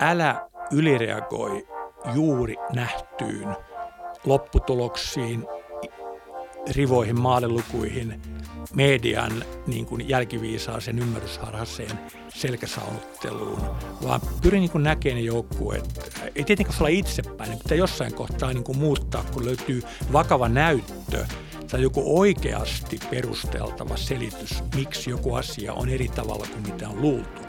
älä 0.00 0.48
ylireagoi 0.70 1.66
juuri 2.14 2.56
nähtyyn 2.74 3.56
lopputuloksiin, 4.24 5.46
rivoihin, 6.70 7.20
maalelukuihin, 7.20 8.22
median 8.74 9.44
niin 9.66 9.86
kuin 9.86 10.08
jälkiviisaaseen 10.08 10.98
ymmärrysharhaseen 10.98 11.98
selkäsaunutteluun, 12.28 13.60
vaan 14.04 14.20
pyrin 14.42 14.60
niin 14.60 14.82
näkemään 14.82 15.16
ne 15.16 15.22
joukkueet. 15.22 16.14
Ei 16.34 16.44
tietenkään 16.44 16.78
olla 16.78 16.88
itsepäin, 16.88 17.50
niin 17.50 17.58
pitää 17.58 17.78
jossain 17.78 18.14
kohtaa 18.14 18.52
niin 18.52 18.64
kuin 18.64 18.78
muuttaa, 18.78 19.24
kun 19.32 19.44
löytyy 19.44 19.82
vakava 20.12 20.48
näyttö 20.48 21.26
tai 21.70 21.82
joku 21.82 22.20
oikeasti 22.20 22.98
perusteltava 23.10 23.96
selitys, 23.96 24.62
miksi 24.74 25.10
joku 25.10 25.34
asia 25.34 25.72
on 25.72 25.88
eri 25.88 26.08
tavalla 26.08 26.46
kuin 26.52 26.72
mitä 26.72 26.88
on 26.88 27.02
luultu. 27.02 27.47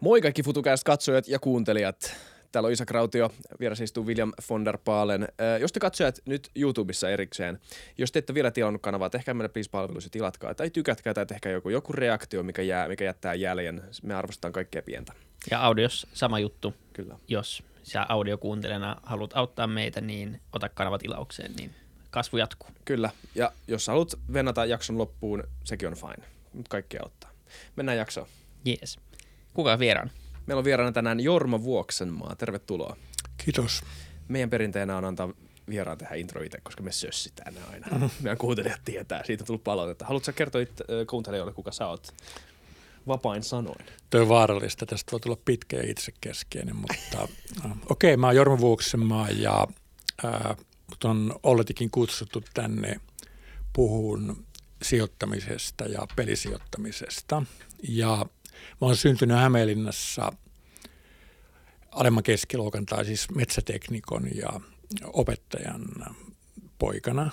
Moi 0.00 0.20
kaikki 0.20 0.42
FutuCast 0.42 0.84
katsojat 0.84 1.28
ja 1.28 1.38
kuuntelijat. 1.38 2.16
Täällä 2.52 2.66
on 2.66 2.72
Isa 2.72 2.86
Krautio, 2.86 3.30
vieressä 3.60 3.84
istuu 3.84 4.06
William 4.06 4.32
von 4.50 4.64
der 4.64 4.78
Paalen. 4.84 5.22
Äh, 5.22 5.60
jos 5.60 5.72
te 5.72 5.80
katsojat 5.80 6.18
nyt 6.26 6.50
YouTubessa 6.54 7.10
erikseen, 7.10 7.58
jos 7.98 8.12
te 8.12 8.18
ette 8.18 8.34
vielä 8.34 8.50
tilannut 8.50 8.82
kanavaa, 8.82 9.10
tehkää 9.10 9.34
meille 9.34 9.48
please 9.48 9.70
palvelus 9.70 10.04
ja 10.04 10.10
tilatkaa. 10.10 10.54
Tai 10.54 10.70
tykätkää 10.70 11.14
tai 11.14 11.26
tehkää 11.26 11.52
joku, 11.52 11.70
joku 11.70 11.92
reaktio, 11.92 12.42
mikä, 12.42 12.62
jää, 12.62 12.88
mikä 12.88 13.04
jättää 13.04 13.34
jäljen. 13.34 13.82
Me 14.02 14.14
arvostetaan 14.14 14.52
kaikkea 14.52 14.82
pientä. 14.82 15.12
Ja 15.50 15.60
audios 15.60 16.06
sama 16.12 16.38
juttu. 16.38 16.74
Kyllä. 16.92 17.18
Jos 17.28 17.62
sä 17.82 18.06
audiokuuntelijana 18.08 18.96
haluat 19.02 19.36
auttaa 19.36 19.66
meitä, 19.66 20.00
niin 20.00 20.40
ota 20.52 20.68
kanava 20.68 20.98
tilaukseen, 20.98 21.52
niin 21.56 21.74
kasvu 22.10 22.38
jatkuu. 22.38 22.70
Kyllä. 22.84 23.10
Ja 23.34 23.52
jos 23.68 23.86
haluat 23.86 24.18
venata 24.32 24.64
jakson 24.64 24.98
loppuun, 24.98 25.44
sekin 25.64 25.88
on 25.88 25.94
fine. 25.94 26.28
Mutta 26.52 26.68
kaikki 26.68 26.98
auttaa. 26.98 27.30
Mennään 27.76 27.98
jaksoon. 27.98 28.26
Jees. 28.64 28.98
Kuka 29.54 29.72
on 29.72 29.78
vieraan? 29.78 30.10
Meillä 30.46 30.58
on 30.58 30.64
vieraana 30.64 30.92
tänään 30.92 31.20
Jorma 31.20 31.62
Vuoksenmaa. 31.62 32.36
Tervetuloa. 32.36 32.96
Kiitos. 33.36 33.82
Meidän 34.28 34.50
perinteenä 34.50 34.96
on 34.96 35.04
antaa 35.04 35.32
vieraan 35.68 35.98
tehdä 35.98 36.14
intro 36.14 36.42
itse, 36.42 36.60
koska 36.62 36.82
me 36.82 36.92
sössitään 36.92 37.54
ne 37.54 37.60
aina. 37.72 37.86
Mm-hmm. 37.90 38.10
Meidän 38.20 38.38
kuuntelijat 38.38 38.80
tietää. 38.84 39.22
Siitä 39.26 39.42
on 39.42 39.46
tullut 39.46 39.64
palautetta. 39.64 40.04
Haluatko 40.04 40.24
sä 40.24 40.32
kertoa 40.32 40.60
itse, 40.60 40.84
kuuntelijoille, 41.10 41.52
kuka 41.52 41.72
sä 41.72 41.86
oot? 41.86 42.14
Vapain 43.06 43.42
sanoin. 43.42 43.86
Tuo 44.10 44.20
on 44.20 44.28
vaarallista. 44.28 44.86
Tästä 44.86 45.12
voi 45.12 45.20
tulla 45.20 45.38
pitkä 45.44 45.76
ja 45.76 45.90
itsekeskeinen, 45.90 46.76
mutta 46.76 47.28
okei, 47.62 47.78
okay, 47.90 48.16
mä 48.16 48.26
oon 48.26 48.36
Jorma 48.36 48.60
Vuoksenmaa 48.60 49.28
ja 49.30 49.66
äh, 50.24 50.56
mut 50.86 51.04
on 51.04 51.34
olletikin 51.42 51.90
kutsuttu 51.90 52.42
tänne 52.54 53.00
puhun 53.72 54.46
sijoittamisesta 54.82 55.84
ja 55.84 56.06
pelisijoittamisesta. 56.16 57.42
Ja 57.88 58.26
Mä 58.80 58.86
oon 58.86 58.96
syntynyt 58.96 59.36
Hämeenlinnassa 59.36 60.32
alemman 61.90 62.22
keskiluokan 62.22 62.86
tai 62.86 63.04
siis 63.04 63.30
metsäteknikon 63.30 64.36
ja 64.36 64.60
opettajan 65.04 65.86
poikana. 66.78 67.30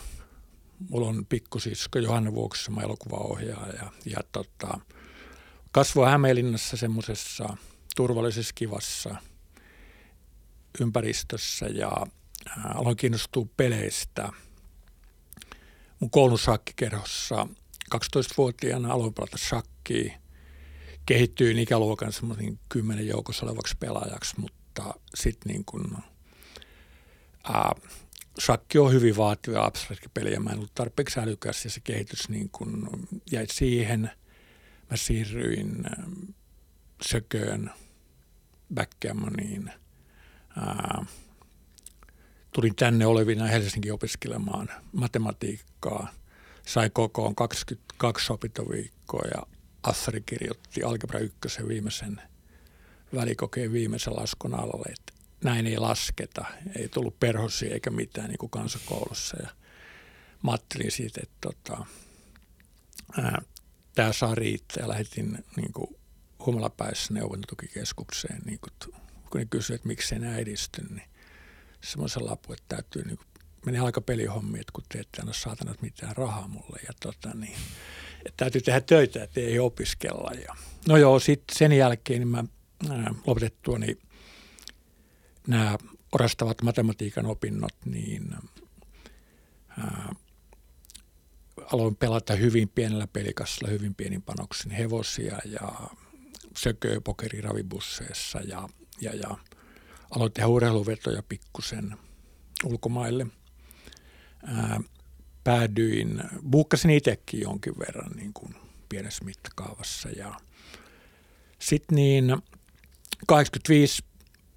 Mulla 0.90 1.08
on 1.08 1.26
pikkusisko 1.26 2.00
Johanna 2.00 2.34
Vuoksema 2.34 2.82
elokuvaohjaaja 2.82 3.92
ja, 4.06 4.20
tota, 4.32 4.80
kasvoi 5.72 6.10
Hämeenlinnassa 6.10 6.78
semmoisessa 6.78 7.58
turvallisessa 7.96 8.54
kivassa 8.56 9.16
ympäristössä 10.82 11.66
ja 11.66 11.92
ää, 12.50 12.72
aloin 12.76 12.98
kiinnostua 12.98 13.48
peleistä. 13.58 14.30
Mun 16.00 16.10
koulun 16.10 16.40
shakkikerhossa 16.40 17.48
12-vuotiaana 17.96 18.94
aloin 18.94 19.14
pelata 19.14 19.38
shakkia– 19.38 20.14
kehittyy 21.08 21.62
ikäluokan 21.62 22.14
semmoisen 22.14 22.60
kymmenen 22.70 23.08
joukossa 23.08 23.46
olevaksi 23.46 23.76
pelaajaksi, 23.80 24.40
mutta 24.40 24.94
sitten 25.16 25.52
niin 25.52 25.66
kuin, 25.66 25.98
ää, 27.44 27.72
shakki 28.40 28.78
on 28.78 28.92
hyvin 28.92 29.18
vaativa 29.18 29.66
abstrakti 29.66 30.10
peli 30.14 30.34
ja 30.34 30.40
mä 30.40 30.50
en 30.50 30.58
ollut 30.58 30.76
tarpeeksi 30.76 31.20
älykäs 31.20 31.64
ja 31.64 31.70
se 31.70 31.80
kehitys 31.80 32.30
niin 32.30 32.50
kuin 32.50 32.88
jäi 33.32 33.46
siihen. 33.52 34.12
Mä 34.92 34.98
siirryin 34.98 35.84
sököön, 37.02 37.72
backgammoniin. 38.74 39.72
Tulin 42.54 42.76
tänne 42.76 43.06
olevina 43.06 43.46
Helsinki 43.46 43.92
opiskelemaan 43.92 44.70
matematiikkaa. 44.94 46.14
Sai 46.66 46.90
kokoon 46.90 47.36
22 47.36 48.34
opintoviikkoa 48.34 49.28
ja 49.36 49.57
Assari 49.88 50.22
kirjoitti 50.22 50.84
Algebra 50.84 51.20
1 51.20 51.68
viimeisen 51.68 52.22
välikokeen 53.16 53.72
viimeisen 53.72 54.16
laskun 54.16 54.54
alalle, 54.56 54.92
että 54.92 55.14
näin 55.44 55.68
ei 55.68 55.78
lasketa, 55.78 56.46
ei 56.76 56.90
tullut 56.90 57.20
perhosia 57.20 57.74
eikä 57.74 57.90
mitään 57.90 58.28
niin 58.28 58.38
kuin 58.38 58.50
kansakoulussa. 58.50 59.38
Ja 59.44 59.50
mä 60.44 60.52
ajattelin 60.52 60.92
siitä, 60.92 61.22
että 61.24 61.36
tota, 61.42 61.86
tämä 63.96 64.14
saa 64.14 64.36
riittää 64.36 64.84
ja 64.84 64.90
lähetin 64.90 65.46
niin 65.56 65.74
kuin 65.74 65.96
humalapäissä 66.46 67.14
neuvontatukikeskukseen, 67.14 68.42
niin 68.46 68.60
kuin, 68.60 68.94
kun 69.30 69.40
ne 69.40 69.46
kysyivät, 69.50 69.80
että 69.80 69.88
miksi 69.88 70.16
enää 70.16 70.38
edisty, 70.38 70.82
niin 70.90 71.10
semmoisen 71.84 72.26
lapun, 72.26 72.56
että 72.56 72.76
täytyy 72.76 73.04
niin 73.06 73.18
kuin, 73.18 73.28
meni 73.66 73.80
aika 73.80 74.02
pelihommi, 74.02 74.60
että 74.60 74.72
kun 74.74 74.84
te 74.90 75.00
ette 75.00 75.22
anna 75.22 75.34
saatanat 75.34 75.82
mitään 75.82 76.18
rahaa 76.18 76.48
mulle. 76.48 76.80
Ja 76.88 76.94
tota, 77.00 77.30
niin, 77.34 77.58
että 78.26 78.38
täytyy 78.38 78.62
tehdä 78.62 78.82
töitä, 78.82 79.24
että 79.24 79.40
ei 79.40 79.60
opiskella. 79.60 80.32
Ja, 80.32 80.56
no 80.88 80.98
joo, 80.98 81.20
sitten 81.20 81.58
sen 81.58 81.72
jälkeen 81.72 82.20
niin 82.20 82.28
mä 82.28 82.44
lopetettua 83.28 83.80
niin 83.80 84.00
nämä 85.48 85.78
orastavat 86.12 86.62
matematiikan 86.62 87.26
opinnot, 87.26 87.76
niin 87.86 88.36
ää, 89.78 90.16
aloin 91.72 91.96
pelata 91.96 92.36
hyvin 92.36 92.70
pienellä 92.70 93.08
pelikassilla, 93.08 93.72
hyvin 93.72 93.96
pienin 93.96 94.22
panoksin 94.22 94.72
hevosia 94.72 95.38
ja 95.46 95.72
sököä 96.58 97.02
pokerirabibusseissa 97.02 98.40
ja, 98.40 98.70
ja, 99.02 99.16
ja 99.16 99.38
aloin 100.12 100.34
tehdä 100.34 100.48
urheiluvetoja 100.48 101.24
pikkusen 101.24 101.98
ulkomaille. 102.66 103.28
Ää, 104.46 104.82
päädyin, 105.48 106.24
buukkasin 106.52 106.92
itsekin 106.92 107.42
jonkin 107.42 107.80
verran 107.80 108.12
niin 108.12 108.34
kuin 108.34 108.56
pienessä 108.90 109.26
mittakaavassa. 109.26 110.10
Ja 110.10 110.40
sitten 111.60 111.96
niin 111.96 112.38
85 113.28 114.04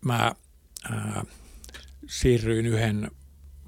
mä 0.04 0.32
ää, 0.90 1.24
siirryin 2.08 2.66
yhden 2.66 3.10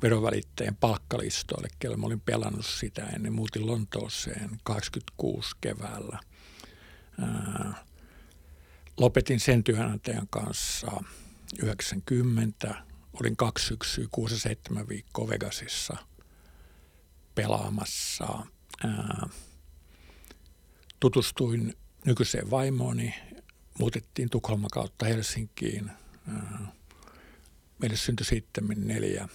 verovälitteen 0.03 0.77
palkkalistoille, 0.77 1.69
kello 1.79 1.97
mä 1.97 2.07
olin 2.07 2.21
pelannut 2.21 2.67
sitä 2.67 3.07
ennen, 3.07 3.33
muutin 3.33 3.67
Lontooseen 3.67 4.51
86 4.65 5.51
keväällä. 5.61 6.19
Ää, 7.21 7.85
lopetin 8.97 9.41
sen 9.41 9.65
työnantajan 9.65 10.29
kanssa 10.31 10.91
90, 11.63 12.75
olin 13.21 13.37
kaksi 13.37 13.67
syksyä, 13.67 14.07
6-7 14.81 14.89
viikkoa 14.89 15.29
Vegasissa– 15.29 15.97
pelaamassa. 17.35 18.47
Ää, 18.85 19.29
tutustuin 21.01 21.77
nykyiseen 22.05 22.51
vaimooni, 22.51 23.15
muutettiin 23.79 24.31
Tukholma 24.31 24.69
kautta 24.73 25.07
Helsinkiin. 25.07 25.91
Ää, 26.29 26.73
meille 27.79 27.97
syntyi 27.97 28.27
sitten 28.27 28.65
neljä, 28.77 29.29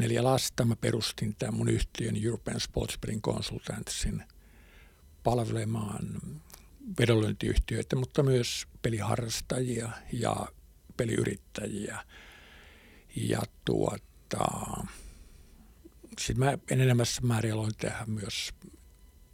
neljä 0.00 0.24
lasta. 0.24 0.64
Mä 0.64 0.76
perustin 0.76 1.36
tämän 1.38 1.54
mun 1.54 1.68
yhtiön 1.68 2.16
European 2.24 2.60
Sports 2.60 2.98
Betting 2.98 3.22
Consultantsin 3.22 4.24
palvelemaan 5.24 6.20
vedonlyöntiyhtiöitä, 6.98 7.96
mutta 7.96 8.22
myös 8.22 8.66
peliharrastajia 8.82 9.90
ja 10.12 10.48
peliyrittäjiä. 10.96 12.04
Ja 13.16 13.42
tuota, 13.64 14.46
sitten 16.20 16.44
mä 16.44 16.58
enenemässä 16.70 17.22
määrin 17.22 17.52
aloin 17.52 17.72
tehdä 17.80 18.04
myös 18.06 18.50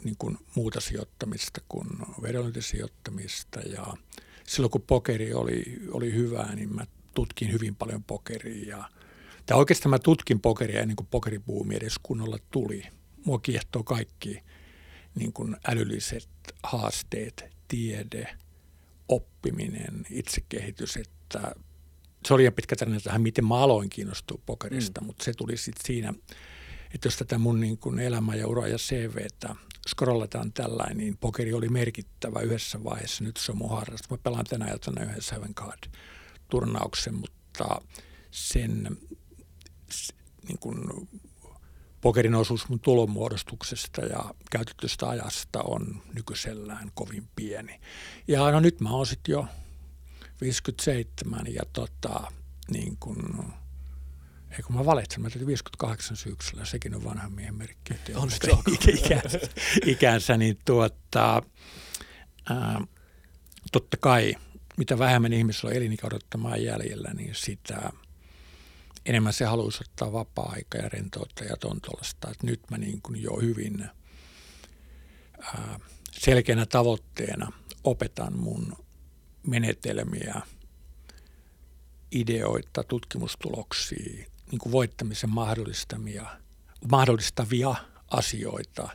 niin 0.05 0.17
kuin 0.19 0.39
muuta 0.55 0.81
sijoittamista 0.81 1.61
kuin 1.69 1.89
vedonlyöntisijoittamista 2.23 3.61
ja 3.61 3.87
silloin 4.47 4.71
kun 4.71 4.83
pokeri 4.83 5.35
oli, 5.35 5.63
oli 5.91 6.13
hyvää, 6.13 6.55
niin 6.55 6.75
mä 6.75 6.87
tutkin 7.15 7.53
hyvin 7.53 7.77
paljon 7.77 8.05
pokeria 8.05 8.77
ja 8.77 8.89
tai 9.47 9.59
oikeastaan 9.59 9.91
mä 9.91 9.99
tutkin 9.99 10.41
pokeria 10.41 10.81
ennen 10.81 10.97
kuin 10.97 11.07
pokeribuumi 11.11 11.77
edes 11.77 11.95
kunnolla 12.03 12.39
tuli. 12.51 12.83
Mua 13.25 13.39
kiehtoo 13.39 13.83
kaikki 13.83 14.43
niin 15.15 15.33
kuin 15.33 15.57
älylliset 15.69 16.29
haasteet, 16.63 17.45
tiede, 17.69 18.37
oppiminen, 19.09 20.07
itsekehitys, 20.11 20.97
että 20.97 21.55
se 22.27 22.35
oli 22.35 22.43
ihan 22.43 22.55
pitkä 22.55 22.77
tarina 22.77 23.01
tähän, 23.01 23.23
miten 23.23 23.47
mä 23.47 23.55
aloin 23.55 23.91
kiinnostua 23.91 24.39
pokerista, 24.47 25.01
mm. 25.01 25.07
mutta 25.07 25.25
se 25.25 25.33
tuli 25.33 25.57
sitten 25.57 25.87
siinä– 25.87 26.15
että 26.94 27.06
jos 27.06 27.17
tätä 27.17 27.38
mun 27.38 27.61
niin 27.61 27.79
kuin 27.79 27.99
elämä 27.99 28.35
ja 28.35 28.46
ura 28.46 28.69
ja 28.69 28.79
CVtä 28.79 29.56
scrollataan 29.88 30.52
tällainen, 30.52 30.96
niin 30.96 31.17
pokeri 31.17 31.52
oli 31.52 31.69
merkittävä 31.69 32.41
yhdessä 32.41 32.85
vaiheessa. 32.85 33.25
Nyt 33.25 33.37
se 33.37 33.52
on 33.52 33.58
mun 33.58 33.70
harrastus. 33.70 34.11
Mä 34.11 34.19
pelaan 34.19 34.44
tänä 34.44 34.69
iltana 34.69 35.02
yhden 35.02 35.23
Seven 35.23 35.55
Card-turnauksen, 35.55 37.14
mutta 37.14 37.81
sen 38.31 38.99
niin 40.49 40.58
kuin, 40.58 41.08
pokerin 42.00 42.35
osuus 42.35 42.69
mun 42.69 42.81
tulonmuodostuksesta 42.81 44.00
ja 44.00 44.35
käytetystä 44.50 45.08
ajasta 45.08 45.62
on 45.62 46.02
nykyisellään 46.14 46.90
kovin 46.94 47.29
pieni. 47.37 47.81
Ja 48.29 48.50
no 48.50 48.61
nyt 48.61 48.81
mä 48.81 48.90
oon 48.90 49.06
sitten 49.06 49.32
jo 49.32 49.47
57 50.40 51.55
ja 51.55 51.62
tota, 51.73 52.32
niin 52.70 52.97
kuin, 53.00 53.44
ei 54.56 54.62
kun 54.62 54.77
mä 54.77 54.85
valitsen, 54.85 55.23
mä 55.23 55.31
tein 55.31 55.47
58 55.47 56.17
syksyllä, 56.17 56.65
sekin 56.65 56.95
on 56.95 57.05
vanhan 57.05 57.33
miehen 57.33 57.55
merkki. 57.55 57.95
On 58.15 58.31
se 58.31 58.39
ikänsä, 58.93 59.41
ikänsä, 59.87 60.37
niin 60.37 60.59
tuota, 60.65 61.43
ää, 62.51 62.81
totta 63.73 63.97
kai 63.97 64.35
mitä 64.77 64.99
vähemmän 64.99 65.33
ihmisillä 65.33 65.71
on 65.71 65.77
elinikä 65.77 66.06
odottamaan 66.06 66.62
jäljellä, 66.62 67.11
niin 67.15 67.35
sitä 67.35 67.91
enemmän 69.06 69.33
se 69.33 69.45
haluaisi 69.45 69.85
ottaa 69.91 70.12
vapaa-aikaa 70.12 70.81
ja 70.81 70.89
rentoutta 70.89 71.45
ja 71.45 71.57
tontolasta. 71.57 72.31
Et 72.31 72.43
nyt 72.43 72.61
mä 72.71 72.79
niin 72.79 73.03
kuin 73.03 73.23
jo 73.23 73.37
hyvin 73.43 73.89
ää, 75.41 75.81
selkeänä 76.12 76.67
tavoitteena 76.67 77.53
opetan 77.85 78.39
mun 78.39 78.77
menetelmiä, 79.47 80.43
ideoita, 82.12 82.85
tutkimustuloksia, 82.85 84.27
niin 84.55 84.61
kuin 84.61 84.73
voittamisen 84.73 85.31
mahdollistamia, 85.31 86.27
mahdollistavia 86.91 87.75
asioita 88.11 88.89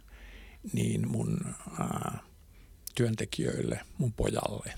niin 0.74 1.10
mun 1.10 1.56
ää, 1.80 2.20
työntekijöille, 2.96 3.80
mun 3.98 4.14
pojalle 4.14 4.74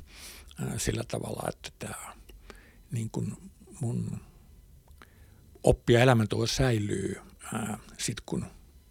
ää, 0.59 0.77
sillä 0.77 1.03
tavalla, 1.07 1.49
että 1.49 1.69
tämä 1.79 2.13
niin 2.91 3.09
kuin 3.11 3.51
mun 3.79 4.19
oppi- 5.63 5.93
ja 5.93 6.01
elämäntuo 6.01 6.47
säilyy 6.47 7.21
sitten 7.97 8.23
kun 8.25 8.41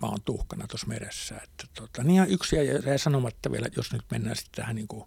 mä 0.03 0.09
oon 0.09 0.23
tuhkana 0.25 0.67
tuossa 0.67 0.87
meressä. 0.87 1.35
Että 1.45 1.65
tota, 1.75 2.05
niin 2.05 2.27
yksi 2.29 2.57
jäi 2.57 2.99
sanomatta 2.99 3.53
vielä, 3.53 3.69
jos 3.77 3.93
nyt 3.93 4.05
mennään 4.11 4.37
sitten 4.37 4.57
tähän 4.57 4.77
niin 4.77 4.89
kuin, 4.89 5.05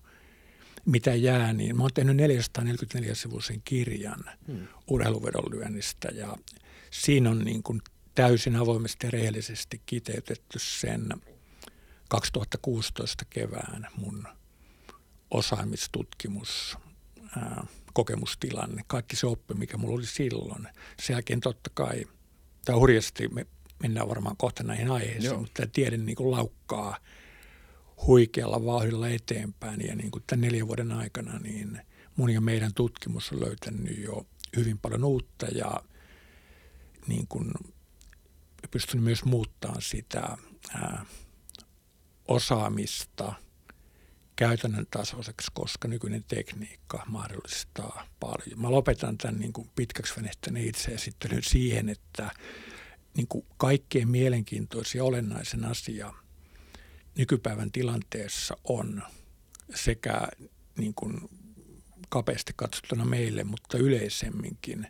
mitä 0.86 1.16
jää, 1.16 1.54
niin 1.54 1.78
mä 1.78 1.84
oon 1.84 1.94
tehnyt 1.94 2.18
444-sivuisen 2.18 3.62
kirjan 3.66 4.24
hmm. 4.48 4.68
urheiluvedonlyönnistä 4.88 6.08
ja 6.08 6.38
siinä 6.94 7.30
on 7.30 7.40
niin 7.40 7.64
kuin 7.64 7.82
täysin 8.16 8.56
avoimesti 8.56 9.08
ja 9.08 9.12
rehellisesti 9.12 9.82
kiteytetty 9.86 10.60
sen 10.60 11.14
2016 12.10 13.26
kevään 13.30 13.88
mun 13.96 14.28
osaamistutkimus, 15.32 16.78
ää, 17.38 17.66
kokemustilanne, 17.94 18.84
kaikki 18.88 19.16
se 19.16 19.28
oppi, 19.28 19.54
mikä 19.54 19.78
mulla 19.78 19.96
oli 19.96 20.06
silloin. 20.06 20.68
Sen 21.02 21.14
jälkeen 21.14 21.40
totta 21.40 21.70
kai, 21.74 22.06
tämä 22.66 22.80
hurjasti, 22.80 23.28
me 23.28 23.46
mennään 23.80 24.10
varmaan 24.10 24.38
kohta 24.38 24.64
näihin 24.64 24.92
aiheisiin, 24.92 25.24
Joo. 25.24 25.40
mutta 25.40 25.54
tämä 25.54 25.72
tiede 25.74 25.98
niin 25.98 26.16
kuin 26.16 26.32
laukkaa 26.32 26.98
huikealla 28.08 28.66
vauhdilla 28.66 29.10
eteenpäin 29.10 29.88
ja 29.88 29.96
niin 29.96 30.12
kuin 30.12 30.24
tämän 30.28 30.42
neljän 30.42 30.68
vuoden 30.68 30.92
aikana 30.92 31.40
niin 31.40 31.82
mun 32.16 32.30
ja 32.30 32.42
meidän 32.42 32.74
tutkimus 32.74 33.32
on 33.32 33.42
löytänyt 33.42 33.98
jo 33.98 34.26
hyvin 34.56 34.78
paljon 34.78 35.04
uutta 35.04 35.46
ja 35.46 35.82
niin 37.08 37.28
kuin 37.28 37.52
pystynyt 38.72 39.04
myös 39.04 39.26
muuttamaan 39.26 39.82
sitä 39.82 40.38
ää, 40.74 41.06
osaamista 42.28 43.34
käytännön 44.36 44.88
tasoiseksi, 44.92 45.52
koska 45.54 45.88
nykyinen 45.88 46.24
tekniikka 46.24 47.04
mahdollistaa 47.08 48.08
paljon. 48.20 48.62
Mä 48.62 48.72
lopetan 48.72 49.18
tämän 49.18 49.40
niin 49.40 49.54
kuin 49.54 49.72
pitkäksi 49.76 50.16
venehtäneen 50.16 50.68
itseesittelyn 50.68 51.44
siihen, 51.44 51.90
että 51.90 52.32
niin 53.18 53.28
kuin 53.28 53.46
kaikkein 53.58 54.10
mielenkiintoisin 54.10 55.00
ja 55.00 55.04
olennaisen 55.04 55.66
asia 55.66 56.14
nykypäivän 57.18 57.72
tilanteessa 57.72 58.58
on 58.64 59.04
sekä 59.76 60.28
niin 60.78 60.94
kuin 60.94 61.30
kapeasti 62.10 62.54
katsottuna 62.56 63.06
meille, 63.06 63.44
mutta 63.44 63.78
yleisemminkin 63.78 64.88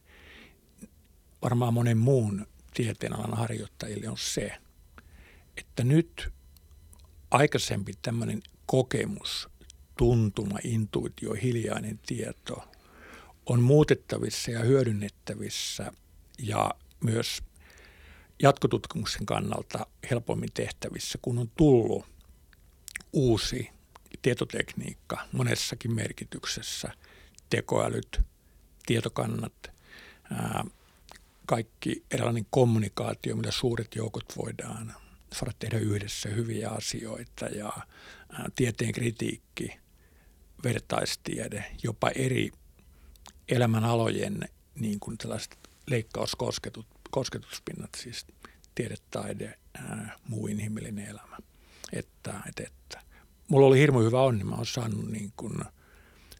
varmaan 1.43 1.73
monen 1.73 1.97
muun 1.97 2.47
tieteenalan 2.73 3.37
harjoittajille 3.37 4.09
on 4.09 4.17
se, 4.17 4.57
että 5.57 5.83
nyt 5.83 6.33
aikaisempi 7.31 7.93
tämmöinen 8.01 8.41
kokemus, 8.65 9.49
tuntuma, 9.97 10.57
intuitio, 10.63 11.33
hiljainen 11.33 11.99
tieto 12.05 12.63
on 13.45 13.61
muutettavissa 13.61 14.51
ja 14.51 14.59
hyödynnettävissä 14.59 15.91
ja 16.39 16.71
myös 17.03 17.43
jatkotutkimuksen 18.41 19.25
kannalta 19.25 19.85
helpommin 20.09 20.53
tehtävissä, 20.53 21.19
kun 21.21 21.37
on 21.37 21.51
tullut 21.57 22.05
uusi 23.13 23.69
tietotekniikka 24.21 25.17
monessakin 25.31 25.93
merkityksessä, 25.93 26.91
tekoälyt, 27.49 28.21
tietokannat, 28.85 29.53
ää, 30.31 30.65
kaikki 31.45 32.03
erilainen 32.11 32.45
kommunikaatio, 32.49 33.35
mitä 33.35 33.51
suuret 33.51 33.95
joukot 33.95 34.25
voidaan 34.37 34.93
saada 35.33 35.53
tehdä 35.59 35.77
yhdessä 35.77 36.29
hyviä 36.29 36.69
asioita 36.69 37.45
ja 37.45 37.73
tieteen 38.55 38.91
kritiikki, 38.91 39.79
vertaistiede, 40.63 41.65
jopa 41.83 42.09
eri 42.09 42.51
elämänalojen 43.49 44.39
niin 44.75 44.99
kuin 44.99 45.17
tällaiset 45.17 45.57
leikkauskosketuspinnat, 45.87 47.89
siis 47.97 48.25
tiedetaide, 48.75 49.59
ää, 49.73 50.15
muu 50.27 50.47
inhimillinen 50.47 51.05
elämä. 51.05 51.37
Että, 51.93 52.41
että, 52.47 52.63
että. 52.63 53.01
Mulla 53.47 53.67
oli 53.67 53.79
hirmu 53.79 53.99
hyvä 53.99 54.21
onni, 54.21 54.43
mä 54.43 54.55
oon 54.55 54.65
saanut 54.65 55.11
niin 55.11 55.33
kuin 55.37 55.53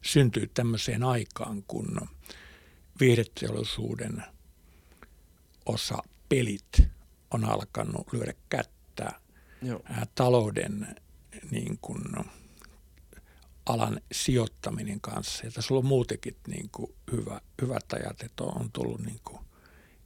syntyä 0.02 0.48
tämmöiseen 0.54 1.04
aikaan, 1.04 1.64
kun 1.68 2.08
viihdeteollisuuden 3.00 4.24
osa 5.66 5.98
pelit 6.30 6.88
on 7.32 7.46
alkanut 7.46 8.14
lyödä 8.14 8.34
kättä 8.50 9.12
Joo. 9.62 9.82
Talouden 10.16 10.96
niin 11.52 11.78
kuin, 11.82 12.02
alan 13.66 14.02
sijoittaminen 14.12 15.02
kanssa. 15.02 15.46
Ja 15.46 15.52
tässä 15.52 15.74
on 15.74 15.86
muutenkin 15.86 16.36
niin 16.48 16.70
kuin 16.72 16.96
hyvä, 17.12 17.42
hyvät 17.62 17.94
ajat, 17.94 18.24
että 18.24 18.44
on 18.44 18.72
tullut 18.72 19.02
niin 19.02 19.20
kuin 19.24 19.40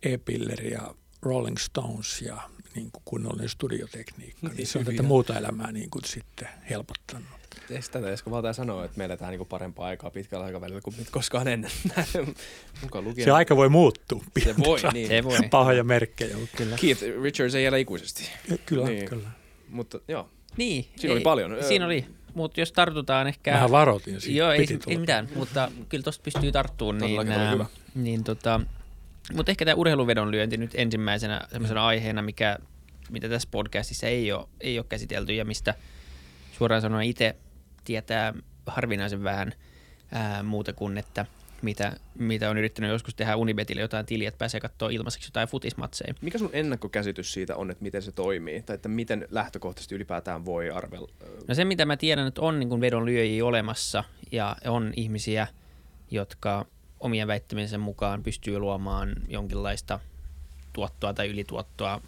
e-pilleri 0.04 0.72
ja 0.72 0.96
Rolling 1.22 1.58
Stones 1.58 2.22
ja 2.22 2.50
niin 2.78 2.92
kuin 2.92 3.02
kunnollinen 3.06 3.50
studiotekniikka. 3.50 4.48
Niin 4.48 4.68
se 4.68 4.80
on 4.80 4.86
tätä 4.86 5.04
muuta 5.04 5.38
elämää 5.38 5.72
niin 5.72 5.90
kuin 5.90 6.04
sitten 6.06 6.48
helpottanut. 6.70 7.28
Tätä 7.92 8.12
Esko 8.12 8.32
Valtaja 8.32 8.54
sanoo, 8.54 8.84
että 8.84 8.98
me 8.98 9.06
eletään 9.06 9.32
niin 9.32 9.46
parempaa 9.46 9.88
aikaa 9.88 10.12
pitkällä 10.12 10.46
aikavälillä 10.46 10.82
kuin 10.82 10.96
koskaan 11.12 11.48
ennen. 11.48 11.72
Mukaan 12.82 13.04
lukien. 13.04 13.26
Se 13.26 13.32
aika 13.32 13.56
voi 13.56 13.70
muuttua. 13.70 14.24
Se 14.44 14.58
voi, 14.58 14.80
niin. 14.94 15.08
Se 15.08 15.24
voi. 15.24 15.38
Pahoja 15.52 15.84
merkkejä. 15.84 16.38
Kyllä. 16.56 16.76
Keith 16.82 17.04
Richards 17.24 17.56
ei 17.56 17.66
elä 17.66 17.78
ikuisesti. 17.78 18.30
Kyllä, 18.66 18.88
niin. 18.88 19.10
kyllä. 19.10 19.30
Mutta 19.70 20.00
joo. 20.08 20.30
Niin. 20.58 20.88
Siinä 20.96 21.12
ei, 21.12 21.16
oli 21.16 21.22
paljon. 21.22 21.58
Siinä 21.64 21.86
oli 21.86 22.06
mutta 22.38 22.60
jos 22.60 22.72
tartutaan 22.72 23.28
ehkä... 23.28 23.54
Vähän 23.54 23.72
varoitin 23.72 24.22
siitä. 24.22 24.40
Joo, 24.40 24.52
ei, 24.52 24.68
ei 24.88 24.98
mitään, 24.98 25.30
mutta 25.36 25.72
kyllä 25.90 26.04
tuosta 26.04 26.24
pystyy 26.24 26.52
tarttumaan. 26.52 26.98
Niin, 26.98 27.32
ää, 27.32 27.66
niin 27.96 28.24
tota, 28.24 28.62
mutta 29.34 29.52
ehkä 29.52 29.66
tämä 29.66 29.76
urheiluvedon 29.76 30.32
lyönti 30.32 30.58
nyt 30.58 30.72
ensimmäisenä 30.74 31.42
semmoisena 31.52 31.86
aiheena, 31.86 32.22
mikä, 32.22 32.58
mitä 33.10 33.30
tässä 33.30 33.48
podcastissa 33.52 34.08
ei 34.08 34.32
ole, 34.32 34.48
ei 34.62 34.80
ole 34.80 34.86
käsitelty 34.90 35.34
ja 35.34 35.46
mistä 35.46 35.74
suoraan 36.58 36.82
sanoen 36.82 37.08
itse 37.08 37.36
tietää 37.84 38.34
harvinaisen 38.66 39.24
vähän 39.24 39.52
ää, 40.12 40.44
muuta 40.44 40.74
kuin, 40.74 40.98
että 40.98 41.26
mitä, 41.62 41.98
mitä 42.16 42.50
on 42.50 42.58
yrittänyt 42.58 42.92
joskus 42.92 43.16
tehdä 43.16 43.36
Unibetille 43.36 43.82
jotain 43.82 44.06
tiliä, 44.06 44.28
että 44.28 44.38
pääsee 44.38 44.60
katsoa 44.60 44.90
ilmaiseksi 44.90 45.28
jotain 45.28 45.48
futismatseja. 45.48 46.14
Mikä 46.22 46.38
sun 46.38 46.50
ennakkokäsitys 46.54 47.34
siitä 47.34 47.56
on, 47.56 47.72
että 47.72 47.84
miten 47.84 48.02
se 48.02 48.12
toimii? 48.12 48.62
Tai 48.62 48.74
että 48.74 48.90
miten 48.90 49.28
lähtökohtaisesti 49.32 49.96
ylipäätään 49.96 50.46
voi 50.46 50.70
arvella? 50.70 51.08
No 51.48 51.56
se, 51.56 51.66
mitä 51.66 51.86
mä 51.86 51.98
tiedän, 51.98 52.28
että 52.28 52.42
on 52.42 52.60
niin 52.60 52.82
vedon 52.82 53.06
lyöjiä 53.06 53.46
olemassa 53.46 54.04
ja 54.32 54.56
on 54.66 54.94
ihmisiä, 54.96 55.48
jotka 56.12 56.66
omien 57.00 57.28
väittämisen 57.28 57.80
mukaan 57.80 58.24
pystyy 58.24 58.60
luomaan 58.60 59.16
jonkinlaista 59.28 60.00
tuottoa 60.74 61.14
tai 61.14 61.28
ylituottoa 61.28 62.02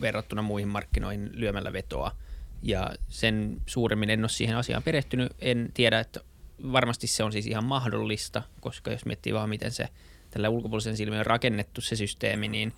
verrattuna 0.00 0.42
muihin 0.42 0.68
markkinoihin 0.68 1.30
lyömällä 1.32 1.72
vetoa. 1.72 2.16
Ja 2.62 2.90
sen 3.08 3.56
suuremmin 3.66 4.10
en 4.10 4.20
ole 4.20 4.28
siihen 4.28 4.56
asiaan 4.56 4.82
perehtynyt. 4.82 5.32
En 5.38 5.70
tiedä, 5.74 6.00
että 6.00 6.20
varmasti 6.72 7.06
se 7.06 7.24
on 7.24 7.32
siis 7.32 7.46
ihan 7.46 7.64
mahdollista, 7.64 8.42
koska 8.60 8.90
jos 8.90 9.04
miettii 9.04 9.34
vaan, 9.34 9.48
miten 9.48 9.70
se 9.70 9.88
tällä 10.30 10.48
ulkopuolisen 10.48 10.96
silmin 10.96 11.18
on 11.18 11.26
rakennettu 11.26 11.80
se 11.80 11.96
systeemi, 11.96 12.48
niin, 12.48 12.72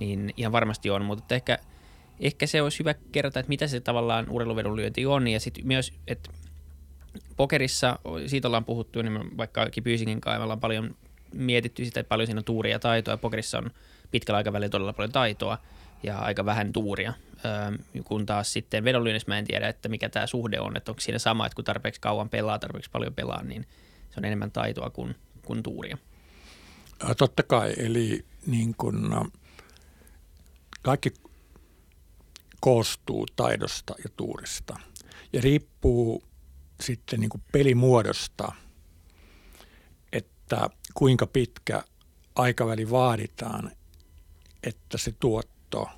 niin 0.00 0.34
ihan 0.36 0.52
varmasti 0.52 0.90
on. 0.90 1.04
Mutta 1.04 1.34
ehkä 1.34 1.58
ehkä 2.20 2.46
se 2.46 2.62
olisi 2.62 2.78
hyvä 2.78 2.94
kertoa, 3.12 3.40
että 3.40 3.48
mitä 3.48 3.66
se 3.66 3.80
tavallaan 3.80 4.30
urheiluvedonlyönti 4.30 5.06
on 5.06 5.28
ja 5.28 5.40
sitten 5.40 5.66
myös, 5.66 5.92
että 6.06 6.30
pokerissa, 7.36 7.98
siitä 8.26 8.48
ollaan 8.48 8.64
puhuttu, 8.64 9.02
niin 9.02 9.36
vaikka 9.36 9.66
Pyysingin 9.84 10.20
kanssa 10.20 10.38
me 10.38 10.42
ollaan 10.42 10.60
paljon 10.60 10.96
mietitty 11.34 11.84
sitä, 11.84 12.00
että 12.00 12.08
paljon 12.08 12.26
siinä 12.26 12.38
on 12.38 12.44
tuuria 12.44 12.72
ja 12.72 12.78
taitoa, 12.78 13.16
pokerissa 13.16 13.58
on 13.58 13.70
pitkällä 14.10 14.36
aikavälillä 14.36 14.70
todella 14.70 14.92
paljon 14.92 15.12
taitoa 15.12 15.58
ja 16.02 16.18
aika 16.18 16.44
vähän 16.44 16.72
tuuria, 16.72 17.12
öö, 17.44 18.02
kun 18.04 18.26
taas 18.26 18.52
sitten 18.52 18.84
vedonlyönnissä 18.84 19.30
mä 19.30 19.38
en 19.38 19.46
tiedä, 19.46 19.68
että 19.68 19.88
mikä 19.88 20.08
tämä 20.08 20.26
suhde 20.26 20.60
on, 20.60 20.76
että 20.76 20.90
onko 20.90 21.00
siinä 21.00 21.18
sama, 21.18 21.46
että 21.46 21.56
kun 21.56 21.64
tarpeeksi 21.64 22.00
kauan 22.00 22.28
pelaa, 22.28 22.58
tarpeeksi 22.58 22.90
paljon 22.90 23.14
pelaa, 23.14 23.42
niin 23.42 23.66
se 24.10 24.14
on 24.20 24.24
enemmän 24.24 24.50
taitoa 24.50 24.90
kuin, 24.90 25.14
kuin 25.42 25.62
tuuria. 25.62 25.98
Totta 27.16 27.42
kai, 27.42 27.74
eli 27.76 28.24
niin 28.46 28.74
kun, 28.74 29.30
kaikki 30.82 31.12
koostuu 32.60 33.26
taidosta 33.36 33.94
ja 34.04 34.10
tuurista 34.16 34.76
ja 35.32 35.40
riippuu 35.40 36.27
sitten 36.80 37.20
niin 37.20 37.30
pelimuodosta, 37.52 38.52
että 40.12 40.70
kuinka 40.94 41.26
pitkä 41.26 41.82
aikaväli 42.34 42.90
vaaditaan, 42.90 43.72
että 44.62 44.98
se 44.98 45.12
tuotto 45.12 45.88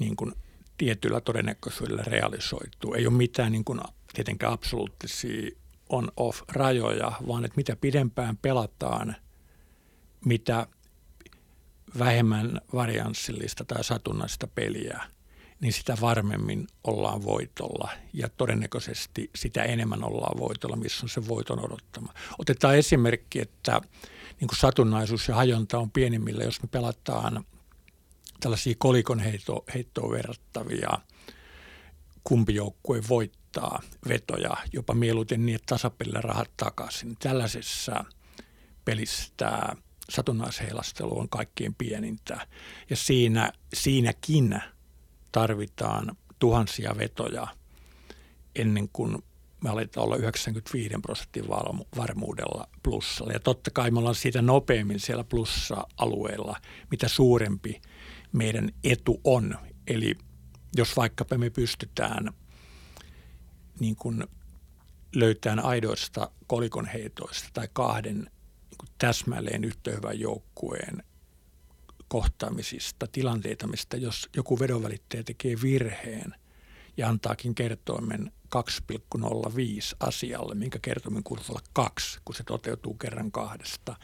niin 0.00 0.16
kuin 0.16 0.32
tietyllä 0.78 1.20
todennäköisyydellä 1.20 2.02
realisoituu. 2.06 2.94
Ei 2.94 3.06
ole 3.06 3.16
mitään 3.16 3.52
niin 3.52 3.64
kuin 3.64 3.80
tietenkään 4.14 4.52
absoluuttisia 4.52 5.50
on-off-rajoja, 5.88 7.12
vaan 7.26 7.44
että 7.44 7.56
mitä 7.56 7.76
pidempään 7.76 8.36
pelataan, 8.36 9.16
mitä 10.24 10.66
vähemmän 11.98 12.60
varianssillista 12.74 13.64
tai 13.64 13.84
satunnaista 13.84 14.46
peliä, 14.46 15.00
niin 15.60 15.72
sitä 15.72 15.96
varmemmin 16.00 16.66
ollaan 16.84 17.24
voitolla 17.24 17.90
ja 18.12 18.28
todennäköisesti 18.28 19.30
sitä 19.34 19.62
enemmän 19.62 20.04
ollaan 20.04 20.38
voitolla, 20.38 20.76
missä 20.76 21.00
on 21.02 21.08
se 21.08 21.28
voiton 21.28 21.64
odottama. 21.64 22.12
Otetaan 22.38 22.76
esimerkki, 22.76 23.40
että 23.40 23.80
niin 24.40 24.48
kuin 24.48 24.58
satunnaisuus 24.58 25.28
ja 25.28 25.34
hajonta 25.34 25.78
on 25.78 25.90
pienimmillä, 25.90 26.44
jos 26.44 26.62
me 26.62 26.68
pelataan 26.68 27.44
tällaisia 28.40 28.74
kolikon 28.78 29.18
heitto, 29.18 29.64
heittoon 29.74 30.10
verrattavia 30.10 30.90
kumpi 32.24 32.54
joukkue 32.54 33.00
voittaa 33.08 33.82
vetoja, 34.08 34.56
jopa 34.72 34.94
mieluiten 34.94 35.46
niin, 35.46 35.56
että 35.56 35.74
tasapelillä 35.74 36.20
rahat 36.20 36.50
takaisin. 36.56 37.16
Tällaisessa 37.18 38.04
pelissä 38.84 39.32
tämä 39.36 39.62
satunnaisheilastelu 40.10 41.18
on 41.18 41.28
kaikkein 41.28 41.74
pienintä 41.74 42.46
ja 42.90 42.96
siinä, 42.96 43.52
siinäkin 43.74 44.60
tarvitaan 45.36 46.16
tuhansia 46.38 46.94
vetoja 46.98 47.46
ennen 48.54 48.88
kuin 48.92 49.22
me 49.64 49.70
aletaan 49.70 50.04
olla 50.04 50.16
95 50.16 50.94
prosentin 51.02 51.44
varmuudella 51.96 52.68
plussalla. 52.82 53.32
Ja 53.32 53.40
totta 53.40 53.70
kai 53.70 53.90
me 53.90 53.98
ollaan 53.98 54.14
siitä 54.14 54.42
nopeammin 54.42 55.00
siellä 55.00 55.24
plussa-alueella, 55.24 56.56
mitä 56.90 57.08
suurempi 57.08 57.80
meidän 58.32 58.70
etu 58.84 59.20
on. 59.24 59.58
Eli 59.86 60.14
jos 60.76 60.96
vaikkapa 60.96 61.38
me 61.38 61.50
pystytään 61.50 62.32
niin 63.80 63.96
kuin 63.96 64.24
löytämään 65.14 65.66
aidoista 65.66 66.30
kolikonheitoista 66.46 67.48
tai 67.52 67.68
kahden 67.72 68.16
niin 68.16 68.92
täsmälleen 68.98 69.64
yhtä 69.64 69.90
hyvän 69.90 70.20
joukkueen 70.20 71.02
kohtaamisista, 72.08 73.06
tilanteita, 73.06 73.66
mistä 73.66 73.96
jos 73.96 74.28
joku 74.36 74.60
vedonvälittäjä 74.60 75.22
tekee 75.22 75.56
virheen 75.62 76.34
ja 76.96 77.08
antaakin 77.08 77.54
kertoimen 77.54 78.32
2,05 78.56 78.60
asialle, 80.00 80.54
minkä 80.54 80.78
kertoimen 80.82 81.22
kuuluu 81.22 81.44
olla 81.48 81.60
kaksi, 81.72 82.18
kun 82.24 82.34
se 82.34 82.44
toteutuu 82.44 82.94
kerran 82.94 83.32
kahdesta, 83.32 83.96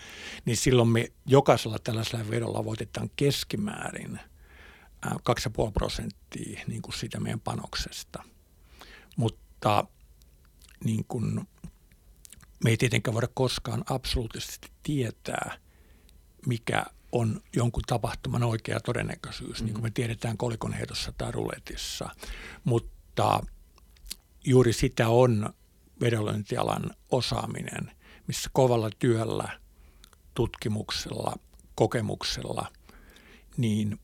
niin 0.44 0.56
silloin 0.56 0.88
me 0.88 1.12
jokaisella 1.26 1.78
tällaisella 1.78 2.30
vedolla 2.30 2.64
voitetaan 2.64 3.11
keskimäärin 3.16 4.21
2,5 5.06 5.73
prosenttia 5.73 6.61
niin 6.66 6.82
kuin 6.82 6.94
siitä 6.94 7.21
meidän 7.21 7.40
panoksesta. 7.40 8.23
Mutta 9.16 9.85
niin 10.85 11.04
kuin, 11.09 11.49
me 12.64 12.71
ei 12.71 12.76
tietenkään 12.76 13.14
voida 13.14 13.28
koskaan 13.35 13.85
absoluuttisesti 13.90 14.68
tietää, 14.82 15.59
mikä 16.47 16.87
on 17.12 17.40
jonkun 17.57 17.83
tapahtuman 17.87 18.42
oikea 18.42 18.81
todennäköisyys, 18.81 19.50
mm-hmm. 19.50 19.64
niin 19.64 19.75
kuin 19.75 19.83
me 19.83 19.90
tiedetään 19.90 20.37
kolikonheitossa 20.37 21.12
tai 21.19 21.33
ruletissa. 21.33 22.09
Mutta 22.64 23.40
juuri 24.45 24.73
sitä 24.73 25.09
on 25.09 25.54
vedonlyöntialan 26.00 26.90
osaaminen, 27.11 27.92
missä 28.26 28.50
kovalla 28.52 28.90
työllä, 28.99 29.61
tutkimuksella, 30.35 31.37
kokemuksella, 31.75 32.73
niin 33.57 34.00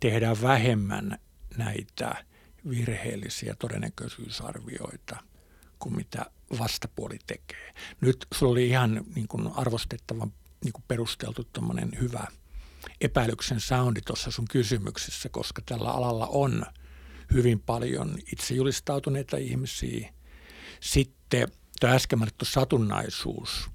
tehdään 0.00 0.42
vähemmän 0.42 1.18
näitä 1.56 2.24
virheellisiä 2.68 3.54
todennäköisyysarvioita 3.58 5.16
kuin 5.78 5.96
mitä 5.96 6.26
vastapuoli 6.58 7.18
tekee. 7.26 7.74
Nyt 8.00 8.26
sulla 8.34 8.52
oli 8.52 8.68
ihan 8.68 9.04
niin 9.14 9.28
kuin 9.28 9.48
arvostettavan 9.54 10.32
niin 10.64 10.72
kuin 10.72 10.84
perusteltu 10.88 11.48
hyvä– 12.00 12.26
epäilyksen 13.00 13.60
soundi 13.60 14.00
tuossa 14.00 14.30
sun 14.30 14.44
kysymyksessä, 14.50 15.28
koska 15.28 15.62
tällä 15.66 15.90
alalla 15.90 16.26
on 16.26 16.66
hyvin 17.34 17.60
paljon 17.60 18.18
itse 18.32 18.54
julistautuneita 18.54 19.36
ihmisiä. 19.36 20.12
Sitten 20.80 21.48
tämä 21.80 21.94
äsken 21.94 22.18
mainittu 22.18 22.44
satunnaisuus 22.44 23.70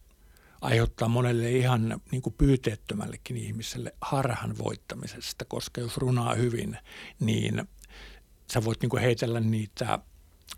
aiheuttaa 0.61 1.07
monelle 1.07 1.51
ihan 1.51 2.01
niin 2.11 2.21
kuin 2.21 2.35
pyyteettömällekin 2.37 3.37
ihmiselle 3.37 3.93
harhan 4.01 4.57
voittamisesta, 4.57 5.45
koska 5.45 5.81
jos 5.81 5.97
runaa 5.97 6.35
hyvin, 6.35 6.77
niin 7.19 7.67
sä 8.53 8.63
voit 8.63 8.81
niin 8.81 8.89
kuin 8.89 9.03
heitellä 9.03 9.39
niitä 9.39 9.99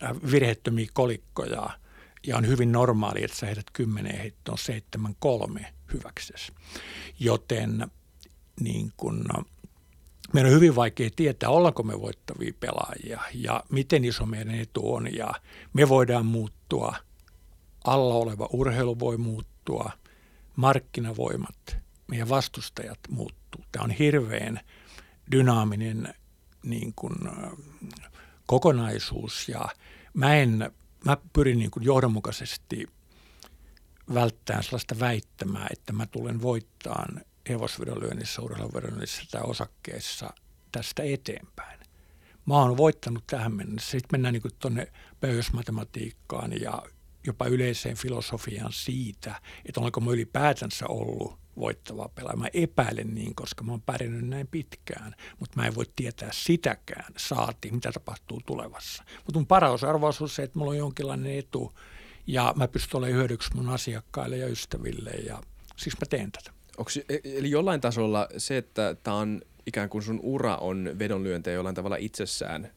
äh, 0.04 0.16
virheettömiä 0.32 0.88
kolikkoja 0.94 1.70
ja 2.28 2.38
on 2.38 2.48
hyvin 2.48 2.72
normaali, 2.72 3.24
että 3.24 3.38
sä 3.38 3.46
heität 3.46 3.72
kymmenen 3.74 4.18
heittoon 4.18 4.58
seitsemän 4.58 5.16
kolme 5.20 5.74
hyväksesi. 5.94 6.52
Joten 7.20 7.88
niin 8.60 8.92
kun, 8.98 9.20
no, 9.20 9.44
meidän 10.34 10.50
on 10.50 10.56
hyvin 10.56 10.76
vaikea 10.76 11.10
tietää, 11.16 11.50
ollaanko 11.50 11.84
me 11.84 12.02
voittavia 12.02 12.54
pelaajia 12.60 13.22
ja 13.34 13.64
miten 13.70 14.06
iso 14.06 14.26
meidän 14.26 14.56
etu 14.56 14.94
on. 14.94 15.16
Ja 15.16 15.32
me 15.74 15.90
voidaan 15.90 16.26
muuttua, 16.26 16.96
alla 17.84 18.14
oleva 18.14 18.50
urheilu 18.54 19.00
voi 19.00 19.18
muuttua, 19.18 19.92
markkinavoimat, 20.56 21.78
meidän 22.08 22.30
vastustajat 22.30 23.00
muuttuu. 23.10 23.64
Tämä 23.72 23.84
on 23.84 23.92
hirveän 23.92 24.60
dynaaminen 25.32 26.14
niin 26.64 26.94
kuin, 26.96 27.16
kokonaisuus 28.46 29.50
ja 29.50 29.70
mä, 30.14 30.36
en, 30.36 30.72
mä 31.06 31.18
pyrin 31.34 31.60
niin 31.60 31.72
kuin 31.72 31.84
johdonmukaisesti 31.84 32.88
välttämään 34.14 34.64
sellaista 34.64 35.00
väittämää, 35.00 35.68
että 35.72 35.94
mä 35.94 36.06
tulen 36.06 36.42
voittamaan 36.42 37.22
hevosvedonlyönnissä, 37.50 38.42
urheiluvedonlyönnissä 38.42 39.24
tai 39.32 39.42
osakkeessa 39.44 40.34
tästä 40.72 41.04
eteenpäin. 41.04 41.80
Mä 42.46 42.54
oon 42.54 42.78
voittanut 42.78 43.28
tähän 43.28 43.54
mennessä. 43.54 43.92
Sitten 43.92 44.10
mennään 44.12 44.34
niin 44.34 44.44
tuonne 44.60 44.92
pöydäsmatematiikkaan 45.20 46.62
ja 46.62 46.84
jopa 47.28 47.46
yleiseen 47.46 47.98
filosofiaan 47.98 48.74
siitä, 48.74 49.42
että 49.66 49.82
olenko 49.82 50.02
mä 50.02 50.12
ylipäätänsä 50.12 50.88
ollut 50.88 51.40
voittava 51.58 52.10
pelaaja. 52.16 52.38
Mä 52.38 52.48
epäilen 52.54 53.16
niin, 53.16 53.36
koska 53.36 53.64
mä 53.64 53.72
oon 53.72 53.82
pärjännyt 53.82 54.28
näin 54.28 54.48
pitkään, 54.48 55.16
mutta 55.40 55.62
mä 55.62 55.68
en 55.68 55.76
voi 55.76 55.86
tietää 55.96 56.30
sitäkään, 56.34 57.14
saati 57.18 57.72
mitä 57.72 57.92
tapahtuu 57.92 58.42
tulevassa. 58.46 59.04
Mutta 59.18 59.40
mun 59.40 59.48
paras 59.48 59.84
arvaus 59.84 60.22
on 60.22 60.30
se, 60.30 60.44
että 60.44 60.60
mulla 60.60 60.72
on 60.72 60.78
jonkinlainen 60.78 61.40
etu 61.40 61.74
ja 62.28 62.54
mä 62.56 62.68
pystyn 62.68 62.98
olemaan 62.98 63.18
hyödyksi 63.18 63.56
mun 63.56 63.70
asiakkaille 63.70 64.38
ja 64.38 64.48
ystäville 64.48 65.10
ja 65.12 65.42
siis 65.78 65.96
mä 66.00 66.06
teen 66.10 66.32
tätä. 66.32 66.57
Onks, 66.78 66.98
e, 66.98 67.04
eli 67.24 67.52
jollain 67.52 67.82
tasolla 67.82 68.28
se, 68.38 68.58
että 68.58 68.96
tämä 69.04 69.18
on 69.18 69.42
ikään 69.66 69.90
kuin 69.90 70.02
sun 70.02 70.20
ura 70.24 70.56
on 70.56 70.96
vedonlyöntejä 71.00 71.56
jollain 71.56 71.76
tavalla 71.76 71.96
itsessään, 71.96 72.72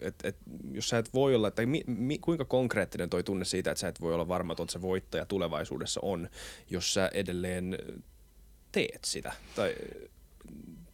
että 0.00 0.28
et, 0.28 0.36
jos 0.72 0.88
sä 0.88 0.98
et 0.98 1.14
voi 1.14 1.34
olla, 1.34 1.50
tai 1.50 1.66
mi, 1.66 1.82
mi, 1.86 2.18
kuinka 2.18 2.44
konkreettinen 2.44 3.10
toi 3.10 3.22
tunne 3.22 3.44
siitä, 3.44 3.70
että 3.70 3.80
sä 3.80 3.88
et 3.88 4.00
voi 4.00 4.14
olla 4.14 4.28
varma, 4.28 4.52
että 4.52 4.72
se 4.72 4.82
voittaja 4.82 5.26
tulevaisuudessa 5.26 6.00
on, 6.02 6.28
jos 6.70 6.94
sä 6.94 7.10
edelleen 7.14 7.78
teet 8.72 9.04
sitä, 9.04 9.32
tai 9.56 9.74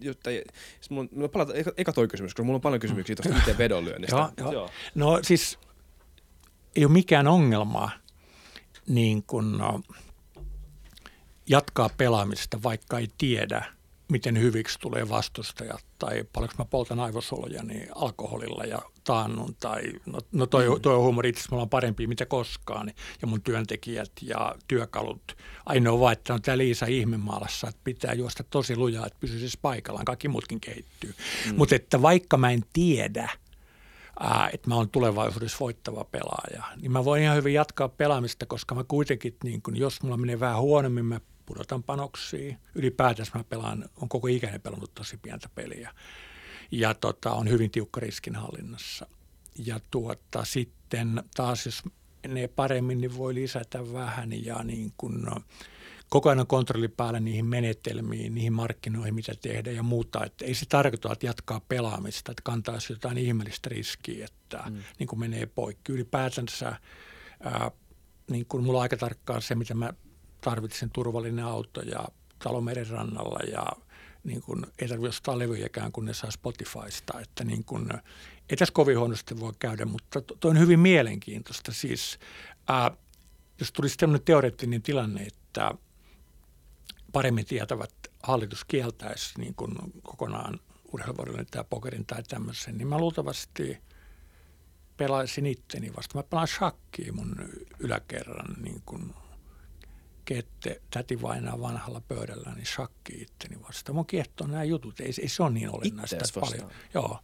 jotta, 0.01 0.31
siis 0.31 0.91
mulla, 0.91 1.09
mulla 1.13 1.29
palata, 1.29 1.55
eka, 1.55 1.73
eka 1.77 1.93
toi 1.93 2.09
kysymys, 2.09 2.33
koska 2.33 2.43
mulla 2.43 2.57
on 2.57 2.61
paljon 2.61 2.81
kysymyksiä 2.81 3.17
tuosta 3.17 3.39
itse 3.39 3.59
vedonlyönnistä. 3.59 4.17
joo, 4.17 4.31
joo. 4.39 4.53
joo. 4.53 4.71
No 4.95 5.19
siis 5.23 5.59
ei 6.77 6.85
ole 6.85 6.93
mikään 6.93 7.27
ongelma 7.27 7.91
niin 8.89 9.23
kun, 9.23 9.59
no, 9.59 9.81
jatkaa 11.49 11.91
pelaamista, 11.97 12.63
vaikka 12.63 12.99
ei 12.99 13.09
tiedä, 13.19 13.65
miten 14.13 14.39
hyviksi 14.39 14.79
tulee 14.79 15.09
vastustajat 15.09 15.85
tai 15.99 16.25
paljonko 16.33 16.55
mä 16.59 16.65
poltan 16.65 17.01
aivosoluja 17.01 17.63
niin 17.63 17.89
alkoholilla 17.95 18.65
ja 18.65 18.79
taannun 19.05 19.57
tai 19.61 19.83
no, 20.07 20.19
no 20.33 20.47
toi, 20.47 20.69
mm. 20.69 20.81
toi 20.81 20.95
on 20.95 21.03
huumori 21.03 21.29
itse 21.29 21.41
asiassa 21.41 21.67
parempi 21.67 22.07
mitä 22.07 22.27
koskaan 22.27 22.87
niin, 22.87 22.97
ja 23.23 23.29
mun 23.29 23.43
työntekijät 23.43 24.13
ja 24.23 24.55
työkalut. 24.69 25.37
Ainoa 25.67 26.01
vaan, 26.01 26.13
että 26.13 26.35
on 26.35 26.43
tämä 26.43 26.59
Liisa 26.59 26.87
ihmemaalassa, 26.87 27.69
että 27.69 27.81
pitää 27.85 28.13
juosta 28.13 28.45
tosi 28.51 28.77
lujaa, 28.77 29.07
että 29.07 29.19
pysyisi 29.21 29.41
siis 29.41 29.57
paikallaan. 29.57 30.05
Kaikki 30.05 30.29
muutkin 30.29 30.61
kehittyy. 30.61 31.15
Mm. 31.47 31.57
Mutta 31.57 31.75
että 31.75 32.03
vaikka 32.03 32.37
mä 32.37 32.51
en 32.51 32.63
tiedä, 32.73 33.31
ää, 34.21 34.51
että 34.53 34.69
mä 34.69 34.75
oon 34.75 34.91
tulevaisuudessa 34.91 35.57
voittava 35.61 36.05
pelaaja, 36.05 36.65
niin 36.77 36.93
mä 36.93 37.05
voin 37.05 37.23
ihan 37.23 37.37
hyvin 37.37 37.55
jatkaa 37.55 37.89
pelaamista, 37.89 38.47
koska 38.47 38.75
mä 38.75 38.85
kuitenkin, 38.85 39.37
niin 39.45 39.63
kun, 39.63 39.77
jos 39.77 40.03
mulla 40.03 40.17
menee 40.17 40.41
vähän 40.41 40.61
huonommin, 40.61 41.05
mä 41.05 41.21
pudotan 41.49 41.83
panoksia. 41.83 42.57
Ylipäätänsä 42.75 43.33
mä 43.35 43.45
pelaan, 43.45 43.89
on 43.97 44.09
koko 44.09 44.29
ikäinen 44.29 44.61
pelannut 44.61 44.95
tosi 44.95 45.17
pientä 45.17 45.49
peliä. 45.55 45.95
Ja 46.71 46.95
tota, 46.95 47.33
on 47.33 47.49
hyvin 47.49 47.71
tiukka 47.71 48.01
riskinhallinnassa. 48.01 49.07
Ja 49.67 49.81
tuota, 49.91 50.45
sitten 50.45 51.23
taas, 51.37 51.67
jos 51.67 51.83
ne 52.29 52.49
paremmin, 52.49 53.01
niin 53.01 53.17
voi 53.17 53.35
lisätä 53.35 53.93
vähän 53.93 54.45
ja 54.45 54.63
niin 54.65 54.93
kuin, 54.97 55.23
no, 55.23 55.37
koko 56.09 56.29
ajan 56.31 56.47
kontrolli 56.47 56.89
päällä 56.89 57.21
niihin 57.21 57.47
menetelmiin, 57.47 58.35
niihin 58.35 58.53
markkinoihin, 58.53 59.15
mitä 59.15 59.33
tehdään 59.43 59.77
ja 59.77 59.83
muuta. 59.83 60.25
Että 60.25 60.45
ei 60.45 60.55
se 60.55 60.67
tarkoita, 60.67 61.13
että 61.13 61.27
jatkaa 61.27 61.61
pelaamista, 61.69 62.33
että 62.33 62.43
kantaisi 62.45 62.93
jotain 62.93 63.19
ihmeellistä 63.19 63.69
riskiä, 63.69 64.25
että 64.25 64.63
mm. 64.71 64.77
niin 64.99 65.07
kuin 65.07 65.21
menee 65.21 65.47
poikki. 65.47 65.93
Ylipäätänsä 65.93 66.77
ää, 67.41 67.71
niin 68.31 68.47
kuin 68.47 68.65
mulla 68.65 68.79
on 68.79 68.83
aika 68.83 68.97
tarkkaan 68.97 69.43
se, 69.43 69.55
mitä 69.55 69.75
mä 69.75 69.93
tarvitsen 70.41 70.91
turvallinen 70.91 71.45
auto 71.45 71.81
ja 71.81 72.09
talo 72.39 72.63
rannalla 72.91 73.39
ja 73.53 73.67
niin 74.25 74.43
kuin, 74.43 74.67
ei 74.79 74.89
tarvitse 74.89 75.09
ostaa 75.09 75.39
levyjäkään, 75.39 75.93
kun 75.93 76.05
ne 76.05 76.15
saa 76.15 76.31
Spotifysta. 76.31 77.21
Että 77.21 77.45
niin 77.45 77.65
kuin, 77.65 77.89
ei 78.51 78.57
tässä 78.57 78.73
kovin 78.73 78.99
huonosti 78.99 79.41
voi 79.41 79.53
käydä, 79.59 79.85
mutta 79.85 80.21
tuo 80.21 80.51
on 80.51 80.59
hyvin 80.59 80.81
mielenkiintoista. 80.81 81.73
Siis, 81.73 82.19
ää, 82.69 82.91
jos 83.61 83.73
tulisi 83.73 83.97
sellainen 83.99 84.25
teoreettinen 84.25 84.83
tilanne, 84.83 85.23
että 85.23 85.75
paremmin 87.13 87.47
tietävät 87.47 87.95
hallitus 88.23 88.65
kieltäisi 88.65 89.41
niin 89.41 89.55
kuin 89.55 89.75
kokonaan 90.03 90.61
urheiluvuodelle 90.93 91.45
tämä 91.51 91.65
pokerin 91.65 92.07
tai 92.07 92.23
tämmöisen, 92.23 92.79
niin 92.79 92.89
mä 92.89 92.99
luultavasti 92.99 93.79
pelaisin 94.97 95.47
itteni 95.47 95.93
vasta. 95.97 96.19
Mä 96.19 96.23
pelaan 96.23 96.49
shakkiin 96.49 97.17
mun 97.17 97.37
yläkerran 97.79 98.55
niin 98.63 98.83
kuin 98.87 99.15
kette 100.29 100.81
täti 100.91 101.23
vainaa 101.23 101.61
vanhalla 101.61 102.01
pöydällä, 102.01 102.53
niin 102.55 102.67
shakki 102.67 103.23
itteni 103.23 103.63
vastaan. 103.63 103.97
Mun 103.97 104.07
kiehtoo 104.07 104.47
nämä 104.47 104.65
jutut, 104.65 105.01
ei, 105.01 105.13
ei 105.23 105.29
se 105.29 105.43
ole 105.43 105.51
niin 105.51 105.71
olennaista. 105.71 106.41
Paljon. 106.41 106.71
Joo. 106.95 107.19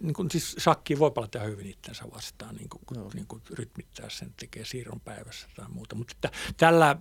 Niin 0.00 0.14
kuin, 0.14 0.30
siis 0.30 0.56
shakki 0.58 0.98
voi 0.98 1.10
palata 1.10 1.40
hyvin 1.40 1.66
itsensä 1.66 2.04
vastaan, 2.14 2.54
niin 2.54 2.68
kun 2.68 3.10
niin 3.14 3.26
kuin 3.26 3.42
rytmittää 3.50 4.08
sen, 4.10 4.34
tekee 4.36 4.64
siirron 4.64 5.00
päivässä 5.00 5.48
tai 5.56 5.66
muuta. 5.68 5.94
Mutta 5.94 6.14
että, 6.14 6.38
tällä 6.56 6.90
äh, 6.90 6.96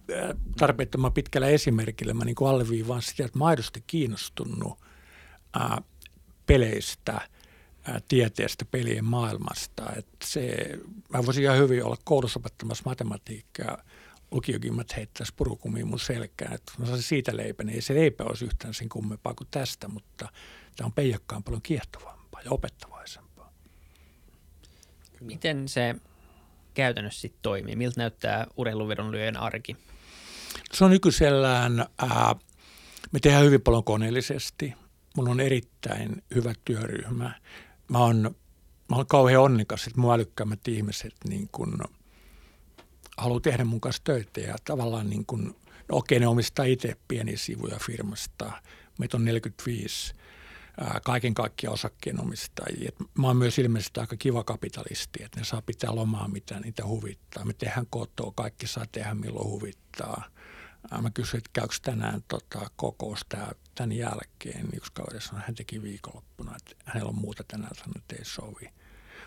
tarpeettoman 0.58 1.14
pitkällä 1.14 1.48
esimerkillä 1.48 2.14
mä 2.14 2.26
niin 2.26 2.36
alleviivaan 2.48 3.02
sitä, 3.02 3.26
että 3.26 3.40
mä 3.40 3.46
aidosti 3.46 3.84
kiinnostunut 3.88 4.80
ää, 5.54 5.66
äh, 5.66 5.84
peleistä, 6.46 7.14
äh, 7.14 8.04
tieteestä, 8.08 8.66
pelien 8.66 9.06
maailmasta. 9.06 9.92
Että 9.96 10.26
se, 10.26 10.70
mä 11.10 11.26
voisin 11.26 11.44
ihan 11.44 11.58
hyvin 11.58 11.86
olla 11.86 11.98
koulussa 12.04 12.40
opettamassa 12.40 12.84
matematiikkaa, 12.86 13.84
lukiokimmat 14.34 14.96
heittäisi 14.96 15.34
purukumiin 15.36 15.88
mun 15.88 16.00
selkään, 16.00 16.54
että 16.54 16.72
mä 16.78 16.86
saisin 16.86 17.04
siitä 17.04 17.38
leipän. 17.38 17.70
Ei 17.70 17.82
se 17.82 17.94
leipä 17.94 18.24
olisi 18.24 18.46
yhtään 18.46 18.74
sen 18.74 18.90
kummempaa 18.90 19.34
kuin 19.34 19.48
tästä, 19.52 19.88
mutta 19.88 20.30
tämä 20.76 20.86
on 20.86 20.94
peijakkaan 20.94 21.44
paljon 21.44 21.62
kiehtovampaa 21.62 22.42
ja 22.42 22.52
opettavaisempaa. 22.52 23.54
Miten 25.22 25.68
se 25.68 25.96
käytännössä 26.74 27.22
sitten 27.22 27.42
toimii? 27.42 27.76
Miltä 27.76 28.00
näyttää 28.00 28.48
urheiluvedonlyöjän 28.58 29.38
arki? 29.38 29.78
Se 30.74 30.86
on 30.86 30.92
nykyisellään, 30.92 31.80
ää, 31.80 32.36
me 33.12 33.20
tehdään 33.20 33.46
hyvin 33.46 33.62
paljon 33.62 33.84
koneellisesti. 33.84 34.74
Mun 35.16 35.30
on 35.30 35.40
erittäin 35.40 36.24
hyvä 36.36 36.54
työryhmä. 36.66 37.32
Mä 37.88 37.98
oon, 37.98 38.36
mä 38.90 38.96
oon 38.96 39.08
kauhean 39.08 39.42
onnikas, 39.42 39.88
että 39.88 40.00
mun 40.00 40.14
älykkäämmät 40.14 40.68
ihmiset 40.68 41.14
niin 41.28 41.50
kun– 41.52 41.78
haluaa 43.18 43.40
tehdä 43.40 43.66
mun 43.66 43.82
kanssa 43.82 44.04
töitä 44.04 44.42
ja 44.42 44.56
tavallaan 44.64 45.10
niin 45.10 45.26
kuin, 45.26 45.46
no 45.90 45.98
okei 45.98 46.20
ne 46.20 46.28
omistaa 46.28 46.66
itse 46.66 46.98
pieniä 47.08 47.38
sivuja 47.38 47.80
firmasta. 47.86 48.52
Meitä 49.00 49.18
on 49.18 49.26
45 49.26 50.14
ää, 50.82 51.00
kaiken 51.06 51.34
kaikkiaan 51.34 51.74
osakkeenomistajia. 51.74 52.90
Et 52.90 52.96
mä 53.18 53.28
oon 53.28 53.38
myös 53.38 53.60
ilmeisesti 53.60 54.00
aika 54.00 54.18
kiva 54.18 54.44
kapitalisti, 54.44 55.24
että 55.24 55.40
ne 55.40 55.46
saa 55.46 55.62
pitää 55.62 55.96
lomaa 55.96 56.28
mitä 56.28 56.60
niitä 56.60 56.86
huvittaa. 56.86 57.46
Me 57.46 57.54
tehdään 57.54 57.88
kotoa, 57.90 58.34
kaikki 58.36 58.68
saa 58.68 58.86
tehdä 58.92 59.14
milloin 59.14 59.50
huvittaa. 59.50 60.24
Ää, 60.92 61.02
mä 61.02 61.10
kysyin, 61.10 61.38
että 61.38 61.50
käykö 61.54 61.76
tänään 61.82 62.24
tota, 62.28 62.70
kokous 62.76 63.26
tämän 63.76 63.92
jälkeen. 63.92 64.68
Yksi 64.76 64.92
kaveri 64.94 65.22
sanoi, 65.22 65.42
hän 65.46 65.56
teki 65.56 65.82
viikonloppuna, 65.82 66.56
että 66.56 66.76
hänellä 66.86 67.10
on 67.10 67.16
muuta 67.16 67.44
tänään, 67.48 67.76
sanoi, 67.76 67.94
että 67.98 68.16
ei 68.16 68.26
sovi. 68.26 68.70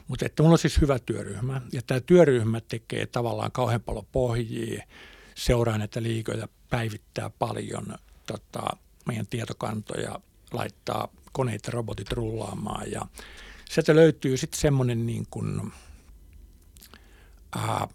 Mutta 0.08 0.26
että 0.26 0.42
mulla 0.42 0.54
on 0.54 0.58
siis 0.58 0.80
hyvä 0.80 0.98
työryhmä 0.98 1.60
ja 1.72 1.82
tämä 1.86 2.00
työryhmä 2.00 2.60
tekee 2.60 3.06
tavallaan 3.06 3.52
kauhean 3.52 3.82
paljon 3.82 4.06
pohjia, 4.12 4.86
seuraa 5.34 5.78
näitä 5.78 6.02
liikoja, 6.02 6.48
päivittää 6.70 7.30
paljon 7.30 7.94
tota, 8.26 8.76
meidän 9.06 9.26
tietokantoja, 9.26 10.20
laittaa 10.52 11.08
koneet 11.32 11.66
ja 11.66 11.72
robotit 11.72 12.12
rullaamaan. 12.12 12.90
Ja 12.90 13.06
sieltä 13.70 13.96
löytyy 13.96 14.36
sitten 14.36 14.60
semmoinen 14.60 15.06
niin 15.06 15.26
kuin, 15.30 15.72
ää, 17.56 17.88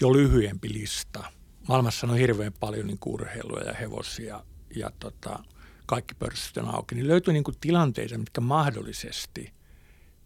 jo 0.00 0.12
lyhyempi 0.12 0.72
lista. 0.72 1.24
Maailmassa 1.68 2.06
on 2.06 2.16
hirveän 2.16 2.52
paljon 2.60 2.86
niin 2.86 2.98
urheilua 3.06 3.60
ja 3.60 3.72
hevosia 3.72 4.44
ja 4.76 4.90
tota, 5.00 5.38
kaikki 5.86 6.14
pörssit 6.14 6.56
on 6.56 6.74
auki, 6.74 6.94
niin 6.94 7.08
löytyy 7.08 7.32
niin 7.32 7.44
kuin 7.44 7.56
tilanteita, 7.60 8.18
mitkä 8.18 8.40
mahdollisesti– 8.40 9.52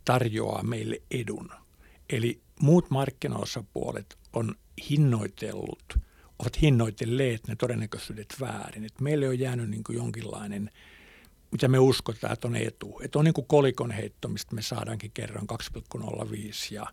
tarjoaa 0.04 0.62
meille 0.62 1.02
edun. 1.10 1.50
Eli 2.10 2.40
muut 2.60 2.90
markkinaosapuolet 2.90 4.18
on 4.32 4.54
hinnoitellut, 4.90 5.98
ovat 6.38 6.62
hinnoitelleet 6.62 7.48
ne 7.48 7.56
todennäköisyydet 7.56 8.34
väärin. 8.40 8.84
Et 8.84 9.00
meille 9.00 9.28
on 9.28 9.38
jäänyt 9.38 9.70
niin 9.70 9.84
kuin 9.84 9.96
jonkinlainen, 9.96 10.70
mitä 11.50 11.68
me 11.68 11.78
uskotaan, 11.78 12.32
että 12.32 12.48
on 12.48 12.56
etu. 12.56 13.00
Että 13.04 13.18
on 13.18 13.24
niin 13.24 13.34
kuin 13.34 13.46
kolikon 13.46 13.90
heitto, 13.90 14.28
mistä 14.28 14.54
me 14.54 14.62
saadaankin 14.62 15.10
kerran 15.14 15.46
2,05 15.52 16.08
ja 16.70 16.86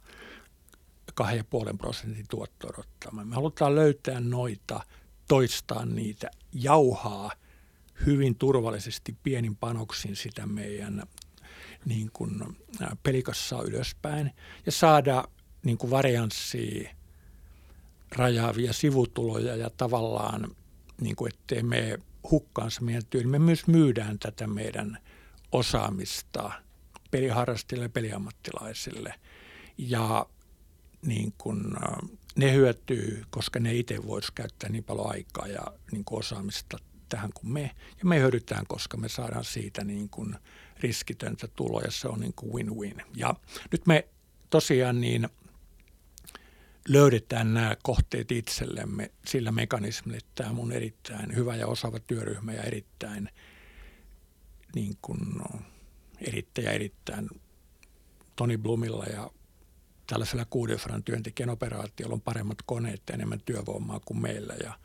2,5 1.21 1.77
prosentin 1.77 2.25
tuotto 2.29 2.67
odottamaan. 2.67 3.27
Me 3.27 3.35
halutaan 3.35 3.75
löytää 3.75 4.19
noita, 4.19 4.81
toistaa 5.27 5.85
niitä, 5.85 6.31
jauhaa 6.53 7.31
hyvin 8.05 8.35
turvallisesti 8.35 9.15
pienin 9.23 9.55
panoksin 9.55 10.15
sitä 10.15 10.45
meidän 10.45 11.03
niin 11.85 12.09
kuin 12.13 12.57
pelikassaa 13.03 13.61
ylöspäin 13.61 14.31
ja 14.65 14.71
saada 14.71 15.23
niin 15.63 15.77
kuin 15.77 15.91
varianssia 15.91 16.89
rajaavia 18.11 18.73
sivutuloja 18.73 19.55
ja 19.55 19.69
tavallaan, 19.69 20.55
niin 21.01 21.15
kuin 21.15 21.33
ettei 21.33 21.63
me 21.63 21.99
hukkaansa 22.31 22.81
meidän 22.81 23.05
työn. 23.09 23.29
Me 23.29 23.39
myös 23.39 23.67
myydään 23.67 24.19
tätä 24.19 24.47
meidän 24.47 24.97
osaamista 25.51 26.51
peliharrastajille 27.11 27.85
ja 27.85 27.89
peliammattilaisille. 27.89 29.13
Ja 29.77 30.25
niin 31.05 31.33
kun, 31.37 31.77
ne 32.35 32.53
hyötyy, 32.53 33.23
koska 33.29 33.59
ne 33.59 33.75
itse 33.75 34.07
voisi 34.07 34.33
käyttää 34.35 34.69
niin 34.69 34.83
paljon 34.83 35.11
aikaa 35.11 35.47
ja 35.47 35.61
niin 35.91 36.03
osaamista 36.11 36.77
tähän 37.09 37.29
kuin 37.33 37.53
me. 37.53 37.71
Ja 37.99 38.05
me 38.05 38.19
hyödytään, 38.19 38.67
koska 38.67 38.97
me 38.97 39.09
saadaan 39.09 39.43
siitä 39.43 39.83
niin 39.83 40.09
kuin 40.09 40.35
riskitöntä 40.81 41.47
tuloa 41.47 41.81
ja 41.81 41.91
se 41.91 42.07
on 42.07 42.19
niin 42.19 42.33
kuin 42.33 42.53
win-win. 42.53 43.01
Ja 43.15 43.35
nyt 43.71 43.87
me 43.87 44.07
tosiaan 44.49 45.01
niin 45.01 45.29
löydetään 46.87 47.53
nämä 47.53 47.75
kohteet 47.83 48.31
itsellemme 48.31 49.11
sillä 49.25 49.51
mekanismilla, 49.51 50.17
että 50.17 50.43
tämä 50.43 50.61
on 50.61 50.71
erittäin 50.71 51.35
hyvä 51.35 51.55
ja 51.55 51.67
osaava 51.67 51.99
työryhmä 51.99 52.53
ja 52.53 52.63
erittäin 52.63 53.29
niin 54.75 54.97
kuin, 55.01 55.19
no, 55.37 55.61
erittäin, 56.27 56.67
erittäin 56.67 57.29
Toni 58.35 58.57
Blumilla 58.57 59.05
ja 59.05 59.31
tällaisella 60.07 60.45
kuuden 60.49 60.77
työntekijän 61.05 61.49
operaatiolla 61.49 62.13
on 62.13 62.21
paremmat 62.21 62.57
koneet 62.65 63.01
ja 63.09 63.15
enemmän 63.15 63.41
työvoimaa 63.45 63.99
kuin 64.05 64.21
meillä 64.21 64.53
ja– 64.63 64.73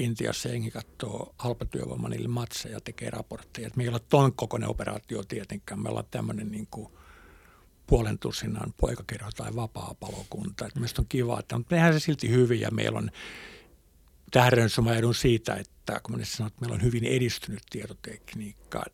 Intiassa 0.00 0.48
jengi 0.48 0.70
katsoo 0.70 1.34
halpatyövoiman 1.38 2.10
niille 2.10 2.28
matseja 2.28 2.74
ja 2.74 2.80
tekee 2.80 3.10
raportteja. 3.10 3.66
Et 3.66 3.76
me 3.76 3.82
ei 3.82 3.88
ole 3.88 4.00
ton 4.08 4.32
kokoinen 4.32 4.68
operaatio 4.68 5.22
tietenkään. 5.22 5.82
Me 5.82 5.88
ollaan 5.88 6.06
tämmöinen 6.10 6.50
niin 6.50 6.68
puolen 7.86 8.18
tusinan 8.18 8.74
poikakerho 8.80 9.30
tai 9.36 9.54
vapaa-palokunta. 9.56 10.66
Et 10.66 10.74
mielestäni 10.74 11.04
on 11.04 11.08
kiva, 11.08 11.40
että 11.40 11.58
mutta 11.58 11.74
tehdään 11.74 11.92
se 11.92 12.00
silti 12.00 12.30
hyvin 12.30 12.60
ja 12.60 12.70
meillä 12.70 12.98
on 12.98 13.10
mä 14.82 14.94
edun 14.94 15.14
siitä, 15.14 15.54
että 15.54 16.00
kun 16.02 16.18
mä 16.18 16.24
sanon, 16.24 16.46
että 16.46 16.60
meillä 16.60 16.74
on 16.74 16.82
hyvin 16.82 17.04
edistynyt 17.04 17.62
tietotekniikka, 17.70 18.84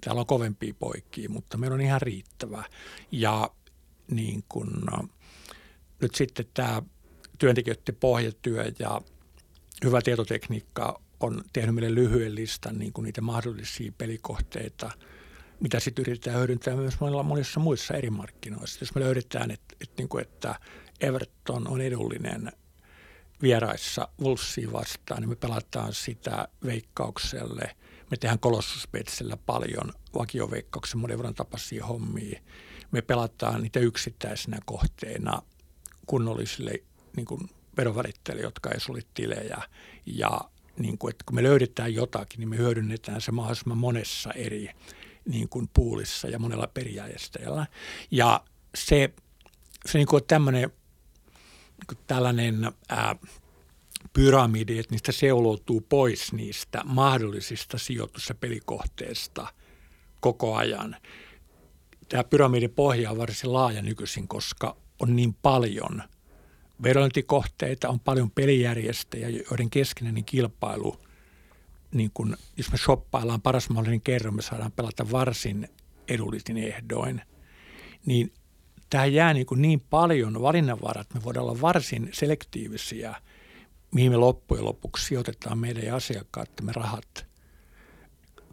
täällä 0.00 0.20
on 0.20 0.26
kovempia 0.26 0.74
poikia, 0.78 1.28
mutta 1.28 1.58
meillä 1.58 1.74
on 1.74 1.80
ihan 1.80 2.02
riittävää. 2.02 2.64
Ja 3.12 3.50
niin 4.10 4.44
kun, 4.48 4.90
nyt 6.00 6.14
sitten 6.14 6.46
tämä 6.54 6.82
työntekijöiden 7.38 7.96
pohjatyö 8.00 8.72
ja 8.78 9.00
hyvä 9.84 10.02
tietotekniikka 10.02 11.00
on 11.20 11.44
tehnyt 11.52 11.74
meille 11.74 11.94
lyhyen 11.94 12.34
listan 12.34 12.78
niin 12.78 12.92
kuin 12.92 13.04
niitä 13.04 13.20
mahdollisia 13.20 13.92
pelikohteita, 13.98 14.90
mitä 15.60 15.80
sitten 15.80 16.02
yritetään 16.02 16.36
hyödyntää 16.36 16.76
myös 16.76 17.00
monilla, 17.00 17.22
monissa 17.22 17.60
muissa 17.60 17.94
eri 17.94 18.10
markkinoissa. 18.10 18.78
Jos 18.80 18.94
me 18.94 19.00
löydetään, 19.00 19.50
että, 19.50 19.76
että, 19.80 19.94
niin 19.98 20.08
kuin, 20.08 20.22
että 20.22 20.54
Everton 21.00 21.68
on 21.68 21.80
edullinen 21.80 22.52
vieraissa 23.42 24.08
Wolvesia 24.22 24.72
vastaan, 24.72 25.20
niin 25.20 25.28
me 25.28 25.36
pelataan 25.36 25.94
sitä 25.94 26.48
veikkaukselle. 26.64 27.76
Me 28.10 28.16
tehdään 28.16 28.38
kolossuspetsellä 28.38 29.36
paljon 29.36 29.92
vakioveikkauksen 30.18 30.98
monen 30.98 31.34
tapaisia 31.34 31.86
hommia. 31.86 32.40
Me 32.90 33.02
pelataan 33.02 33.62
niitä 33.62 33.80
yksittäisenä 33.80 34.58
kohteena 34.64 35.42
kunnollisille 36.06 36.72
niin 37.16 37.26
kuin 37.26 37.50
verovälittäjille, 37.78 38.42
jotka 38.42 38.70
ei 38.70 38.80
sulit 38.80 39.06
tilejä. 39.14 39.58
Ja 40.06 40.40
niin 40.78 40.98
kuin, 40.98 41.10
että 41.10 41.24
kun 41.26 41.34
me 41.34 41.42
löydetään 41.42 41.94
jotakin, 41.94 42.40
niin 42.40 42.48
me 42.48 42.56
hyödynnetään 42.56 43.20
se 43.20 43.32
mahdollisimman 43.32 43.78
monessa 43.78 44.30
eri 44.32 44.70
niin 45.24 45.48
kuin 45.48 45.70
puulissa 45.74 46.28
ja 46.28 46.38
monella 46.38 46.66
perijärjestäjällä. 46.66 47.66
Ja 48.10 48.44
se, 48.74 49.14
se 49.86 49.98
niin 49.98 50.08
kuin 50.08 50.24
tämmöinen 50.24 50.72
niin 51.88 51.98
tällainen 52.06 52.72
ää, 52.88 53.16
pyramidi, 54.12 54.78
että 54.78 54.94
niistä 54.94 55.12
seuloutuu 55.12 55.80
pois 55.80 56.32
niistä 56.32 56.82
mahdollisista 56.84 57.78
sijoitus- 57.78 58.28
ja 58.28 58.34
pelikohteista 58.34 59.46
koko 60.20 60.56
ajan. 60.56 60.96
Tämä 62.08 62.24
pyramidin 62.24 62.70
pohja 62.70 63.10
on 63.10 63.18
varsin 63.18 63.52
laaja 63.52 63.82
nykyisin, 63.82 64.28
koska 64.28 64.76
on 64.98 65.16
niin 65.16 65.34
paljon 65.34 66.02
verointikohteita, 66.82 67.88
on 67.88 68.00
paljon 68.00 68.30
pelijärjestäjiä, 68.30 69.28
joiden 69.28 69.70
keskinäinen 69.70 70.24
kilpailu, 70.24 70.96
niin 71.94 72.10
kun, 72.14 72.36
jos 72.56 72.72
me 72.72 72.78
shoppaillaan 72.78 73.42
paras 73.42 73.70
mahdollinen 73.70 74.00
kerran, 74.00 74.36
me 74.36 74.42
saadaan 74.42 74.72
pelata 74.72 75.10
varsin 75.10 75.68
edullisin 76.08 76.56
ehdoin, 76.56 77.22
niin 78.06 78.32
tähän 78.90 79.12
jää 79.12 79.34
niin, 79.34 79.46
kuin 79.46 79.62
niin 79.62 79.80
paljon 79.90 80.42
valinnanvaraa, 80.42 81.00
että 81.00 81.18
me 81.18 81.24
voidaan 81.24 81.46
olla 81.46 81.60
varsin 81.60 82.10
selektiivisiä, 82.12 83.14
mihin 83.94 84.12
me 84.12 84.16
loppujen 84.16 84.64
lopuksi 84.64 85.06
sijoitetaan 85.06 85.58
meidän 85.58 85.94
asiakkaattemme 85.94 86.72
rahat, 86.72 87.26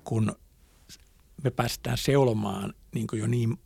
kun 0.04 0.36
me 1.44 1.52
päästään 1.52 1.98
seulomaan 1.98 2.74
niin 2.94 3.08
kuin 3.08 3.20
jo 3.20 3.28
niin, 3.28 3.60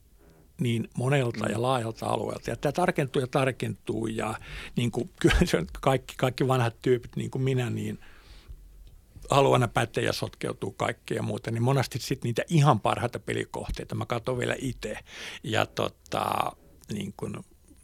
niin 0.59 0.89
monelta 0.97 1.45
ja 1.45 1.61
laajalta 1.61 2.05
alueelta. 2.05 2.49
Ja 2.49 2.55
tämä 2.55 2.71
tarkentuu 2.71 3.21
ja 3.21 3.27
tarkentuu 3.27 4.07
ja 4.07 4.35
niin 4.75 4.91
kuin, 4.91 5.09
kyllä 5.19 5.35
se 5.45 5.57
on 5.57 5.67
kaikki, 5.81 6.13
kaikki 6.17 6.47
vanhat 6.47 6.81
tyypit 6.81 7.15
niin 7.15 7.31
kuin 7.31 7.41
minä, 7.41 7.69
niin 7.69 7.99
haluana 9.29 9.67
pätee 9.67 10.03
ja 10.03 10.13
sotkeutuu 10.13 10.71
kaikkea 10.71 11.17
ja 11.17 11.23
muuta, 11.23 11.51
niin 11.51 11.63
monesti 11.63 11.99
sitten 11.99 12.27
niitä 12.27 12.43
ihan 12.47 12.79
parhaita 12.79 13.19
pelikohteita 13.19 13.95
mä 13.95 14.05
katson 14.05 14.37
vielä 14.37 14.55
itse 14.59 14.97
ja 15.43 15.65
tota, 15.65 16.51
niin 16.93 17.13
kuin, 17.17 17.33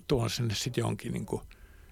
tuon 0.08 0.30
sinne 0.30 0.56
sitten 0.56 0.82
jonkin 0.82 1.14
niin 1.14 1.26
kuin, 1.26 1.42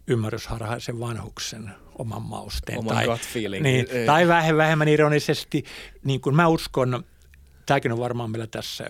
ymmärrysharhaisen 0.07 0.99
vanhuksen 0.99 1.71
oman 1.97 2.21
mausteen. 2.21 2.79
Oman 2.79 2.95
tai, 2.95 3.05
gut 3.05 3.21
feeling. 3.21 3.63
Niin, 3.63 3.87
tai 4.05 4.27
vähän 4.27 4.57
vähemmän 4.57 4.87
ironisesti, 4.87 5.63
niin 6.03 6.21
kuin 6.21 6.35
mä 6.35 6.47
uskon, 6.47 7.03
tämäkin 7.65 7.91
on 7.91 7.99
varmaan 7.99 8.31
meillä 8.31 8.47
tässä 8.47 8.87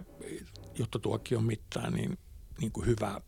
juttutuokion 0.79 1.43
mittaan 1.43 1.93
niin, 1.93 2.17
niin 2.59 2.71
kuin 2.71 2.85
hyvä 2.85 3.21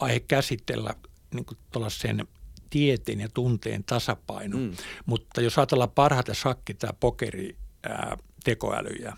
aihe 0.00 0.20
käsitellä 0.20 0.94
niin 1.34 1.44
kuin 1.44 1.58
sen 1.88 2.28
tieteen 2.70 3.20
ja 3.20 3.28
tunteen 3.34 3.84
tasapaino. 3.84 4.58
Mm. 4.58 4.72
Mutta 5.06 5.40
jos 5.40 5.58
ajatellaan 5.58 5.90
parhaita 5.90 6.32
shakki- 6.32 6.74
tai 6.78 6.90
pokeri 7.00 7.56
ää, 7.82 8.16
tekoälyjä, 8.44 9.16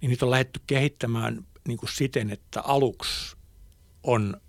niin 0.00 0.08
niitä 0.10 0.24
on 0.24 0.30
lähdetty 0.30 0.60
kehittämään 0.66 1.46
niin 1.68 1.78
kuin 1.78 1.90
siten, 1.92 2.30
että 2.30 2.60
aluksi 2.60 3.36
on 4.02 4.40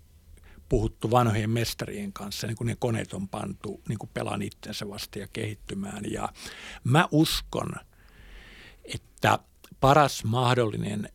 puhuttu 0.68 1.10
vanhojen 1.10 1.50
mestarien 1.50 2.12
kanssa, 2.12 2.46
niin 2.46 2.56
kuin 2.56 2.66
ne 2.66 2.76
koneet 2.78 3.12
on 3.12 3.28
pantu 3.28 3.82
niin 3.88 3.98
kuin 3.98 4.10
pelaan 4.14 4.42
itsensä 4.42 4.88
vasta 4.88 5.18
ja 5.18 5.28
kehittymään. 5.32 6.04
Ja 6.10 6.28
mä 6.84 7.08
uskon, 7.10 7.70
että 8.84 9.38
paras 9.80 10.24
mahdollinen 10.24 11.08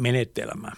menetelmä 0.00 0.72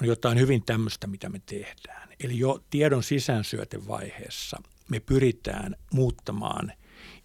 on 0.00 0.06
jotain 0.06 0.38
hyvin 0.38 0.64
tämmöistä, 0.64 1.06
mitä 1.06 1.28
me 1.28 1.40
tehdään. 1.46 2.08
Eli 2.20 2.38
jo 2.38 2.60
tiedon 2.70 3.02
sisäänsyötevaiheessa 3.02 4.62
me 4.88 5.00
pyritään 5.00 5.76
muuttamaan 5.92 6.72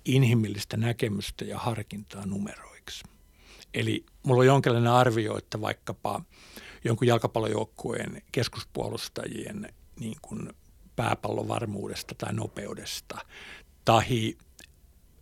inhimillistä 0.05 0.77
näkemystä 0.77 1.45
ja 1.45 1.57
harkintaa 1.57 2.25
numeroiksi. 2.25 3.03
Eli 3.73 4.05
mulla 4.23 4.39
on 4.39 4.45
jonkinlainen 4.45 4.91
arvio, 4.91 5.37
että 5.37 5.61
vaikkapa 5.61 6.21
jonkun 6.83 7.07
jalkapallojoukkueen 7.07 8.21
keskuspuolustajien 8.31 9.73
niin 9.99 10.17
kuin 10.21 10.49
pääpallon 10.95 11.47
varmuudesta 11.47 12.15
tai 12.15 12.33
nopeudesta. 12.33 13.17
Tai 13.85 14.35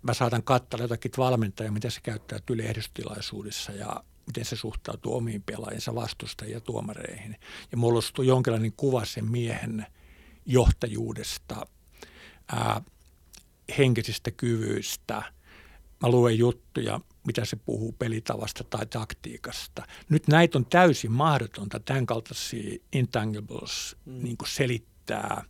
mä 0.01 0.13
saatan 0.13 0.43
katsella 0.43 0.83
jotakin 0.83 1.11
valmentajaa, 1.17 1.71
miten 1.71 1.91
se 1.91 2.01
käyttäytyy 2.01 2.57
lehdistötilaisuudessa 2.57 3.71
ja 3.71 4.03
miten 4.27 4.45
se 4.45 4.55
suhtautuu 4.55 5.15
omiin 5.15 5.43
pelaajinsa 5.43 5.95
vastustajia 5.95 6.57
ja 6.57 6.61
tuomareihin. 6.61 7.35
Ja 7.71 7.77
muodostuu 7.77 8.23
jonkinlainen 8.23 8.73
kuva 8.77 9.05
sen 9.05 9.31
miehen 9.31 9.85
johtajuudesta, 10.45 11.65
ää, 12.47 12.81
henkisistä 13.77 14.31
kyvyistä. 14.31 15.23
Mä 16.01 16.09
luen 16.09 16.37
juttuja, 16.37 16.99
mitä 17.27 17.45
se 17.45 17.55
puhuu 17.55 17.91
pelitavasta 17.91 18.63
tai 18.63 18.85
taktiikasta. 18.85 19.87
Nyt 20.09 20.27
näitä 20.27 20.57
on 20.57 20.65
täysin 20.65 21.11
mahdotonta 21.11 21.79
tämän 21.79 22.05
kaltaisia 22.05 22.77
intangibles 22.93 23.95
mm. 24.05 24.23
niin 24.23 24.37
selittää. 24.45 25.43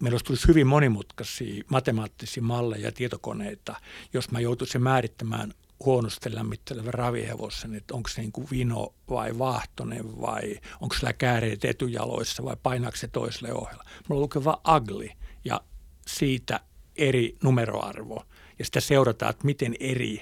Meillä 0.00 0.18
tulisi 0.24 0.48
hyvin 0.48 0.66
monimutkaisia 0.66 1.64
matemaattisia 1.68 2.42
malleja 2.42 2.84
ja 2.84 2.92
tietokoneita, 2.92 3.74
jos 4.12 4.30
mä 4.30 4.40
joutuisin 4.40 4.82
määrittämään 4.82 5.54
huonosti 5.84 6.34
lämmittelevän 6.34 6.94
ravihevosen, 6.94 7.74
että 7.74 7.94
onko 7.94 8.08
se 8.08 8.20
niin 8.20 8.32
kuin 8.32 8.48
vino 8.50 8.94
vai 9.10 9.38
vaahtonen 9.38 10.20
vai 10.20 10.60
onko 10.80 10.94
sillä 10.94 11.12
kääreet 11.12 11.64
etujaloissa 11.64 12.44
vai 12.44 12.56
painaako 12.62 12.96
se 12.96 13.08
toiselle 13.08 13.52
ohjella. 13.52 13.84
Mulla 14.08 14.22
lukee 14.22 14.44
vain 14.44 14.58
ugly 14.76 15.08
ja 15.44 15.60
siitä 16.06 16.60
eri 16.96 17.36
numeroarvo. 17.42 18.26
Ja 18.58 18.64
sitä 18.64 18.80
seurataan, 18.80 19.30
että 19.30 19.44
miten 19.44 19.74
eri 19.80 20.20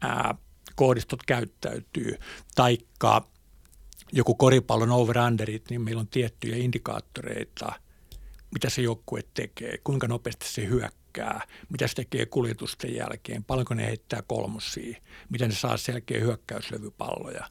ää, 0.00 0.34
koodistot 0.74 1.22
käyttäytyy, 1.22 2.18
taikka 2.54 3.28
joku 4.12 4.34
koripallon 4.34 4.90
over-underit, 4.90 5.70
niin 5.70 5.80
meillä 5.80 6.00
on 6.00 6.08
tiettyjä 6.08 6.56
indikaattoreita, 6.56 7.72
mitä 8.52 8.70
se 8.70 8.82
joukkue 8.82 9.20
tekee, 9.34 9.78
kuinka 9.84 10.08
nopeasti 10.08 10.48
se 10.48 10.66
hyökkää, 10.66 10.99
mitä 11.68 11.86
se 11.86 11.94
tekee 11.94 12.26
kuljetusten 12.26 12.94
jälkeen, 12.94 13.44
paljonko 13.44 13.74
ne 13.74 13.86
heittää 13.86 14.22
kolmosia, 14.26 14.96
miten 15.28 15.48
ne 15.48 15.54
saa 15.54 15.76
selkeä 15.76 16.20
hyökkäyslevypalloja. 16.20 17.48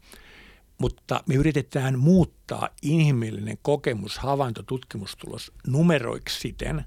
Mutta 0.78 1.24
me 1.28 1.36
yritetään 1.36 2.00
muuttaa 2.00 2.70
inhimillinen 2.82 3.58
kokemus, 3.62 4.18
havainto, 4.18 4.64
tutkimustulos 4.64 5.52
numeroiksi 5.68 6.40
siten, 6.40 6.86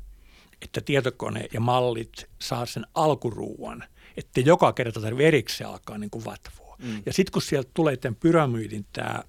että 0.62 0.80
tietokone 0.80 1.48
ja 1.52 1.60
mallit 1.60 2.30
saa 2.38 2.66
sen 2.66 2.86
alkuruuan– 2.94 3.84
että 4.16 4.40
joka 4.40 4.72
kerta 4.72 5.00
tarvitse 5.00 5.28
erikseen 5.28 5.70
alkaa 5.70 5.98
niin 5.98 6.10
kuin 6.10 6.24
vatvoa. 6.24 6.76
Mm. 6.78 7.02
Ja 7.06 7.12
sitten 7.12 7.32
kun 7.32 7.42
sieltä 7.42 7.70
tulee 7.74 7.96
tämän 7.96 8.16
pyramidin 8.16 8.86
tämä 8.92 9.24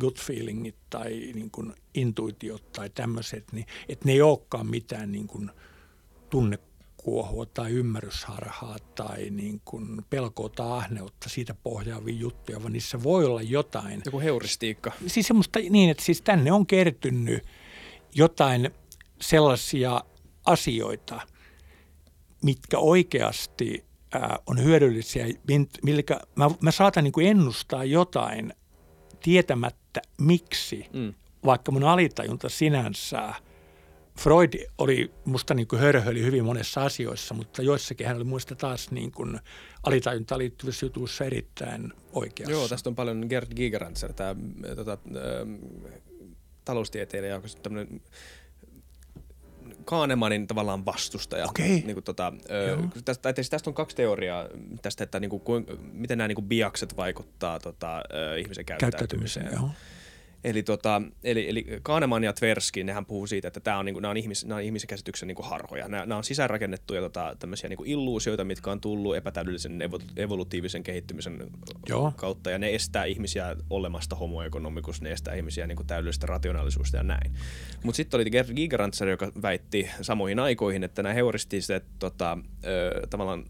gut 0.00 0.20
feelingit 0.20 0.76
tai 0.90 1.10
niin 1.10 1.50
kuin 1.50 1.74
intuitiot 1.94 2.72
tai 2.72 2.90
tämmöiset, 2.90 3.52
niin 3.52 3.66
että 3.88 4.04
ne 4.04 4.12
ei 4.12 4.22
olekaan 4.22 4.66
mitään 4.66 5.12
niin 5.12 5.26
kuin 5.26 5.50
tunnekuohua 6.30 7.46
tai 7.46 7.72
ymmärrysharhaa 7.72 8.76
tai 8.94 9.30
niin 9.30 9.60
kuin 9.64 10.04
pelkoa 10.10 10.48
tai 10.48 10.78
ahneutta 10.78 11.28
siitä 11.28 11.54
pohjaavia 11.54 12.14
juttuja, 12.14 12.62
vaan 12.62 12.72
niissä 12.72 13.02
voi 13.02 13.24
olla 13.24 13.42
jotain. 13.42 14.02
Joku 14.04 14.20
heuristiikka. 14.20 14.92
Siis 15.06 15.26
semmoista 15.26 15.58
niin, 15.70 15.90
että 15.90 16.04
siis 16.04 16.22
tänne 16.22 16.52
on 16.52 16.66
kertynyt 16.66 17.44
jotain 18.14 18.70
sellaisia 19.20 20.00
asioita, 20.46 21.20
mitkä 22.42 22.78
oikeasti 22.78 23.84
ää, 24.12 24.38
on 24.46 24.64
hyödyllisiä, 24.64 25.26
millä 25.82 26.02
mä, 26.34 26.50
mä 26.60 26.70
saatan 26.70 27.04
niin 27.04 27.12
kuin 27.12 27.26
ennustaa 27.26 27.84
jotain 27.84 28.52
tietämättä 29.22 30.02
miksi, 30.20 30.86
mm. 30.92 31.14
vaikka 31.44 31.72
mun 31.72 31.84
alitajunta 31.84 32.48
sinänsä, 32.48 33.34
Freud 34.20 34.52
oli 34.78 35.10
musta 35.24 35.54
niin 35.54 35.68
kuin 35.68 35.80
hörhöili 35.80 36.22
hyvin 36.22 36.44
monessa 36.44 36.84
asioissa, 36.84 37.34
mutta 37.34 37.62
joissakin 37.62 38.06
hän 38.06 38.16
oli 38.16 38.24
muista 38.24 38.54
taas 38.54 38.90
niin 38.90 39.12
kuin 39.12 39.40
alitajuntaan 39.82 40.38
liittyvissä 40.38 40.86
jutuissa 40.86 41.24
erittäin 41.24 41.92
oikeassa. 42.12 42.52
Joo, 42.52 42.68
tästä 42.68 42.90
on 42.90 42.94
paljon 42.94 43.26
Gerd 43.28 43.54
Gigeranzer, 43.56 44.12
tämä 44.12 44.34
tota, 44.76 44.92
äh, 44.92 46.00
taloustieteilijä, 46.64 47.34
joka 47.34 47.48
on 47.56 47.62
tämmöinen 47.62 48.00
Kahnemanin 49.86 50.46
tavallaan 50.46 50.84
vastustaja. 50.84 51.44
Okei. 51.44 51.68
Niin 51.68 51.94
kuin, 51.94 52.04
tota, 52.04 52.32
tästä, 53.04 53.32
tästä 53.32 53.70
on 53.70 53.74
kaksi 53.74 53.96
teoriaa 53.96 54.48
tästä, 54.82 55.04
että 55.04 55.20
niin 55.20 55.30
kuin, 55.30 55.66
miten 55.92 56.18
nämä 56.18 56.28
niin 56.28 56.36
kuin 56.36 56.48
biakset 56.48 56.96
vaikuttaa 56.96 57.60
tota, 57.60 58.02
ihmisen 58.38 58.64
käyttäytymiseen. 58.64 59.46
käyttäytymiseen 59.46 59.52
joo. 59.52 59.95
Eli, 60.46 60.62
tota, 60.62 61.02
eli, 61.24 61.48
eli 61.48 61.66
Kahneman 61.82 62.24
ja 62.24 62.32
Tversky, 62.32 62.84
nehän 62.84 63.06
puhuu 63.06 63.26
siitä, 63.26 63.48
että 63.48 63.60
tämä 63.60 63.78
on, 63.78 63.84
niinku, 63.84 64.00
nämä 64.00 64.10
on, 64.10 64.16
ihmis, 64.16 64.44
nämä 64.44 64.56
on 64.58 64.62
ihmisen 64.62 64.88
käsityksen 64.88 65.26
niinku 65.26 65.42
harhoja. 65.42 65.88
Nämä, 65.88 66.06
nämä 66.06 66.18
on 66.18 66.24
sisäänrakennettuja 66.24 67.00
tota, 67.00 67.36
tämmöisiä 67.38 67.68
niinku 67.68 67.84
illuusioita, 67.86 68.44
mitkä 68.44 68.70
on 68.70 68.80
tullut 68.80 69.16
epätäydellisen 69.16 69.82
evolutiivisen 70.16 70.82
kehittymisen 70.82 71.50
Joo. 71.88 72.12
kautta, 72.16 72.50
ja 72.50 72.58
ne 72.58 72.74
estää 72.74 73.04
ihmisiä 73.04 73.56
olemasta 73.70 74.16
homoekonomikus, 74.16 75.02
ne 75.02 75.12
estää 75.12 75.34
ihmisiä 75.34 75.66
niinku 75.66 75.84
täydellisestä 75.84 76.26
rationaalisuudesta 76.26 76.96
ja 76.96 77.02
näin. 77.02 77.32
Mutta 77.82 77.96
sitten 77.96 78.20
oli 78.20 78.30
Gerd 78.30 78.54
Gigerantzer, 78.54 79.08
joka 79.08 79.32
väitti 79.42 79.90
samoihin 80.02 80.38
aikoihin, 80.38 80.84
että 80.84 81.02
nämä 81.02 81.12
heuristiset 81.12 81.84
tota, 81.98 82.38
ö, 82.64 83.06
tavallaan 83.10 83.44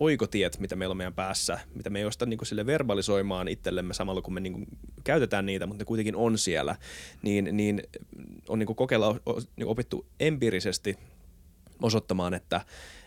oikotiet, 0.00 0.58
mitä 0.58 0.76
meillä 0.76 0.92
on 0.92 0.96
meidän 0.96 1.14
päässä, 1.14 1.58
mitä 1.74 1.90
me 1.90 1.98
ei 1.98 2.04
osta 2.04 2.26
niin 2.26 2.46
sille 2.46 2.66
verbalisoimaan 2.66 3.48
itsellemme 3.48 3.94
samalla, 3.94 4.22
kun 4.22 4.34
me 4.34 4.40
niin 4.40 4.52
kuin 4.52 4.66
käytetään 5.04 5.46
niitä, 5.46 5.66
mutta 5.66 5.82
ne 5.82 5.86
kuitenkin 5.86 6.16
on 6.16 6.38
siellä, 6.38 6.76
niin, 7.22 7.48
niin 7.52 7.82
on 8.48 8.58
niin 8.58 8.66
kuin 8.66 8.76
kokeilla 8.76 9.20
niin 9.56 9.66
opittu 9.66 10.06
empiirisesti 10.20 10.98
osoittamaan, 11.82 12.34
että, 12.34 12.60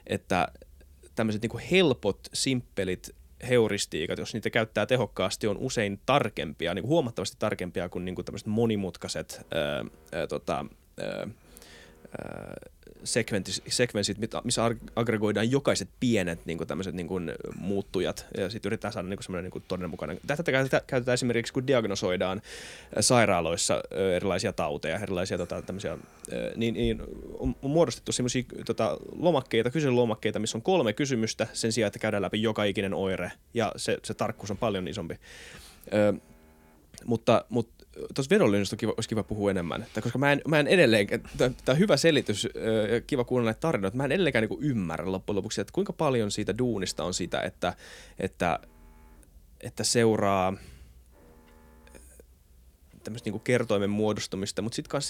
että 0.07 0.47
tämmöiset 1.15 1.41
niin 1.41 1.49
kuin 1.49 1.63
helpot, 1.71 2.19
simppelit 2.33 3.15
heuristiikat, 3.49 4.19
jos 4.19 4.33
niitä 4.33 4.49
käyttää 4.49 4.85
tehokkaasti, 4.85 5.47
on 5.47 5.57
usein 5.57 5.99
tarkempia, 6.05 6.73
niin 6.73 6.83
kuin 6.83 6.89
huomattavasti 6.89 7.35
tarkempia 7.39 7.89
kuin, 7.89 8.05
niin 8.05 8.15
kuin 8.15 8.25
tämmöiset 8.25 8.47
monimutkaiset 8.47 9.45
ää, 9.51 9.85
ää, 10.11 10.27
tota, 10.27 10.65
ää, 11.01 11.27
sekvenssit, 13.67 14.17
missä 14.43 14.61
aggregoidaan 14.95 15.51
jokaiset 15.51 15.89
pienet 15.99 16.45
niin 16.45 16.57
kuin 16.57 16.67
tämmöiset 16.67 16.95
niin 16.95 17.07
kuin 17.07 17.31
muuttujat 17.55 18.25
ja 18.37 18.49
sitten 18.49 18.69
yritetään 18.69 18.93
saada 18.93 19.07
niin 19.07 19.23
semmoinen 19.23 19.51
niin 19.53 19.63
todenmukainen. 19.67 20.19
Tätä 20.27 20.51
käytetään 20.87 21.13
esimerkiksi, 21.13 21.53
kun 21.53 21.67
diagnosoidaan 21.67 22.41
sairaaloissa 22.99 23.83
erilaisia 24.15 24.53
tauteja, 24.53 24.99
erilaisia 24.99 25.37
tota, 25.37 25.61
tämmöisiä, 25.61 25.97
niin, 26.55 26.73
niin 26.73 27.01
on 27.39 27.55
muodostettu 27.61 28.11
semmoisia 28.11 28.43
tota, 28.65 28.97
lomakkeita, 29.15 29.69
kyselylomakkeita, 29.69 30.39
missä 30.39 30.57
on 30.57 30.61
kolme 30.61 30.93
kysymystä 30.93 31.47
sen 31.53 31.71
sijaan, 31.71 31.87
että 31.87 31.99
käydään 31.99 32.23
läpi 32.23 32.41
joka 32.41 32.63
ikinen 32.63 32.93
oire 32.93 33.31
ja 33.53 33.71
se, 33.75 33.97
se 34.03 34.13
tarkkuus 34.13 34.51
on 34.51 34.57
paljon 34.57 34.87
isompi. 34.87 35.15
Ö, 35.93 36.13
mutta, 37.05 37.45
mutta 37.49 37.82
tuossa 38.15 38.29
vedonlyönnistä 38.29 38.77
olisi 38.97 39.09
kiva 39.09 39.23
puhua 39.23 39.51
enemmän, 39.51 39.83
että 39.83 40.01
koska 40.01 40.17
mä 40.19 40.31
en, 40.31 40.41
mä 40.47 40.59
en 40.59 40.67
edelleen, 40.67 41.07
tämä 41.37 41.53
on 41.67 41.79
hyvä 41.79 41.97
selitys 41.97 42.47
ja 42.91 43.01
kiva 43.01 43.23
kuulla 43.23 43.45
näitä 43.45 43.59
tarinoita, 43.59 43.97
mä 43.97 44.05
en 44.05 44.11
edelleenkään 44.11 44.47
niin 44.49 44.63
ymmärrä 44.63 45.11
loppujen 45.11 45.35
lopuksi, 45.35 45.61
että 45.61 45.73
kuinka 45.73 45.93
paljon 45.93 46.31
siitä 46.31 46.57
duunista 46.57 47.03
on 47.03 47.13
sitä, 47.13 47.41
että, 47.41 47.73
että, 48.19 48.59
että 49.61 49.83
seuraa– 49.83 50.53
tämmöistä 53.03 53.29
niin 53.29 53.41
kertoimen 53.41 53.89
muodostumista, 53.89 54.61
mutta 54.61 54.75
sitten 54.75 55.01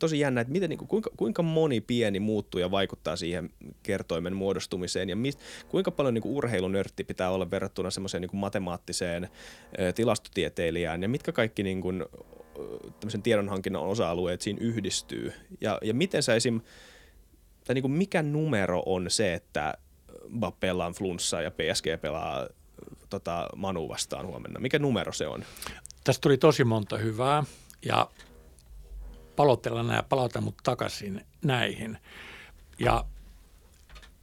tosi 0.00 0.18
jännä, 0.18 0.40
että 0.40 0.52
miten, 0.52 0.70
niin 0.70 0.78
kuin, 0.78 0.88
kuinka, 0.88 1.10
kuinka 1.16 1.42
moni 1.42 1.80
pieni 1.80 2.20
muuttuja 2.20 2.70
vaikuttaa 2.70 3.16
siihen 3.16 3.50
kertoimen 3.82 4.36
muodostumiseen 4.36 5.08
ja 5.08 5.16
mist, 5.16 5.40
kuinka 5.68 5.90
paljon 5.90 6.14
niin 6.14 6.22
kuin 6.22 6.34
urheilunörtti 6.34 7.04
pitää 7.04 7.30
olla 7.30 7.50
verrattuna 7.50 7.90
semmoiseen 7.90 8.20
niin 8.20 8.30
matemaattiseen 8.36 9.24
ä, 9.24 9.92
tilastotieteilijään 9.92 11.02
ja 11.02 11.08
mitkä 11.08 11.32
kaikki 11.32 11.62
niin 11.62 11.80
kuin, 11.80 12.04
tämmöisen 13.00 13.22
tiedonhankinnan 13.22 13.82
osa-alueet 13.82 14.40
siinä 14.40 14.58
yhdistyy 14.62 15.32
ja, 15.60 15.78
ja 15.82 15.94
miten 15.94 16.22
sä 16.22 16.34
esim, 16.34 16.60
tai 17.64 17.74
niin 17.74 17.82
kuin 17.82 17.92
mikä 17.92 18.22
numero 18.22 18.82
on 18.86 19.10
se, 19.10 19.34
että 19.34 19.74
Bappe 20.38 20.60
pelaa 20.60 20.92
flunssa 20.92 21.42
ja 21.42 21.50
PSG 21.50 22.00
pelaa 22.00 22.46
tota, 23.10 23.48
Manu 23.56 23.88
vastaan 23.88 24.26
huomenna. 24.26 24.60
Mikä 24.60 24.78
numero 24.78 25.12
se 25.12 25.26
on? 25.26 25.44
Tästä 26.04 26.20
tuli 26.20 26.38
tosi 26.38 26.64
monta 26.64 26.98
hyvää 26.98 27.44
ja 27.84 28.10
palotella 29.36 29.82
nämä, 29.82 30.02
palauta 30.02 30.40
mut 30.40 30.56
takaisin 30.62 31.26
näihin. 31.44 31.98
Ja 32.78 33.04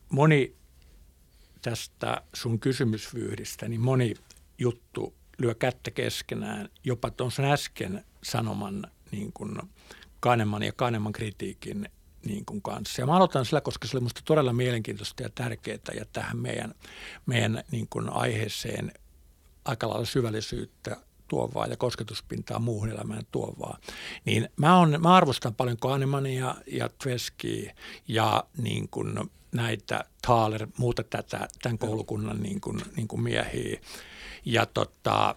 moni 0.09 0.55
tästä 1.61 2.21
sun 2.33 2.59
kysymysvyyhdistä, 2.59 3.67
niin 3.67 3.81
moni 3.81 4.13
juttu 4.57 5.13
lyö 5.37 5.55
kättä 5.55 5.91
keskenään, 5.91 6.69
jopa 6.83 7.11
tuon 7.11 7.31
äsken 7.51 8.05
sanoman 8.23 8.87
niin 9.11 9.33
kuin 9.33 9.59
Kahneman 10.19 10.63
ja 10.63 10.73
Kahneman 10.73 11.13
kritiikin 11.13 11.89
niin 12.25 12.45
kuin 12.45 12.61
kanssa. 12.61 13.01
Ja 13.01 13.05
mä 13.05 13.15
aloitan 13.15 13.45
sillä, 13.45 13.61
koska 13.61 13.87
se 13.87 13.97
oli 13.97 14.01
minusta 14.01 14.21
todella 14.25 14.53
mielenkiintoista 14.53 15.23
ja 15.23 15.29
tärkeää 15.29 15.77
ja 15.95 16.05
tähän 16.13 16.37
meidän, 16.37 16.73
meidän 17.25 17.63
niin 17.71 17.87
kuin 17.89 18.09
aiheeseen 18.09 18.91
aika 19.65 19.89
lailla 19.89 20.05
syvällisyyttä 20.05 20.97
tuovaa 21.31 21.67
ja 21.67 21.77
kosketuspintaa 21.77 22.59
muuhun 22.59 22.89
elämään 22.89 23.23
tuovaa. 23.31 23.77
Niin 24.25 24.49
mä, 24.57 24.77
on, 24.77 24.97
mä 24.99 25.15
arvostan 25.15 25.55
paljon 25.55 25.77
Kahnemania 25.77 26.55
ja 26.67 26.89
Tveskiä 27.03 27.75
ja 28.07 28.43
niin 28.57 28.89
kuin 28.89 29.19
näitä 29.51 30.05
Thaler, 30.21 30.67
muuta 30.77 31.03
tätä, 31.03 31.47
tämän 31.61 31.77
koulukunnan 31.77 32.41
niin 32.43 32.61
kuin, 32.61 32.81
niin 32.95 33.07
kuin 33.07 33.21
miehiä. 33.21 33.79
Ja 34.45 34.65
tota, 34.65 35.35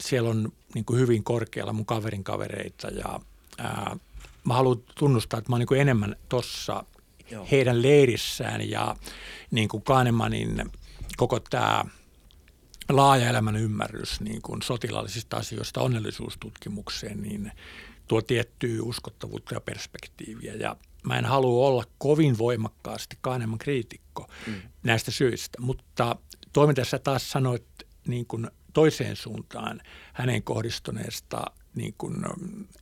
siellä 0.00 0.30
on 0.30 0.52
niin 0.74 0.84
kuin 0.84 1.00
hyvin 1.00 1.24
korkealla 1.24 1.72
mun 1.72 1.86
kaverin 1.86 2.24
kavereita 2.24 2.88
ja 2.88 3.20
ää, 3.58 3.96
mä 4.44 4.54
haluan 4.54 4.82
tunnustaa, 4.98 5.38
että 5.38 5.50
mä 5.50 5.54
oon 5.54 5.60
niin 5.60 5.66
kuin 5.66 5.80
enemmän 5.80 6.16
tuossa 6.28 6.84
heidän 7.50 7.82
leirissään 7.82 8.70
ja 8.70 8.96
niin 9.50 9.68
kuin 9.68 9.82
Kahnemanin 9.82 10.70
koko 11.16 11.40
tämä– 11.40 11.84
laaja 12.88 13.28
elämän 13.28 13.56
ymmärrys 13.56 14.20
niin 14.20 14.42
kuin 14.42 14.62
sotilaallisista 14.62 15.36
asioista 15.36 15.80
onnellisuustutkimukseen, 15.80 17.22
niin 17.22 17.52
tuo 18.08 18.22
tiettyä 18.22 18.82
uskottavuutta 18.82 19.54
ja 19.54 19.60
perspektiiviä. 19.60 20.54
Ja 20.54 20.76
mä 21.02 21.18
en 21.18 21.24
halua 21.24 21.66
olla 21.66 21.84
kovin 21.98 22.38
voimakkaasti 22.38 23.18
Kahneman 23.20 23.58
kriitikko 23.58 24.28
mm. 24.46 24.54
näistä 24.82 25.10
syistä, 25.10 25.60
mutta 25.60 26.16
toimintassa 26.52 26.98
taas 26.98 27.30
sanoit 27.30 27.66
niin 28.06 28.26
kuin 28.26 28.50
toiseen 28.72 29.16
suuntaan 29.16 29.80
hänen 30.12 30.42
kohdistuneesta 30.42 31.44
niin 31.74 31.94
kuin, 31.98 32.14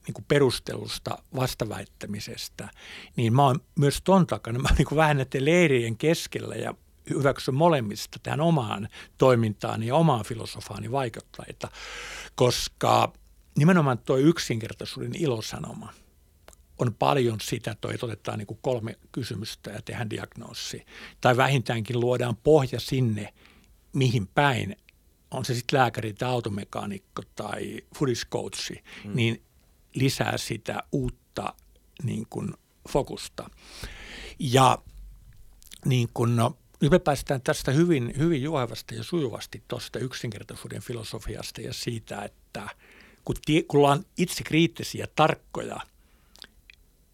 niin 0.06 0.14
kuin 0.14 0.24
perustelusta 0.28 1.18
vastaväittämisestä, 1.36 2.68
niin 3.16 3.32
mä 3.36 3.44
oon 3.44 3.60
myös 3.78 4.00
ton 4.04 4.26
takana. 4.26 4.58
Mä 4.58 4.68
niin 4.78 4.86
kuin 4.86 4.96
vähän 4.96 5.16
näiden 5.16 5.44
leirien 5.44 5.96
keskellä 5.96 6.54
ja 6.54 6.74
hyväksy 7.10 7.50
molemmista 7.50 8.18
tähän 8.22 8.40
omaan 8.40 8.88
toimintaan 9.18 9.82
ja 9.82 9.94
omaan 9.94 10.24
filosofaani 10.24 10.92
vaikuttajia, 10.92 11.70
koska 12.34 13.12
nimenomaan 13.58 13.98
tuo 13.98 14.16
yksinkertaisuuden 14.16 15.14
ilosanoma 15.14 15.92
on 16.78 16.94
paljon 16.94 17.40
sitä, 17.40 17.76
toi, 17.80 17.94
että 17.94 18.06
otetaan 18.06 18.38
niin 18.38 18.46
kuin 18.46 18.58
kolme 18.62 18.98
kysymystä 19.12 19.70
ja 19.70 19.82
tehdään 19.82 20.10
diagnoosi. 20.10 20.86
Tai 21.20 21.36
vähintäänkin 21.36 22.00
luodaan 22.00 22.36
pohja 22.36 22.80
sinne, 22.80 23.34
mihin 23.92 24.26
päin, 24.26 24.76
on 25.30 25.44
se 25.44 25.54
sitten 25.54 25.78
lääkäri 25.78 26.12
tai 26.12 26.28
automekaanikko 26.28 27.22
tai 27.36 27.80
foodiskoutsi, 27.98 28.84
mm. 29.04 29.16
niin 29.16 29.42
lisää 29.94 30.38
sitä 30.38 30.82
uutta 30.92 31.54
niin 32.02 32.26
kuin, 32.30 32.54
fokusta. 32.88 33.50
Ja 34.38 34.78
niin 35.84 36.08
kuin, 36.14 36.36
no, 36.36 36.58
nyt 36.82 36.90
me 36.90 36.98
päästään 36.98 37.42
tästä 37.42 37.72
hyvin, 37.72 38.12
hyvin 38.18 38.42
juohevasti 38.42 38.96
ja 38.96 39.02
sujuvasti 39.02 39.62
tuosta 39.68 39.98
yksinkertaisuuden 39.98 40.82
filosofiasta 40.82 41.60
ja 41.60 41.72
siitä, 41.72 42.22
että 42.22 42.68
kun, 43.24 43.36
tie, 43.44 43.62
kun 43.62 43.78
ollaan 43.78 44.04
itse 44.18 44.44
kriittisiä 44.44 45.06
tarkkoja, 45.16 45.80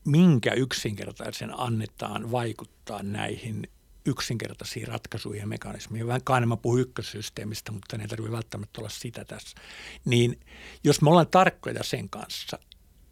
minkä 0.05 0.53
yksinkertaisen 0.53 1.61
annetaan 1.61 2.31
vaikuttaa 2.33 3.03
näihin 3.03 3.69
yksinkertaisiin 4.07 4.89
ratkaisuihin 4.89 5.41
ja 5.41 5.47
mekanismiin. 5.47 6.07
Vähän 6.07 6.25
Kahneman 6.25 6.59
puhuu 6.59 6.79
ykkössysteemistä, 6.79 7.73
mutta 7.73 7.97
ei 7.97 8.09
tarvitse 8.09 8.33
välttämättä 8.33 8.81
olla 8.81 8.91
sitä 8.91 9.25
tässä. 9.25 9.57
Niin 10.05 10.41
jos 10.85 11.03
me 11.03 11.11
ollaan 11.11 11.29
tarkkoja 11.31 11.83
sen 11.83 12.11
kanssa, 12.11 12.59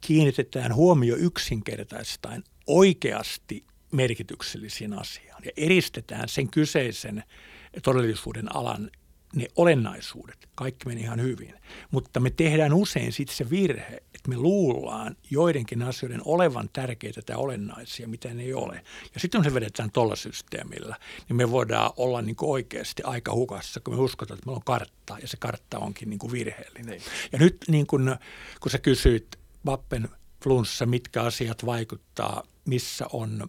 kiinnitetään 0.00 0.74
huomio 0.74 1.16
yksinkertaistaen 1.16 2.44
oikeasti 2.66 3.64
merkityksellisiin 3.96 4.92
asiaan 4.92 5.42
ja 5.44 5.50
eristetään 5.56 6.28
sen 6.28 6.50
kyseisen 6.50 7.24
todellisuuden 7.82 8.56
alan 8.56 8.90
ne 9.34 9.46
olennaisuudet, 9.56 10.48
kaikki 10.54 10.86
meni 10.86 11.00
ihan 11.00 11.22
hyvin. 11.22 11.54
Mutta 11.90 12.20
me 12.20 12.30
tehdään 12.30 12.72
usein 12.72 13.12
sitten 13.12 13.36
se 13.36 13.50
virhe, 13.50 13.96
että 14.14 14.28
me 14.28 14.36
luullaan 14.36 15.16
joidenkin 15.30 15.82
asioiden 15.82 16.20
olevan 16.24 16.68
tärkeitä 16.72 17.22
tai 17.22 17.36
olennaisia, 17.36 18.08
mitä 18.08 18.34
ne 18.34 18.42
ei 18.42 18.54
ole. 18.54 18.84
Ja 19.14 19.20
sitten 19.20 19.38
kun 19.38 19.50
se 19.50 19.54
vedetään 19.54 19.90
tuolla 19.90 20.16
systeemillä, 20.16 20.96
niin 21.28 21.36
me 21.36 21.50
voidaan 21.50 21.90
olla 21.96 22.22
niin 22.22 22.36
kuin 22.36 22.50
oikeasti 22.50 23.02
aika 23.02 23.32
hukassa, 23.32 23.80
kun 23.80 23.94
me 23.94 24.00
uskotaan, 24.00 24.38
että 24.38 24.46
meillä 24.46 24.56
on 24.56 24.64
kartta 24.64 25.18
ja 25.22 25.28
se 25.28 25.36
kartta 25.36 25.78
onkin 25.78 26.10
niin 26.10 26.18
kuin 26.18 26.32
virheellinen. 26.32 27.00
Ja 27.32 27.38
nyt 27.38 27.56
niin 27.68 27.86
kun, 27.86 28.16
kun 28.60 28.70
sä 28.70 28.78
kysyit 28.78 29.26
Vappen 29.66 30.08
flunssa, 30.44 30.86
mitkä 30.86 31.22
asiat 31.22 31.66
vaikuttaa, 31.66 32.42
missä 32.64 33.06
on 33.12 33.48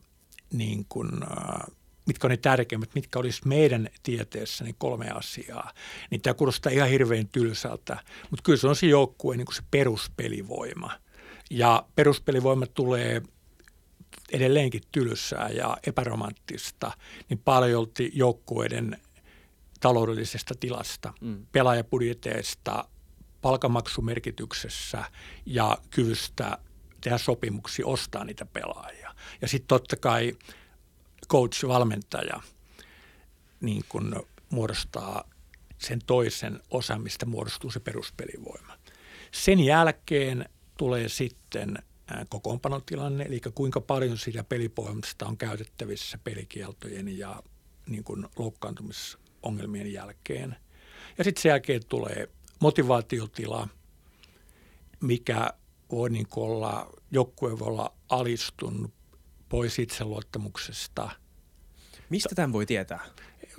niin 0.54 0.86
kuin, 0.90 1.10
äh, 1.24 1.76
mitkä 2.06 2.28
on 2.28 2.32
ne 2.32 2.38
tärkeimmät, 2.38 2.96
mitkä 2.96 3.20
olisi 3.20 3.48
meidän 3.48 3.90
tieteessä 4.04 4.64
niin 4.64 4.76
kolme 4.78 5.10
asiaa, 5.10 5.72
niin 6.10 6.22
tämä 6.22 6.34
kuulostaa 6.34 6.72
ihan 6.72 6.90
hirveän 6.90 7.28
tylsältä, 7.28 7.98
mutta 8.30 8.44
kyllä 8.44 8.58
se 8.58 8.68
on 8.68 8.76
se 8.76 8.88
joukkue 8.88 9.38
niin 9.38 9.46
kuin 9.46 9.56
se 9.56 9.64
peruspelivoima. 9.72 10.92
Ja 11.50 11.86
peruspelivoima 11.96 12.66
tulee 12.66 13.22
edelleenkin 14.32 14.82
tylsää 14.92 15.50
ja 15.50 15.78
epäromanttista, 15.88 16.92
niin 17.30 17.40
paljolti 17.40 18.12
joukkueiden 18.14 18.98
taloudellisesta 19.80 20.54
tilasta, 20.60 21.14
mm. 21.22 21.46
pelaajapudjeteista, 21.52 22.88
palkamaksumerkityksessä 23.42 25.04
ja 25.46 25.78
kyvystä 25.90 26.58
tehdä 27.02 27.18
sopimuksia, 27.18 27.88
ostaa 27.88 28.24
niitä 28.24 28.46
pelaajia. 28.46 29.07
Ja 29.42 29.48
sitten 29.48 29.68
totta 29.68 29.96
kai 29.96 30.38
coach-valmentaja 31.30 32.42
niin 33.62 33.84
kun 33.90 34.26
muodostaa 34.50 35.24
sen 35.78 36.00
toisen 36.06 36.60
osan, 36.72 37.02
mistä 37.02 37.26
muodostuu 37.26 37.72
se 37.72 37.80
peruspelivoima. 37.80 38.78
Sen 39.32 39.60
jälkeen 39.60 40.50
tulee 40.78 41.10
sitten 41.10 41.78
kokoonpanotilanne, 42.30 43.24
eli 43.24 43.42
kuinka 43.56 43.82
paljon 43.82 44.18
siitä 44.18 44.44
pelipohjasta 44.44 45.26
on 45.26 45.38
käytettävissä 45.38 46.18
pelikieltojen 46.24 47.18
ja 47.18 47.44
niin 47.88 48.04
kuin 48.04 48.26
loukkaantumisongelmien 48.38 49.94
jälkeen. 49.94 50.56
Ja 51.18 51.24
sitten 51.24 51.42
sen 51.42 51.50
jälkeen 51.50 51.86
tulee 51.86 52.30
motivaatiotila, 52.60 53.68
mikä 55.02 55.54
voi 55.92 56.10
niin 56.10 56.28
olla, 56.36 56.94
joukkue 57.12 57.60
voi 57.60 57.68
olla 57.68 57.94
alistunut 58.10 58.97
pois 59.50 59.80
itseluottamuksesta. 59.80 61.10
Mistä 62.10 62.36
tämän 62.36 62.54
voi 62.54 62.66
tietää? 62.66 63.06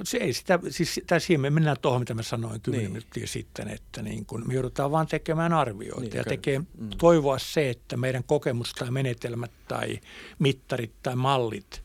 Se 0.03 0.17
ei 0.17 0.33
sitä, 0.33 0.59
siis 0.71 0.95
sitä 0.95 1.19
siihen 1.19 1.41
me 1.41 1.51
mennään 1.51 1.77
tuohon, 1.83 2.01
mitä 2.01 2.15
mä 2.15 2.23
sanoin 2.23 2.61
kymmenen 2.61 2.85
niin. 2.85 2.93
minuuttia 2.93 3.27
sitten, 3.27 3.69
että 3.69 4.03
niin 4.03 4.27
kun 4.27 4.45
me 4.47 4.55
joudutaan 4.55 4.91
vaan 4.91 5.07
tekemään 5.07 5.53
arvioita 5.53 6.01
niin, 6.01 6.17
ja 6.17 6.25
tekee, 6.25 6.59
mm. 6.59 6.91
toivoa 6.99 7.39
se, 7.39 7.71
että 7.71 7.97
meidän 7.97 8.25
kokemus 8.25 8.73
tai 8.73 8.91
menetelmät 8.91 9.53
tai 9.69 10.01
mittarit 10.39 10.93
tai 11.03 11.17
mallit, 11.17 11.83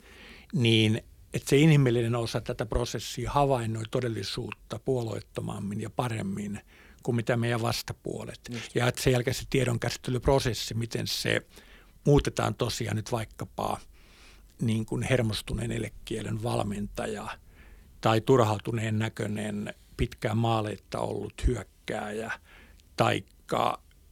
niin 0.53 1.03
että 1.33 1.49
se 1.49 1.57
inhimillinen 1.57 2.15
osa 2.15 2.41
tätä 2.41 2.65
prosessia 2.65 3.31
havainnoi 3.31 3.83
todellisuutta 3.91 4.79
puolueettomammin 4.85 5.81
ja 5.81 5.89
paremmin 5.89 6.59
kuin 7.03 7.15
mitä 7.15 7.37
meidän 7.37 7.61
vastapuolet. 7.61 8.39
Just. 8.49 8.75
Ja 8.75 8.87
että 8.87 9.01
sen 9.01 9.13
jälkeen 9.13 9.35
se 9.35 9.43
tiedonkäsittelyprosessi, 9.49 10.73
miten 10.73 11.07
se 11.07 11.41
muutetaan 12.05 12.55
tosiaan 12.55 12.95
nyt 12.95 13.11
vaikkapa– 13.11 13.77
niin 14.65 14.85
kuin 14.85 15.03
hermostuneen 15.03 15.71
elekielen 15.71 16.43
valmentaja 16.43 17.27
tai 18.01 18.21
turhautuneen 18.21 18.99
näköinen 18.99 19.73
pitkään 19.97 20.37
maaleetta 20.37 20.99
ollut 20.99 21.47
hyökkääjä 21.47 22.31
tai 22.95 23.23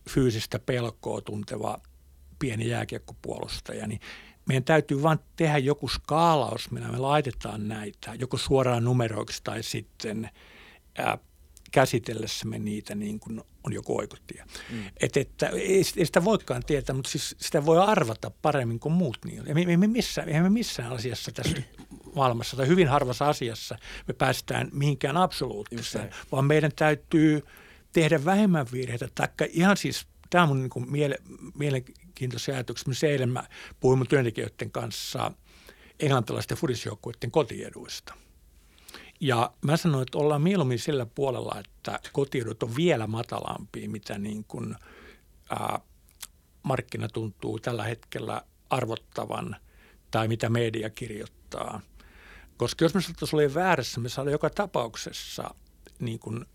fyysistä 0.09 0.59
pelkoa 0.59 1.21
tunteva 1.21 1.77
pieni 2.39 2.67
jääkiekkopuolustaja, 2.67 3.87
niin 3.87 3.99
meidän 4.45 4.63
täytyy 4.63 5.03
vain 5.03 5.19
tehdä 5.35 5.57
joku 5.57 5.87
skaalaus, 5.87 6.71
millä 6.71 6.87
me 6.87 6.97
laitetaan 6.97 7.67
näitä, 7.67 8.13
joko 8.13 8.37
suoraan 8.37 8.83
numeroiksi 8.83 9.41
tai 9.43 9.63
sitten 9.63 10.29
ää, 10.97 11.17
käsitellessämme 11.71 12.59
niitä 12.59 12.95
niin 12.95 13.19
kuin 13.19 13.41
on 13.63 13.73
joku 13.73 13.97
oikotie. 13.97 14.43
Mm. 14.71 14.83
Et, 15.01 15.17
että 15.17 15.47
ei, 15.47 15.83
ei 15.97 16.05
sitä 16.05 16.23
voikaan 16.23 16.63
tietää, 16.65 16.95
mutta 16.95 17.11
siis 17.11 17.35
sitä 17.39 17.65
voi 17.65 17.79
arvata 17.79 18.31
paremmin 18.41 18.79
kuin 18.79 18.93
muut 18.93 19.17
niin. 19.25 19.43
Ja 19.47 19.55
me, 19.55 19.77
me, 19.77 19.87
missään, 19.87 20.27
eihän 20.29 20.43
me 20.43 20.49
missään 20.49 20.91
asiassa 20.91 21.31
tässä 21.31 21.57
maailmassa 22.15 22.57
tai 22.57 22.67
hyvin 22.67 22.87
harvassa 22.87 23.29
asiassa 23.29 23.77
me 24.07 24.13
päästään 24.13 24.69
mihinkään 24.73 25.17
absoluuttiseen, 25.17 26.09
vaan 26.31 26.45
meidän 26.45 26.71
täytyy 26.75 27.43
tehdä 27.93 28.25
vähemmän 28.25 28.65
virheitä. 28.73 29.07
Taikka 29.15 29.45
ihan 29.49 29.77
siis, 29.77 30.07
tämä 30.29 30.43
on 30.43 30.47
mun 30.47 30.61
niin 30.61 30.91
miele, 30.91 31.17
mielenkiintoisia 31.57 32.55
ajatuksia. 32.55 32.93
Se 32.93 33.07
eilen 33.07 33.29
mä 33.29 33.43
puhuin 33.79 33.97
mun 33.97 34.07
työntekijöiden 34.07 34.71
kanssa 34.71 35.31
englantilaisten 35.99 36.57
fudisjoukkuiden 36.57 37.31
kotieduista– 37.31 38.13
ja 39.21 39.53
mä 39.61 39.77
sanoin, 39.77 40.01
että 40.01 40.17
ollaan 40.17 40.41
mieluummin 40.41 40.79
sillä 40.79 41.05
puolella, 41.05 41.59
että 41.59 41.99
kotiedut 42.13 42.63
on 42.63 42.75
vielä 42.75 43.07
matalampia, 43.07 43.89
mitä 43.89 44.17
niin 44.17 44.43
kuin, 44.43 44.75
ää, 45.49 45.79
markkina 46.63 47.07
tuntuu 47.07 47.59
tällä 47.59 47.83
hetkellä 47.83 48.41
arvottavan 48.69 49.55
tai 50.11 50.27
mitä 50.27 50.49
media 50.49 50.89
kirjoittaa. 50.89 51.81
Koska 52.57 52.85
jos 52.85 52.93
me 52.93 53.01
saattaisiin 53.01 53.39
olla 53.41 53.53
väärässä, 53.53 53.99
me 53.99 54.09
saadaan 54.09 54.31
joka 54.31 54.49
tapauksessa 54.49 55.55
niin 55.99 56.19
kuin, 56.19 56.45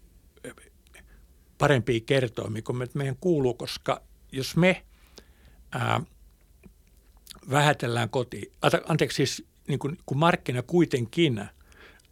parempia 1.59 2.01
kertoimia 2.01 2.63
kuin 2.63 2.89
meidän 2.95 3.17
kuuluu, 3.21 3.55
koska 3.55 4.03
jos 4.33 4.57
me 4.57 4.85
ää, 5.73 6.01
vähätellään 7.51 8.11
koti, 8.11 8.53
anteeksi 8.89 9.17
siis 9.17 9.45
niin 9.69 9.79
kuin, 9.79 9.99
kun 10.07 10.19
markkina 10.19 10.63
kuitenkin 10.63 11.39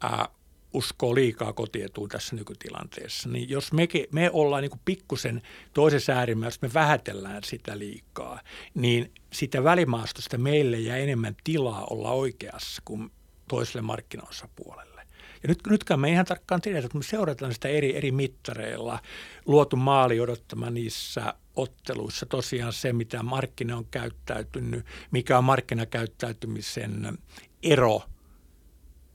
ää, 0.01 0.29
uskoo 0.75 1.15
liikaa 1.15 1.53
kotietuun 1.53 2.09
tässä 2.09 2.37
nykytilanteessa, 2.37 3.29
niin 3.29 3.49
jos 3.49 3.73
me, 3.73 3.89
me 4.13 4.31
ollaan 4.33 4.63
niin 4.63 4.81
pikkusen 4.85 5.43
toisessa 5.75 6.13
äärimmäisessä, 6.13 6.67
me 6.67 6.75
vähätellään 6.75 7.45
sitä 7.45 7.79
liikaa, 7.79 8.41
niin 8.75 9.13
sitä 9.33 9.65
välimaastosta 9.65 10.39
meille 10.39 10.79
jää 10.79 10.97
enemmän 10.97 11.37
tilaa 11.45 11.87
olla 11.91 12.11
oikeassa 12.11 12.83
kuin 12.85 13.11
toiselle 13.49 13.83
markkinaosapuolelle. 13.83 15.03
Ja 15.43 15.49
nyt, 15.49 15.59
nytkään 15.69 16.01
me 16.01 16.11
ihan 16.11 16.25
tarkkaan 16.25 16.61
tiedetään, 16.61 16.87
että 16.87 16.99
me 16.99 17.05
seurataan 17.05 17.55
sitä 17.55 17.69
eri, 17.69 17.97
eri 17.97 18.13
mittareilla. 18.13 18.99
Luotu 19.47 19.77
maali 19.77 20.21
odottama 20.21 20.71
niissä 20.71 21.35
otteluissa 21.57 22.27
tosiaan 22.27 22.73
se, 22.73 22.93
mitä 22.93 23.23
markkina 23.23 23.77
on 23.77 23.87
käyttäytynyt, 23.91 24.87
mikä 25.11 25.39
on 25.39 25.45
markkinakäyttäytymisen 25.45 27.19
ero– 27.63 28.03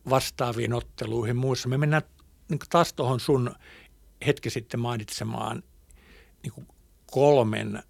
vastaaviin 0.10 0.74
otteluihin 0.74 1.36
muissa. 1.36 1.70
Me 1.70 1.78
mennään 1.78 2.04
niin 2.50 2.60
taas 2.70 2.94
tuohon 2.94 3.20
sun 3.20 3.56
hetki 4.26 4.50
sitten 4.50 4.80
mainitsemaan 4.80 5.64
niin 6.44 6.68
kolmen 7.12 7.84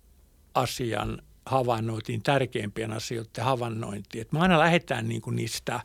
asian 0.53 1.21
havainnoitiin 1.45 2.23
tärkeimpien 2.23 2.91
asioiden 2.91 3.43
havainnointiin. 3.43 4.21
Et 4.21 4.31
me 4.31 4.39
aina 4.39 4.59
lähdetään 4.59 5.07
niin 5.07 5.21
kuin 5.21 5.35
niistä, 5.35 5.79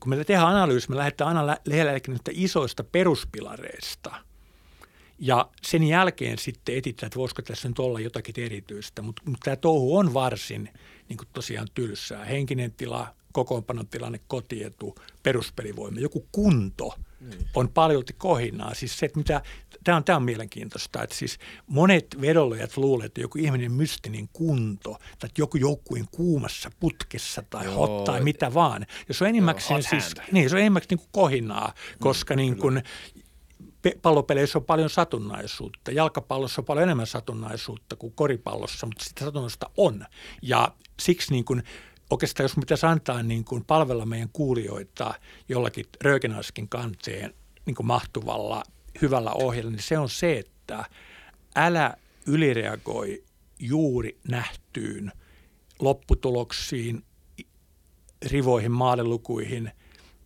kun 0.00 0.10
me 0.10 0.24
tehdään 0.24 0.48
analyysi, 0.48 0.90
me 0.90 0.96
lähdetään 0.96 1.28
aina 1.28 1.56
lähellä 1.66 1.92
niistä 1.92 2.30
isoista 2.34 2.84
peruspilareista. 2.84 4.14
Ja 5.18 5.48
sen 5.62 5.82
jälkeen 5.82 6.38
sitten 6.38 6.76
etitään, 6.76 7.06
että 7.06 7.18
voisiko 7.18 7.42
tässä 7.42 7.68
nyt 7.68 7.78
olla 7.78 8.00
jotakin 8.00 8.44
erityistä. 8.44 9.02
Mutta 9.02 9.22
mut 9.26 9.40
tämä 9.40 9.56
touhu 9.56 9.96
on 9.96 10.14
varsin 10.14 10.68
niin 11.12 11.18
kuin 11.18 11.28
tosiaan 11.32 11.68
tylsää. 11.74 12.24
Henkinen 12.24 12.72
tila, 12.72 13.14
kokoonpanon 13.32 13.86
tilanne, 13.86 14.20
kotietu, 14.26 14.94
peruspelivoima, 15.22 16.00
joku 16.00 16.26
kunto 16.32 16.94
niin. 17.20 17.48
on 17.54 17.68
paljolti 17.68 18.12
kohinaa. 18.12 18.74
Siis 18.74 18.98
se, 18.98 19.06
että 19.06 19.18
mitä, 19.18 19.42
tämä 19.84 19.96
on, 19.96 20.04
tämä 20.04 20.16
on 20.16 20.22
mielenkiintoista, 20.22 21.02
että 21.02 21.16
siis 21.16 21.38
monet 21.66 22.20
vedonlyöjät 22.20 22.76
luulevat, 22.76 23.06
että 23.06 23.20
joku 23.20 23.38
ihminen 23.38 23.72
mystinen 23.72 24.28
kunto 24.32 24.90
tai 24.90 25.28
että 25.28 25.40
joku 25.40 25.56
joukkueen 25.56 26.06
kuumassa 26.10 26.70
putkessa 26.80 27.42
tai 27.50 27.64
Joo, 27.64 27.74
hot 27.74 28.04
tai 28.04 28.20
mitä 28.20 28.54
vaan. 28.54 28.86
Ja 29.08 29.14
se 29.14 29.24
on 29.24 29.28
enimmäkseen, 29.28 29.82
siis, 29.82 30.14
niin, 30.32 30.50
se 30.50 30.56
on 30.56 30.60
enimmäkseen 30.60 30.98
niin 30.98 31.06
kuin 31.06 31.22
kohinaa, 31.22 31.74
koska 32.00 32.34
mm, 32.34 32.38
niin 32.38 32.56
kuin, 32.56 32.82
pallopeleissä 34.02 34.58
on 34.58 34.64
paljon 34.64 34.90
satunnaisuutta. 34.90 35.90
Jalkapallossa 35.90 36.60
on 36.60 36.64
paljon 36.64 36.82
enemmän 36.82 37.06
satunnaisuutta 37.06 37.96
kuin 37.96 38.12
koripallossa, 38.12 38.86
mutta 38.86 39.04
sitä 39.04 39.24
satunnaisuutta 39.24 39.70
on. 39.76 40.06
Ja 40.42 40.72
siksi 41.00 41.32
niin 41.32 41.44
kuin, 41.44 41.62
oikeastaan 42.10 42.44
jos 42.44 42.54
pitäisi 42.54 42.86
antaa 42.86 43.22
niin 43.22 43.44
kuin 43.44 43.64
palvella 43.64 44.06
meidän 44.06 44.28
kuulijoita 44.32 45.14
jollakin 45.48 45.86
Röökenaskin 46.00 46.68
kanteen 46.68 47.34
niin 47.66 47.74
kuin 47.74 47.86
mahtuvalla 47.86 48.62
hyvällä 49.02 49.30
ohjelmalla, 49.32 49.76
niin 49.76 49.82
se 49.82 49.98
on 49.98 50.08
se, 50.08 50.38
että 50.38 50.84
älä 51.56 51.96
ylireagoi 52.26 53.24
juuri 53.58 54.18
nähtyyn 54.28 55.12
lopputuloksiin, 55.80 57.04
rivoihin, 58.26 58.72
maalelukuihin, 58.72 59.72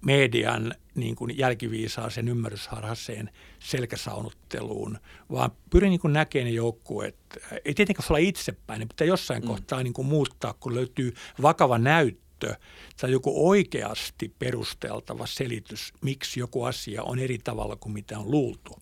median 0.05 0.75
niin 0.95 1.17
kuin 1.17 1.39
jälkiviisaaseen 1.39 2.29
ymmärrysharhaseen 2.29 3.31
selkäsaunutteluun, 3.59 4.99
vaan 5.31 5.51
pyrin 5.71 5.91
niin 5.91 6.13
näkemään 6.13 6.47
ne 6.47 6.51
joukkueet. 6.51 7.17
Ei 7.65 7.75
tietenkään 7.75 8.07
olla 8.09 8.19
itsepäin, 8.19 8.81
ne 8.81 8.87
pitää 8.87 9.07
jossain 9.07 9.43
mm. 9.43 9.47
kohtaa 9.49 9.83
niin 9.83 9.93
kuin 9.93 10.07
muuttaa, 10.07 10.55
kun 10.61 10.75
löytyy 10.75 11.15
vakava 11.43 11.79
näyttö 11.79 12.55
tai 13.01 13.13
joku 13.13 13.49
oikeasti 13.49 14.35
perusteltava 14.39 15.27
selitys, 15.27 15.93
miksi 16.03 16.41
joku 16.41 16.65
asia 16.65 17.03
on 17.03 17.19
eri 17.19 17.39
tavalla 17.39 17.77
kuin 17.77 17.93
mitä 17.93 18.19
on 18.19 18.31
luultu. 18.31 18.79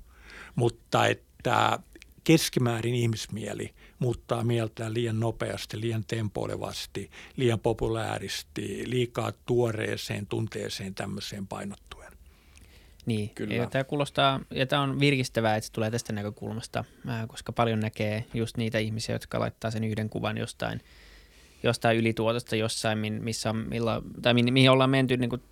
Mutta 0.55 1.07
että 1.07 1.79
keskimäärin 2.25 2.95
ihmismieli 2.95 3.75
muuttaa 4.05 4.45
mieltään 4.45 4.95
liian 4.95 5.21
nopeasti, 5.21 5.81
liian 5.81 6.05
tempoilevasti, 6.05 7.11
liian 7.37 7.61
populääristi, 7.61 8.85
liikaa 8.87 9.33
tuoreeseen 9.47 10.27
tunteeseen 10.27 10.95
tämmöiseen 10.95 11.47
painottuen. 11.47 12.13
Niin, 13.07 13.31
Kyllä. 13.35 13.55
Ja 13.55 13.67
tämä 13.67 13.85
kuulostaa, 13.85 14.41
ja 14.51 14.67
tämä 14.67 14.83
on 14.83 15.01
virkistävää, 15.01 15.57
että 15.57 15.67
se 15.67 15.73
tulee 15.73 15.91
tästä 15.91 16.13
näkökulmasta, 16.13 16.85
koska 17.29 17.53
paljon 17.53 17.81
näkee 17.81 18.25
just 18.35 18.57
niitä 18.57 18.79
ihmisiä, 18.79 19.15
jotka 19.15 19.41
laittaa 19.41 19.71
sen 19.71 19.85
yhden 19.85 20.09
kuvan 20.09 20.39
jostain, 20.39 20.81
jostain 21.63 21.99
ylituotosta 21.99 22.57
jossain, 22.57 22.99
missä 22.99 23.51
on, 23.51 23.57
milla, 23.57 24.03
tai 24.23 24.35
mihin 24.35 24.71
ollaan 24.71 24.91
menty 24.91 25.17
niin 25.17 25.31
kuin 25.31 25.43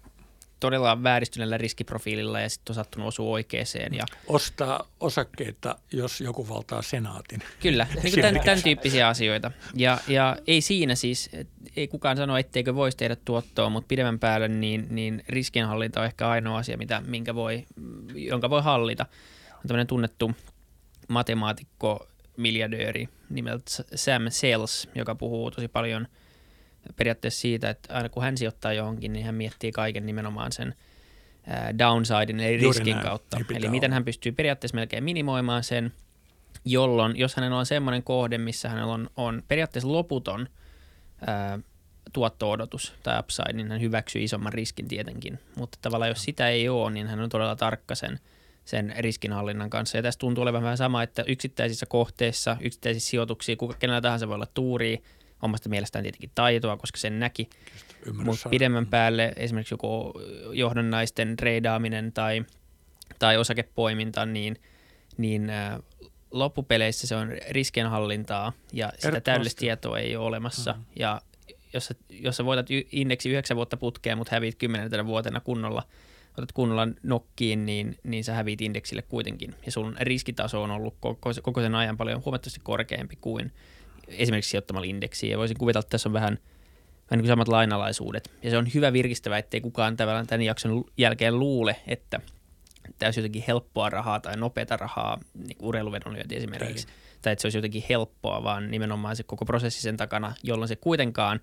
todella 0.63 1.03
vääristyneellä 1.03 1.59
riskiprofiililla 1.59 2.41
ja 2.41 2.49
sitten 2.49 2.71
on 2.71 2.75
sattunut 2.75 3.09
osua 3.09 3.31
oikeeseen. 3.31 3.95
Ja... 3.95 4.05
Ostaa 4.27 4.89
osakkeita, 5.01 5.79
jos 5.93 6.21
joku 6.21 6.49
valtaa 6.49 6.83
senaatin. 6.83 7.43
Kyllä, 7.61 7.87
niin 8.03 8.15
tämän, 8.15 8.41
tämän 8.45 8.63
tyyppisiä 8.63 9.09
asioita. 9.09 9.51
Ja, 9.75 9.99
ja 10.09 10.37
ei 10.47 10.61
siinä 10.61 10.95
siis, 10.95 11.31
ei 11.77 11.89
kukaan 11.89 12.17
sano, 12.17 12.37
etteikö 12.37 12.75
voisi 12.75 12.97
tehdä 12.97 13.17
tuottoa, 13.25 13.71
mutta 13.71 13.89
pidemmän 13.89 14.19
päälle 14.19 14.49
niin, 14.49 14.87
niin 14.91 15.25
riskienhallinta 15.29 16.01
on 16.01 16.07
ehkä 16.07 16.29
ainoa 16.29 16.59
asia, 16.59 16.79
mitä, 16.79 17.03
minkä 17.07 17.35
voi, 17.35 17.65
jonka 18.15 18.51
voi 18.51 18.63
hallita. 18.63 19.07
On 19.55 19.69
tämmöinen 19.69 19.87
tunnettu 19.87 20.31
matemaatikko, 21.09 22.07
miljardööri 22.37 23.09
nimeltä 23.31 23.65
Sam 23.95 24.23
Sales, 24.29 24.89
joka 24.95 25.15
puhuu 25.15 25.51
tosi 25.51 25.69
paljon– 25.69 26.09
periaatteessa 26.97 27.41
siitä, 27.41 27.71
että 27.71 27.95
aina 27.95 28.09
kun 28.09 28.23
hän 28.23 28.37
sijoittaa 28.37 28.73
johonkin, 28.73 29.13
niin 29.13 29.27
hän 29.27 29.35
miettii 29.35 29.73
kaiken 29.73 30.07
nimenomaan 30.07 30.53
sen 30.53 30.75
downsidein 31.79 32.41
eli 32.41 32.57
riskin 32.57 32.93
näin. 32.93 33.07
kautta. 33.07 33.37
Niin 33.37 33.47
eli 33.51 33.67
olla. 33.67 33.71
miten 33.71 33.93
hän 33.93 34.05
pystyy 34.05 34.33
periaatteessa 34.33 34.75
melkein 34.75 35.05
minimoimaan 35.05 35.65
sen, 35.65 35.93
jolloin 36.65 37.17
jos 37.17 37.37
hänellä 37.37 37.59
on 37.59 37.67
semmoinen 37.67 38.03
kohde, 38.03 38.39
missä 38.39 38.69
hänellä 38.69 38.93
on, 38.93 39.11
on 39.17 39.43
periaatteessa 39.49 39.93
loputon 39.93 40.49
ää, 41.27 41.59
tuotto-odotus 42.13 42.93
tai 43.03 43.19
upside, 43.19 43.53
niin 43.53 43.71
hän 43.71 43.81
hyväksyy 43.81 44.23
isomman 44.23 44.53
riskin 44.53 44.89
tietenkin. 44.89 45.39
Mutta 45.57 45.79
tavallaan 45.83 46.09
jos 46.09 46.23
sitä 46.23 46.49
ei 46.49 46.69
ole, 46.69 46.91
niin 46.91 47.07
hän 47.07 47.21
on 47.21 47.29
todella 47.29 47.57
tarkka 47.57 47.95
sen, 47.95 48.21
sen 48.65 48.95
riskinhallinnan 48.99 49.71
kanssa. 49.71 49.99
Ja 49.99 50.03
tässä 50.03 50.19
tuntuu 50.19 50.43
olevan 50.43 50.63
vähän 50.63 50.77
sama, 50.77 51.03
että 51.03 51.25
yksittäisissä 51.27 51.87
kohteissa, 51.87 52.57
yksittäisissä 52.61 53.11
sijoituksissa, 53.11 53.59
kuka, 53.59 53.75
kenellä 53.79 54.01
tahansa 54.01 54.29
voi 54.29 54.35
olla 54.35 54.49
tuuria, 54.55 54.99
omasta 55.43 55.69
mielestään 55.69 56.03
tietenkin 56.03 56.31
taitoa, 56.35 56.77
koska 56.77 56.99
sen 56.99 57.21
näki. 57.21 57.51
Mutta 58.13 58.49
pidemmän 58.49 58.87
päälle 58.87 59.33
esimerkiksi 59.37 59.75
joku 59.75 60.13
johdannaisten 60.53 61.37
treidaaminen 61.37 62.13
tai, 62.13 62.45
tai 63.19 63.37
osakepoiminta, 63.37 64.27
niin, 64.27 64.57
niin 65.17 65.51
äh, 65.51 65.79
loppupeleissä 66.31 67.07
se 67.07 67.17
on 67.17 67.29
riskienhallintaa 67.51 68.53
ja 68.73 68.93
sitä 68.99 69.21
täydellistä 69.21 69.61
tietoa 69.61 69.99
ei 69.99 70.17
ole 70.17 70.27
olemassa. 70.27 70.73
Mm-hmm. 70.73 70.87
Ja 70.97 71.21
jos 71.75 71.87
sä, 71.87 71.95
jos 72.11 72.37
sä 72.37 72.45
voitat 72.45 72.67
indeksi 72.93 73.31
yhdeksän 73.31 73.57
vuotta 73.57 73.77
putkeen, 73.77 74.19
mutta 74.19 74.37
hävit 74.37 74.55
kymmenentenä 74.55 75.07
vuotena 75.07 75.41
kunnolla, 75.41 75.83
otat 76.39 76.53
kunnolla 76.53 76.89
nokkiin, 77.03 77.67
niin, 77.67 77.99
niin 78.03 78.25
sä 78.25 78.35
hävit 78.35 78.61
indeksille 78.61 79.03
kuitenkin. 79.03 79.55
Ja 79.67 79.73
sun 79.73 79.97
riskitaso 80.01 80.63
on 80.63 80.71
ollut 80.71 80.95
koko, 81.01 81.31
koko 81.43 81.61
sen 81.61 81.75
ajan 81.75 81.97
paljon 81.97 82.23
huomattavasti 82.25 82.61
korkeampi 82.63 83.19
kuin 83.21 83.53
esimerkiksi 84.17 84.51
sijoittamalla 84.51 84.87
indeksiin. 84.87 85.31
Ja 85.31 85.39
voisin 85.39 85.59
kuvitella, 85.59 85.81
että 85.81 85.91
tässä 85.91 86.09
on 86.09 86.13
vähän, 86.13 86.33
vähän 86.33 87.11
niin 87.11 87.21
kuin 87.21 87.29
samat 87.29 87.49
lainalaisuudet. 87.49 88.31
Ja 88.43 88.51
se 88.51 88.59
on 88.59 88.75
hyvä 88.75 88.93
virkistävä, 88.93 89.39
ettei 89.39 89.61
kukaan 89.61 89.97
tavallaan 89.97 90.27
tämän 90.27 90.43
jakson 90.43 90.85
jälkeen 90.99 91.39
luule, 91.39 91.77
että 91.87 92.21
tämä 92.99 93.07
olisi 93.07 93.21
jotenkin 93.21 93.45
helppoa 93.49 93.91
rahaa 93.91 94.21
tai 94.21 94.37
nopeata 94.37 94.77
rahaa, 94.77 95.21
niin 95.35 95.57
kuin 95.57 95.69
urheiluvedonlyönti 95.69 96.37
esimerkiksi. 96.37 96.87
Ei. 96.89 96.95
Tai 97.23 97.33
että 97.33 97.41
se 97.41 97.47
olisi 97.47 97.59
jotenkin 97.59 97.85
helppoa, 97.89 98.43
vaan 98.43 98.71
nimenomaan 98.71 99.17
se 99.17 99.23
koko 99.23 99.45
prosessi 99.45 99.83
sen 99.83 99.97
takana, 99.97 100.35
jolloin 100.43 100.69
se 100.69 100.77
kuitenkaan 100.77 101.41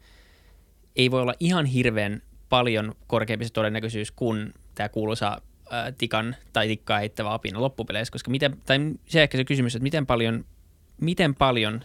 ei 0.95 1.11
voi 1.11 1.21
olla 1.21 1.33
ihan 1.39 1.65
hirveän 1.65 2.21
paljon 2.49 2.95
korkeampi 3.07 3.45
se 3.45 3.53
todennäköisyys 3.53 4.11
kuin 4.11 4.53
tämä 4.75 4.89
kuuluisa 4.89 5.41
ää, 5.69 5.91
tikan 5.91 6.35
tai 6.53 6.67
tikkaa 6.67 6.99
heittävä 6.99 7.33
apina 7.33 7.61
loppupeleissä, 7.61 8.11
koska 8.11 8.31
miten, 8.31 8.57
tai 8.65 8.79
se 9.07 9.23
ehkä 9.23 9.37
se 9.37 9.45
kysymys, 9.45 9.75
että 9.75 9.83
miten 9.83 10.05
paljon, 10.05 10.45
miten 11.01 11.35
paljon 11.35 11.81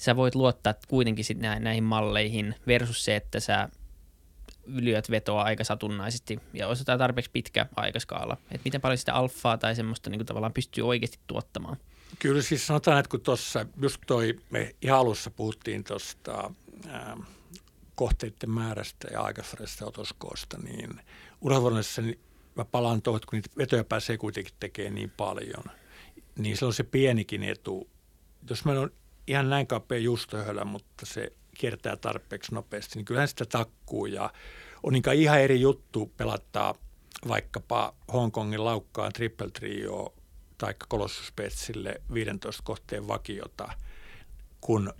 sä 0.00 0.16
voit 0.16 0.34
luottaa 0.34 0.74
kuitenkin 0.88 1.24
sit 1.24 1.38
näihin 1.38 1.84
malleihin 1.84 2.54
versus 2.66 3.04
se, 3.04 3.16
että 3.16 3.40
sä 3.40 3.68
lyöt 4.66 5.10
vetoa 5.10 5.42
aika 5.42 5.64
satunnaisesti 5.64 6.38
ja 6.52 6.68
osataan 6.68 6.98
tarpeeksi 6.98 7.30
pitkä 7.30 7.66
aikaskaala. 7.76 8.36
Että 8.42 8.64
miten 8.64 8.80
paljon 8.80 8.98
sitä 8.98 9.14
alfaa 9.14 9.58
tai 9.58 9.76
semmoista 9.76 10.10
niin 10.10 10.26
tavallaan 10.26 10.52
pystyy 10.52 10.86
oikeasti 10.86 11.18
tuottamaan. 11.26 11.76
Kyllä 12.18 12.42
siis 12.42 12.66
sanotaan, 12.66 12.98
että 12.98 13.10
kun 13.10 13.20
tuossa 13.20 13.66
just 13.82 14.00
toi, 14.06 14.40
me 14.50 14.74
ihan 14.82 14.98
alussa 14.98 15.30
puhuttiin 15.30 15.84
tuosta 15.84 16.50
kohteiden 17.94 18.50
määrästä 18.50 19.08
ja 19.12 19.20
aikaisesta 19.20 19.86
otoskoosta, 19.86 20.58
niin 20.58 21.00
urheiluvuodessa 21.40 22.02
niin 22.02 22.20
mä 22.54 22.64
palaan 22.64 23.02
tuohon, 23.02 23.16
että 23.16 23.26
kun 23.30 23.36
niitä 23.36 23.50
vetoja 23.58 23.84
pääsee 23.84 24.16
kuitenkin 24.16 24.54
tekemään 24.60 24.94
niin 24.94 25.10
paljon, 25.10 25.64
niin 26.38 26.56
se 26.56 26.64
on 26.64 26.74
se 26.74 26.82
pienikin 26.82 27.42
etu. 27.42 27.90
Jos 28.50 28.64
meillä 28.64 28.82
on 28.82 28.90
ihan 29.26 29.50
näin 29.50 29.66
kapea 29.66 29.98
juustohölä, 29.98 30.64
mutta 30.64 31.06
se 31.06 31.32
kiertää 31.58 31.96
tarpeeksi 31.96 32.54
nopeasti, 32.54 32.98
niin 32.98 33.04
kyllähän 33.04 33.28
sitä 33.28 33.46
takkuu 33.46 34.06
ja 34.06 34.32
on 34.82 34.92
niin 34.92 35.02
ihan 35.14 35.40
eri 35.40 35.60
juttu 35.60 36.12
pelattaa 36.16 36.74
vaikkapa 37.28 37.94
Hongkongin 38.12 38.64
laukkaan 38.64 39.12
triple 39.12 39.50
trio 39.50 40.14
tai 40.58 40.74
kolossuspetsille 40.88 42.00
15 42.14 42.62
kohteen 42.62 43.08
vakiota, 43.08 43.68
kun 44.60 44.92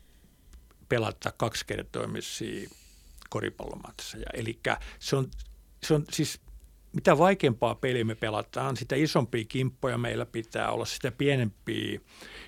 pelata 0.89 1.33
kaksi 1.37 1.67
kertoimisia 1.67 2.71
koripallomatseja. 3.31 4.27
Eli 4.35 4.61
se 4.99 5.17
on, 5.17 5.31
se 5.83 5.95
on 5.95 6.05
siis 6.13 6.41
mitä 6.93 7.19
vaikeampaa 7.19 7.75
peliä 7.75 8.05
me 8.05 8.15
pelataan, 8.15 8.77
sitä 8.77 8.97
isompia 8.97 9.45
kimppoja 9.45 9.99
meillä 9.99 10.27
pitää 10.27 10.71
olla, 10.71 10.85
sitä 10.85 11.13
pienempiä 11.13 12.01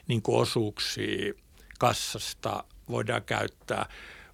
niin 0.09 0.23
osuuksia 0.29 1.35
kassasta 1.83 2.65
voidaan 2.89 3.23
käyttää. 3.23 3.87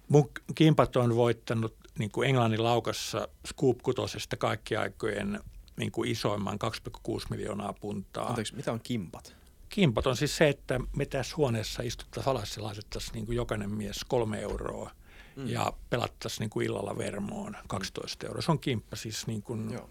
Mun 0.09 0.29
kimpat 0.55 0.95
on 0.95 1.15
voittanut 1.15 1.75
niin 1.99 2.11
kuin 2.11 2.29
Englannin 2.29 2.63
laukassa 2.63 3.27
Scoop 3.47 3.77
Kutosesta 3.83 4.37
kaikki 4.37 4.75
aikojen 4.75 5.39
niin 5.77 5.91
kuin 5.91 6.11
isoimman 6.11 6.59
2,6 7.07 7.25
miljoonaa 7.29 7.73
puntaa. 7.73 8.27
Anteeksi, 8.27 8.55
mitä 8.55 8.71
on 8.71 8.79
kimpat? 8.83 9.35
kimpat 9.69 10.07
on 10.07 10.17
siis 10.17 10.37
se, 10.37 10.49
että 10.49 10.79
me 10.95 11.05
tässä 11.05 11.35
huoneessa 11.37 11.83
istuttaisiin 11.83 12.31
alas 12.31 12.57
ja 12.57 12.63
laitettaisiin 12.63 13.13
niin 13.13 13.25
kuin 13.25 13.35
jokainen 13.35 13.71
mies 13.71 14.03
kolme 14.07 14.41
euroa 14.41 14.91
mm. 15.35 15.47
ja 15.47 15.73
pelattaisiin 15.89 16.39
niin 16.39 16.49
kuin 16.49 16.65
illalla 16.65 16.97
Vermoon 16.97 17.57
12 17.67 18.27
euroa. 18.27 18.41
Se 18.41 18.51
on 18.51 18.59
kimppa 18.59 18.95
siis 18.95 19.27
niin 19.27 19.41
kuin 19.41 19.71
Joo. 19.71 19.89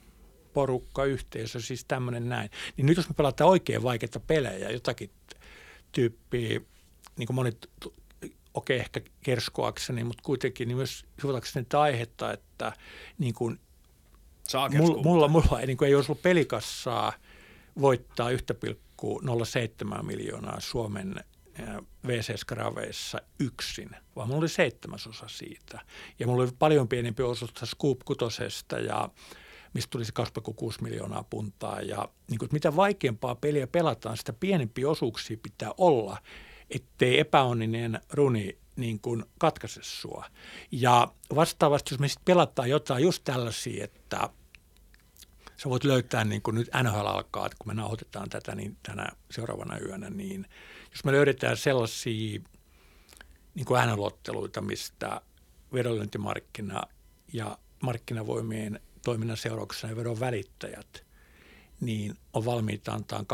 porukka, 0.52 1.04
yhteisö, 1.04 1.60
siis 1.60 1.84
tämmöinen 1.84 2.28
näin. 2.28 2.50
Niin 2.76 2.86
nyt 2.86 2.96
jos 2.96 3.08
me 3.08 3.14
pelataan 3.14 3.50
oikein 3.50 3.82
vaikeita 3.82 4.20
pelejä, 4.20 4.70
jotakin 4.70 5.10
tyyppiä, 5.92 6.60
niin 7.18 7.26
kuin 7.26 7.34
monet, 7.34 7.70
okei 7.74 8.32
okay, 8.54 8.76
ehkä 8.76 9.00
kerskoakseni, 9.22 10.04
mutta 10.04 10.22
kuitenkin 10.22 10.68
niin 10.68 10.76
myös 10.76 11.04
sivutakseni 11.20 11.64
tätä 11.64 11.80
aihetta, 11.80 12.32
että 12.32 12.72
niin 13.18 13.34
kuin, 13.34 13.60
mulla, 14.78 15.02
mulla, 15.02 15.28
mulla 15.28 15.60
ei, 15.60 15.66
niin 15.66 15.76
kuin, 15.76 15.88
ei 15.88 15.94
olisi 15.94 16.12
ollut 16.12 16.22
pelikassaa 16.22 17.12
voittaa 17.80 18.30
1,07 18.30 20.02
miljoonaa 20.02 20.60
Suomen 20.60 21.24
VC-skraveissa 22.06 23.18
yksin, 23.38 23.90
vaan 24.16 24.28
mulla 24.28 24.40
oli 24.40 24.48
seitsemäsosa 24.48 25.28
siitä. 25.28 25.80
Ja 26.18 26.26
mulla 26.26 26.42
oli 26.42 26.52
paljon 26.58 26.88
pienempi 26.88 27.22
osuus 27.22 27.52
Scoop 27.64 27.98
kutosesta 28.04 28.78
ja 28.78 29.08
mistä 29.74 29.90
tulisi 29.90 30.12
2,6 30.50 30.82
miljoonaa 30.82 31.24
puntaa. 31.30 31.80
Ja 31.80 32.08
niin 32.30 32.38
kuin, 32.38 32.48
mitä 32.52 32.76
vaikeampaa 32.76 33.34
peliä 33.34 33.66
pelataan, 33.66 34.16
sitä 34.16 34.32
pienempi 34.32 34.84
osuuksia 34.84 35.36
pitää 35.42 35.70
olla, 35.78 36.18
ettei 36.70 37.20
epäonninen 37.20 38.00
runi 38.10 38.58
niin 38.76 39.00
kuin 39.00 39.24
katkaise 39.38 39.80
sua. 39.82 40.24
Ja 40.72 41.12
vastaavasti, 41.34 41.94
jos 41.94 42.00
me 42.00 42.08
sitten 42.08 42.24
pelataan 42.24 42.70
jotain 42.70 43.02
just 43.02 43.24
tällaisia, 43.24 43.84
että 43.84 44.28
sä 45.56 45.68
voit 45.68 45.84
löytää, 45.84 46.24
niin 46.24 46.42
kuin 46.42 46.54
nyt 46.54 46.70
NHL 46.82 47.06
alkaa, 47.06 47.46
että 47.46 47.56
kun 47.58 47.68
me 47.68 47.74
nauhoitetaan 47.74 48.28
tätä 48.28 48.54
niin 48.54 48.76
tänä 48.82 49.08
seuraavana 49.30 49.78
yönä, 49.78 50.10
niin 50.10 50.46
jos 50.90 51.04
me 51.04 51.12
löydetään 51.12 51.56
sellaisia 51.56 52.40
niin 53.54 53.66
kuin 53.66 53.80
NHL-otteluita, 53.86 54.60
mistä 54.60 55.20
vedonlyöntimarkkina 55.72 56.82
ja 57.32 57.58
markkinavoimien 57.82 58.80
toiminnan 59.04 59.36
seurauksena 59.36 59.96
vedon 59.96 60.20
välittäjät, 60.20 61.04
niin 61.80 62.14
on 62.32 62.44
valmiita 62.44 62.92
antaa 62.92 63.18
2,05 63.20 63.26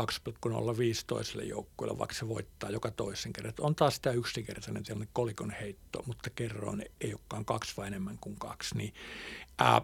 toiselle 1.07 1.43
joukkueelle, 1.43 1.97
vaikka 1.97 2.15
se 2.15 2.27
voittaa 2.27 2.69
joka 2.69 2.91
toisen 2.91 3.33
kerran. 3.33 3.53
On 3.59 3.75
taas 3.75 3.99
tämä 3.99 4.13
yksinkertainen 4.13 4.83
tilanne 4.83 5.07
kolikon 5.13 5.51
heitto, 5.51 6.03
mutta 6.05 6.29
kerroin 6.29 6.85
ei 7.01 7.13
olekaan 7.13 7.45
kaksi 7.45 7.73
vai 7.77 7.87
enemmän 7.87 8.17
kuin 8.21 8.35
kaksi. 8.35 8.77
Niin, 8.77 8.93
ää, 9.59 9.81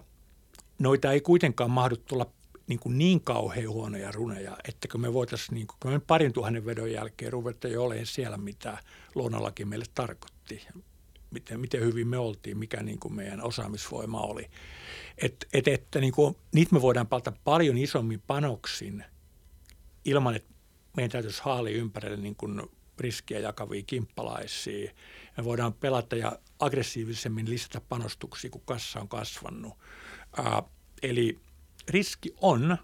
noita 0.80 1.12
ei 1.12 1.22
kuitenkaan 1.22 1.72
mahdu 1.72 1.98
tulla 1.98 2.26
niin, 2.68 2.80
kuin 2.80 2.98
niin 2.98 3.22
kauhean 3.22 3.70
huonoja 3.70 4.12
runeja, 4.12 4.58
että 4.68 4.88
kun 4.88 5.02
me 5.02 5.14
voitaisiin 5.14 5.56
niin 5.56 5.68
kuin, 5.68 5.94
me 5.94 6.00
parin 6.00 6.34
tuhannen 6.34 6.66
vedon 6.66 6.92
jälkeen 6.92 7.32
ruveta 7.32 7.68
jo 7.68 7.84
olemaan 7.84 8.06
siellä, 8.06 8.38
mitä 8.38 8.78
luonnollakin 9.16 9.68
meille 9.68 9.86
tarkoitti, 9.96 10.68
miten, 11.32 11.60
miten 11.60 11.82
hyvin 11.82 12.08
me 12.08 12.18
oltiin, 12.18 12.58
mikä 12.58 12.84
niin 12.84 13.00
kuin 13.00 13.14
meidän 13.14 13.42
osaamisvoima 13.44 14.22
oli. 14.22 14.50
Et, 15.18 15.48
et, 15.54 15.68
että 15.68 16.00
niin 16.00 16.14
kuin, 16.14 16.36
niitä 16.54 16.76
me 16.76 16.82
voidaan 16.82 17.08
palata 17.08 17.34
paljon 17.44 17.78
isommin 17.78 18.22
panoksin 18.28 19.06
ilman, 20.06 20.36
että 20.36 20.54
meidän 20.98 21.12
täytyisi 21.12 21.42
haali 21.44 21.74
ympärille 21.74 22.18
niin 22.18 22.36
kuin 22.36 22.62
riskiä 23.00 23.40
jakavia 23.40 23.84
kimppalaisia. 23.88 24.92
Me 25.38 25.44
voidaan 25.44 25.74
pelata 25.74 26.16
ja 26.16 26.40
aggressiivisemmin 26.60 27.50
lisätä 27.50 27.82
panostuksia, 27.82 28.50
kun 28.50 28.62
kassa 28.66 29.00
on 29.00 29.08
kasvanut. 29.08 29.74
Ää, 30.38 30.64
eli 31.04 31.40
riski 31.90 32.36
on, 32.42 32.78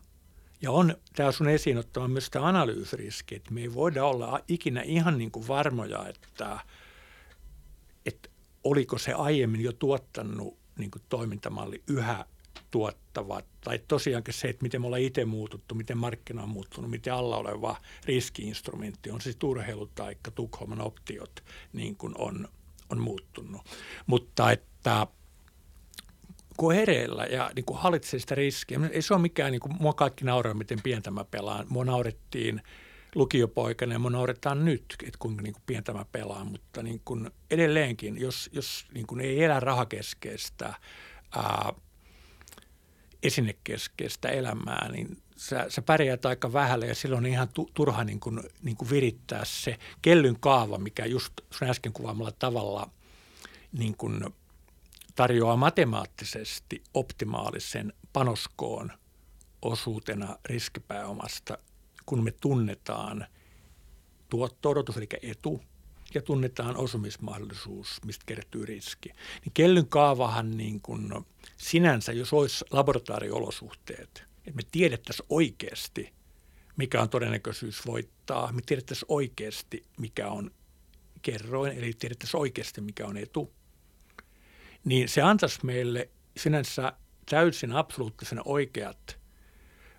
ja 0.62 0.72
on 0.72 0.96
tämä 1.16 1.32
sun 1.32 1.50
esiin 1.50 1.78
ottama 1.78 2.08
myös 2.08 2.30
tämä 2.30 2.48
analyysiriski, 2.48 3.36
että 3.36 3.54
me 3.54 3.62
ei 3.62 3.74
voida 3.74 4.06
olla 4.06 4.40
ikinä 4.48 4.82
ihan 4.82 5.18
niin 5.18 5.32
kuin 5.32 5.48
varmoja, 5.48 6.08
että, 6.08 6.60
että 8.06 8.30
oliko 8.64 8.98
se 8.98 9.14
aiemmin 9.14 9.62
jo 9.62 9.74
tuottanut 9.74 10.58
niin 10.78 10.92
kuin 10.92 11.02
toimintamalli 11.10 11.84
yhä 11.88 12.26
tuottava, 12.72 13.42
tai 13.62 13.80
tosiaankin 13.88 14.34
se, 14.34 14.48
että 14.48 14.64
miten 14.64 14.82
me 14.82 14.88
ollaan 14.88 15.02
itse 15.02 15.26
muututtu, 15.26 15.76
miten 15.76 15.98
markkina 15.98 16.44
on 16.44 16.50
muuttunut, 16.50 16.92
miten 16.92 17.14
alla 17.14 17.38
oleva 17.38 17.78
riskiinstrumentti, 18.06 19.12
on 19.12 19.22
siis 19.22 19.38
urheilu 19.44 19.88
tai 19.96 20.16
Tukholman 20.36 20.82
optiot, 20.82 21.44
niin 21.74 21.96
kuin 21.96 22.14
on, 22.18 22.48
on 22.90 23.02
muuttunut. 23.02 23.62
Mutta 24.06 24.52
että 24.52 25.08
kun 26.58 26.74
hereillä 26.74 27.26
ja 27.26 27.52
niin 27.56 27.66
kuin 27.66 27.80
hallitsee 27.80 28.20
sitä 28.20 28.36
riskiä, 28.36 28.80
ei 28.92 29.02
se 29.02 29.14
ole 29.14 29.22
mikään, 29.22 29.52
niin 29.52 29.60
kuin, 29.60 29.76
mua 29.80 29.94
kaikki 29.94 30.26
nauraa, 30.26 30.54
miten 30.54 30.82
pientä 30.84 31.12
mä 31.12 31.24
pelaan. 31.24 31.66
Mua 31.70 31.86
naurettiin 31.86 32.62
lukiopoikana 33.18 33.94
ja 33.94 34.00
mua 34.00 34.10
nauretaan 34.10 34.66
nyt, 34.66 34.86
että 35.04 35.20
kuinka 35.20 35.42
niin 35.42 35.54
kuin 35.54 35.64
pientä 35.66 35.94
mä 35.94 36.06
pelaan, 36.12 36.48
mutta 36.48 36.84
niin 36.84 37.02
kuin 37.06 37.32
edelleenkin, 37.52 38.18
jos, 38.22 38.50
jos 38.54 38.86
niin 38.94 39.08
kuin 39.08 39.22
ei 39.22 39.44
elä 39.44 39.60
rahakeskeistä, 39.60 40.74
ää, 41.36 41.74
esinekeskeistä 43.24 44.30
elämää, 44.30 44.92
niin 44.92 45.18
sä, 45.38 45.66
sä 45.70 45.82
pärjäät 45.82 46.26
aika 46.26 46.54
vähällä 46.54 46.86
ja 46.86 46.96
silloin 46.96 47.26
on 47.26 47.32
ihan 47.32 47.50
tu, 47.50 47.70
turha 47.74 48.04
niin 48.04 48.20
kuin, 48.20 48.40
niin 48.64 48.78
kuin 48.78 48.90
virittää 48.90 49.46
se 49.46 49.78
kellyn 50.02 50.40
kaava, 50.40 50.78
mikä 50.78 51.06
just 51.06 51.34
sun 51.52 51.70
äsken 51.70 51.94
kuvaamalla 51.94 52.32
tavalla 52.32 52.90
niin 53.72 53.98
kuin 53.98 54.26
tarjoaa 55.16 55.56
matemaattisesti 55.56 56.84
optimaalisen 56.94 57.94
panoskoon 58.14 58.92
osuutena 59.62 60.38
riskipääomasta, 60.46 61.58
kun 62.08 62.24
me 62.24 62.32
tunnetaan 62.32 63.28
tuotto-odotus, 64.30 64.98
eli 64.98 65.08
etu, 65.22 65.62
ja 66.14 66.22
tunnetaan 66.22 66.78
osumismahdollisuus, 66.78 68.00
mistä 68.06 68.24
kertyy 68.26 68.66
riski. 68.66 69.10
Niin 69.46 69.54
kellyn 69.54 69.88
kaavahan 69.88 70.58
niin 70.58 70.82
kuin 70.82 71.14
sinänsä, 71.58 72.12
jos 72.12 72.34
olisi 72.34 72.66
laboratorioolosuhteet, 72.72 74.26
että 74.38 74.56
me 74.56 74.62
tiedettäisiin 74.72 75.26
oikeasti, 75.30 76.14
mikä 76.78 77.02
on 77.02 77.10
todennäköisyys 77.10 77.86
voittaa, 77.86 78.52
me 78.52 78.62
tiedettäisiin 78.66 79.08
oikeasti, 79.10 79.86
mikä 79.98 80.30
on 80.30 80.52
kerroin, 81.22 81.78
eli 81.78 81.94
tiedettäisiin 81.94 82.42
oikeasti, 82.42 82.82
mikä 82.82 83.06
on 83.06 83.18
etu, 83.18 83.54
niin 84.86 85.10
se 85.10 85.22
antaisi 85.22 85.66
meille 85.66 86.10
sinänsä 86.38 86.94
täysin 87.30 87.72
absoluuttisena 87.72 88.42
oikeat 88.46 89.20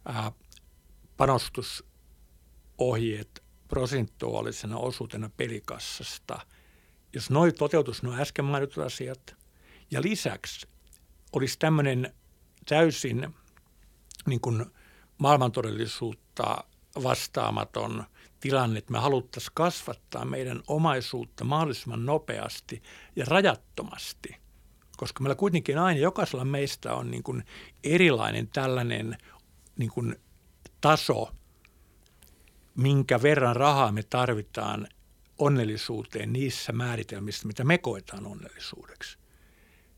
ää, 0.05 0.33
panostusohjeet 2.79 3.43
prosentuaalisena 3.69 4.77
osuutena 4.77 5.31
pelikassasta, 5.37 6.41
jos 7.13 7.31
noin 7.31 7.55
toteutus 7.55 8.03
nuo 8.03 8.15
äsken 8.15 8.45
mainitut 8.45 8.85
asiat. 8.85 9.37
Ja 9.91 10.03
lisäksi 10.03 10.69
olisi 11.33 11.59
tämmöinen 11.59 12.15
täysin 12.69 13.35
niin 14.27 14.41
kuin 14.41 14.67
maailmantodellisuutta 15.19 16.65
vastaamaton 17.03 18.05
tilanne, 18.41 18.79
että 18.79 18.93
me 18.93 18.99
haluttaisiin 18.99 19.53
kasvattaa 19.55 20.25
meidän 20.25 20.63
omaisuutta 20.67 21.45
mahdollisimman 21.45 22.07
nopeasti 22.07 22.83
ja 23.17 23.25
rajattomasti– 23.25 24.29
koska 24.97 25.23
meillä 25.23 25.35
kuitenkin 25.35 25.79
aina 25.79 26.01
jokaisella 26.01 26.45
meistä 26.45 26.95
on 26.95 27.11
niin 27.11 27.23
kuin 27.23 27.45
erilainen 27.85 28.49
tällainen 28.49 29.19
niin 29.77 29.91
kuin 29.91 30.17
taso, 30.81 31.33
minkä 32.79 33.23
verran 33.23 33.57
rahaa 33.57 33.93
me 33.93 34.03
tarvitaan 34.03 34.89
onnellisuuteen 35.39 36.33
niissä 36.33 36.73
määritelmissä, 36.73 37.47
mitä 37.47 37.65
me 37.65 37.79
koetaan 37.79 38.27
onnellisuudeksi. 38.27 39.19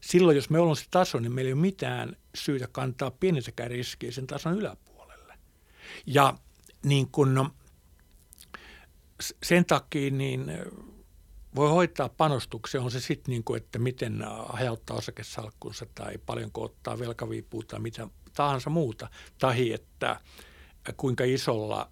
Silloin, 0.01 0.37
jos 0.37 0.51
me 0.51 0.59
ollaan 0.59 0.77
se 0.77 0.85
taso, 0.91 1.19
niin 1.19 1.33
meillä 1.33 1.49
ei 1.49 1.53
ole 1.53 1.61
mitään 1.61 2.17
syytä 2.35 2.69
kantaa 2.73 3.11
pienintäkään 3.11 3.71
riskiä 3.71 4.13
sen 4.13 4.27
tason 4.27 4.55
yläpuolelle. 4.55 5.35
Ja 6.07 6.35
niin 6.85 7.09
kun, 7.13 7.35
no, 7.35 7.51
sen 9.43 9.65
takia 9.65 10.11
niin 10.11 10.45
voi 11.55 11.69
hoitaa 11.69 12.09
panostuksia, 12.09 12.83
on 12.83 12.91
se 12.91 13.01
sitten 13.01 13.33
niin 13.33 13.45
kuin, 13.45 13.63
että 13.63 13.79
miten 13.79 14.25
hajauttaa 14.49 14.97
osakesalkkunsa 14.97 15.87
tai 15.95 16.19
paljonko 16.27 16.63
ottaa 16.63 16.99
velkaviipua 16.99 17.63
tai 17.63 17.81
mitä 17.81 18.09
tahansa 18.35 18.71
muuta. 18.71 19.09
Tai 19.39 19.73
että 19.73 20.21
kuinka 20.97 21.25
isolla 21.25 21.91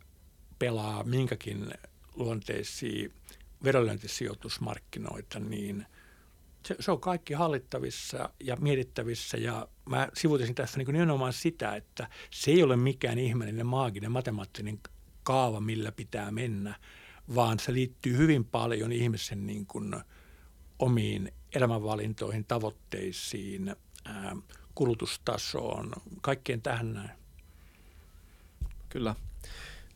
pelaa 0.58 1.04
minkäkin 1.04 1.70
luonteisia 2.14 3.08
vedonlyöntisijoitusmarkkinoita, 3.64 5.40
niin 5.40 5.86
se, 6.66 6.76
se 6.80 6.90
on 6.90 7.00
kaikki 7.00 7.34
hallittavissa 7.34 8.30
ja 8.40 8.56
mietittävissä. 8.56 9.36
Ja 9.36 9.68
mä 9.88 10.08
sivutisin 10.14 10.54
tässä 10.54 10.78
niin 10.78 10.92
nimenomaan 10.92 11.32
sitä, 11.32 11.76
että 11.76 12.08
se 12.30 12.50
ei 12.50 12.62
ole 12.62 12.76
mikään 12.76 13.18
ihmeellinen 13.18 13.66
maaginen 13.66 14.12
matemaattinen 14.12 14.78
kaava, 15.22 15.60
millä 15.60 15.92
pitää 15.92 16.30
mennä– 16.30 16.74
vaan 17.34 17.58
se 17.58 17.72
liittyy 17.72 18.16
hyvin 18.16 18.44
paljon 18.44 18.92
ihmisen 18.92 19.46
niin 19.46 19.66
kuin 19.66 19.96
omiin 20.78 21.32
elämänvalintoihin, 21.54 22.44
tavoitteisiin, 22.44 23.76
kulutustasoon, 24.74 25.92
kaikkeen 26.20 26.62
tähän 26.62 26.92
näin. 26.92 27.10
Kyllä. 28.88 29.14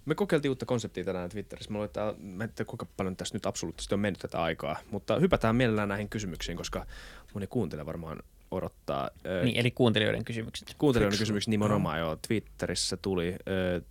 Me 0.04 0.14
kokeiltiin 0.14 0.50
uutta 0.50 0.66
konseptia 0.66 1.04
tänään 1.04 1.30
Twitterissä. 1.30 1.70
Mä, 1.70 1.74
luulen, 1.74 1.86
että, 1.86 2.14
mä 2.18 2.44
en 2.44 2.52
tiedä, 2.52 2.68
kuinka 2.68 2.86
paljon 2.96 3.16
tässä 3.16 3.34
nyt 3.34 3.46
absoluuttisesti 3.46 3.94
on 3.94 4.00
mennyt 4.00 4.20
tätä 4.20 4.42
aikaa, 4.42 4.76
mutta 4.90 5.18
hypätään 5.18 5.56
mielellään 5.56 5.88
näihin 5.88 6.08
kysymyksiin, 6.08 6.56
koska 6.56 6.86
moni 7.34 7.46
kuuntelija 7.46 7.86
varmaan 7.86 8.22
odottaa. 8.50 9.10
Niin, 9.44 9.56
eli 9.56 9.70
kuuntelijoiden 9.70 10.24
kysymykset. 10.24 10.74
Kuuntelijoiden 10.78 11.18
kysymykset 11.18 11.50
nimenomaan 11.50 11.98
jo 11.98 12.18
Twitterissä 12.28 12.96
tuli. 12.96 13.36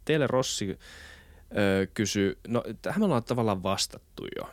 Teille 0.06 0.28
Rossi 0.28 0.80
kysyi, 1.94 2.38
no 2.48 2.64
tähän 2.82 3.02
me 3.02 3.06
ollaan 3.06 3.24
tavallaan 3.24 3.64
vastattu 3.64 4.28
jo. 4.38 4.50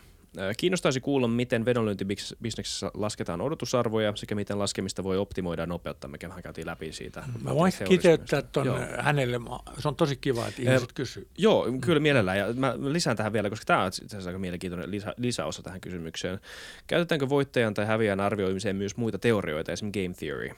Kiinnostaisi 0.57 1.01
kuulla, 1.01 1.29
miten 1.29 1.65
vedonlyöntibisneksessä 1.65 2.91
lasketaan 2.95 3.41
odotusarvoja 3.41 4.17
sekä 4.17 4.35
miten 4.35 4.59
laskemista 4.59 5.05
voi 5.05 5.19
optimoida 5.19 5.63
ja 5.63 5.67
nopeuttaa. 5.67 6.11
Mekin 6.11 6.29
vähän 6.29 6.43
käytiin 6.43 6.67
läpi 6.67 6.93
siitä. 6.93 7.25
Mä 7.43 7.55
voin 7.55 7.73
kiteyttää 7.85 8.43
tuon 8.43 8.67
hänelle. 8.99 9.41
Se 9.79 9.89
on 9.89 9.97
tosi 9.97 10.17
kiva, 10.17 10.47
että 10.47 10.63
ihmiset 10.63 10.93
kysyy. 10.93 11.29
Joo, 11.39 11.67
kyllä 11.81 12.01
mielellään. 12.01 12.39
Ja 12.39 12.47
mä 12.53 12.75
lisään 12.79 13.17
tähän 13.17 13.33
vielä, 13.33 13.51
koska 13.51 13.65
tämä 13.65 13.83
on 13.83 13.89
itse 13.89 14.05
asiassa 14.07 14.31
aika 14.31 14.39
mielenkiintoinen 14.39 14.91
lisä, 14.91 15.15
lisäosa 15.17 15.63
tähän 15.63 15.81
kysymykseen. 15.81 16.41
Käytetäänkö 16.87 17.29
voittajan 17.29 17.75
tai 17.75 17.87
häviäjän 17.87 18.21
arvioimiseen 18.21 18.77
myös 18.77 18.97
muita 18.97 19.19
teorioita, 19.19 19.73
esimerkiksi 19.73 20.03
game 20.03 20.15
theory? 20.15 20.51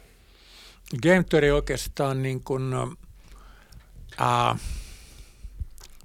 Game 1.03 1.25
theory 1.29 1.51
oikeastaan 1.51 2.23
niin 2.23 2.45
kuin, 2.45 2.73
äh, 4.21 4.61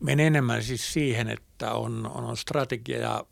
menee 0.02 0.28
enemmän 0.28 0.64
siis 0.64 0.94
siihen, 0.94 1.30
että 1.30 1.72
on, 1.72 2.12
on 2.14 2.38
strategia 2.38 3.00
ja 3.00 3.26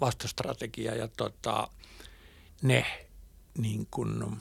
vastastrategia 0.00 0.94
ja 0.94 1.08
tota, 1.08 1.68
ne 2.62 2.86
niin 3.58 3.86
kun, 3.90 4.40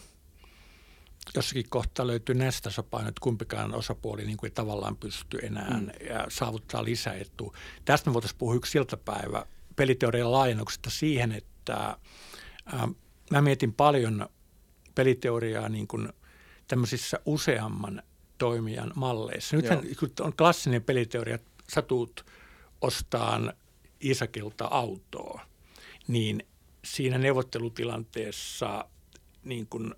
jossakin 1.36 1.70
kohtaa 1.70 2.08
löytyy 2.08 2.36
näistä 2.36 2.70
sopaino, 2.70 3.10
että 3.10 3.22
kumpikaan 3.22 3.74
osapuoli 3.74 4.26
niin 4.26 4.38
kuin 4.38 4.48
ei 4.48 4.56
tavallaan 4.56 4.98
pysty 4.98 5.38
enää 5.44 5.80
mm. 5.80 5.90
ja 6.10 6.26
saavuttaa 6.30 6.84
lisäetua. 6.84 7.58
Tästä 7.86 8.10
me 8.10 8.14
voitaisiin 8.14 8.38
puhua 8.38 8.56
yksi 8.56 8.78
iltapäivä 8.78 9.46
peliteorian 9.76 10.32
laajennuksesta 10.32 10.90
siihen, 10.90 11.32
että 11.32 11.98
ää, 12.66 12.88
mä 13.32 13.42
mietin 13.42 13.74
paljon 13.74 14.30
peliteoriaa 14.96 15.70
niin 15.70 15.88
kuin 15.88 16.10
tämmöisissä 16.68 17.20
useamman 17.26 18.04
toimijan 18.38 18.92
malleissa. 18.96 19.56
Nythän 19.56 19.82
kun 20.00 20.10
on 20.20 20.34
klassinen 20.36 20.84
peliteoria, 20.84 21.36
että 21.36 21.52
sä 21.74 21.82
tuut 21.82 22.26
ostaan 22.82 23.54
Isakilta 24.00 24.66
autoa, 24.66 25.49
niin 26.10 26.44
siinä 26.86 27.18
neuvottelutilanteessa 27.18 28.86
niin 29.44 29.68
kun 29.68 29.96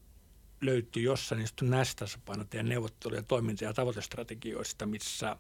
löytyy 0.62 1.03
jossain 1.03 1.39
niistä 1.39 1.66
näistä 1.66 1.99
tasapainotia 1.99 2.64
neuvotteluja, 2.64 3.24
toiminta- 3.24 3.64
ja 3.64 3.74
tavoitestrategioista, 3.74 4.86
missä 4.86 5.36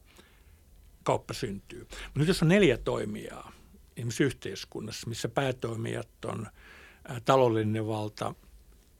kauppa 1.03 1.33
syntyy. 1.33 1.79
Mutta 1.79 2.19
nyt 2.19 2.27
jos 2.27 2.41
on 2.41 2.47
neljä 2.47 2.77
toimijaa 2.77 3.51
esimerkiksi 3.97 4.23
yhteiskunnassa, 4.23 5.09
missä 5.09 5.29
päätoimijat 5.29 6.25
on 6.25 6.47
taloudellinen 7.25 7.87
valta, 7.87 8.35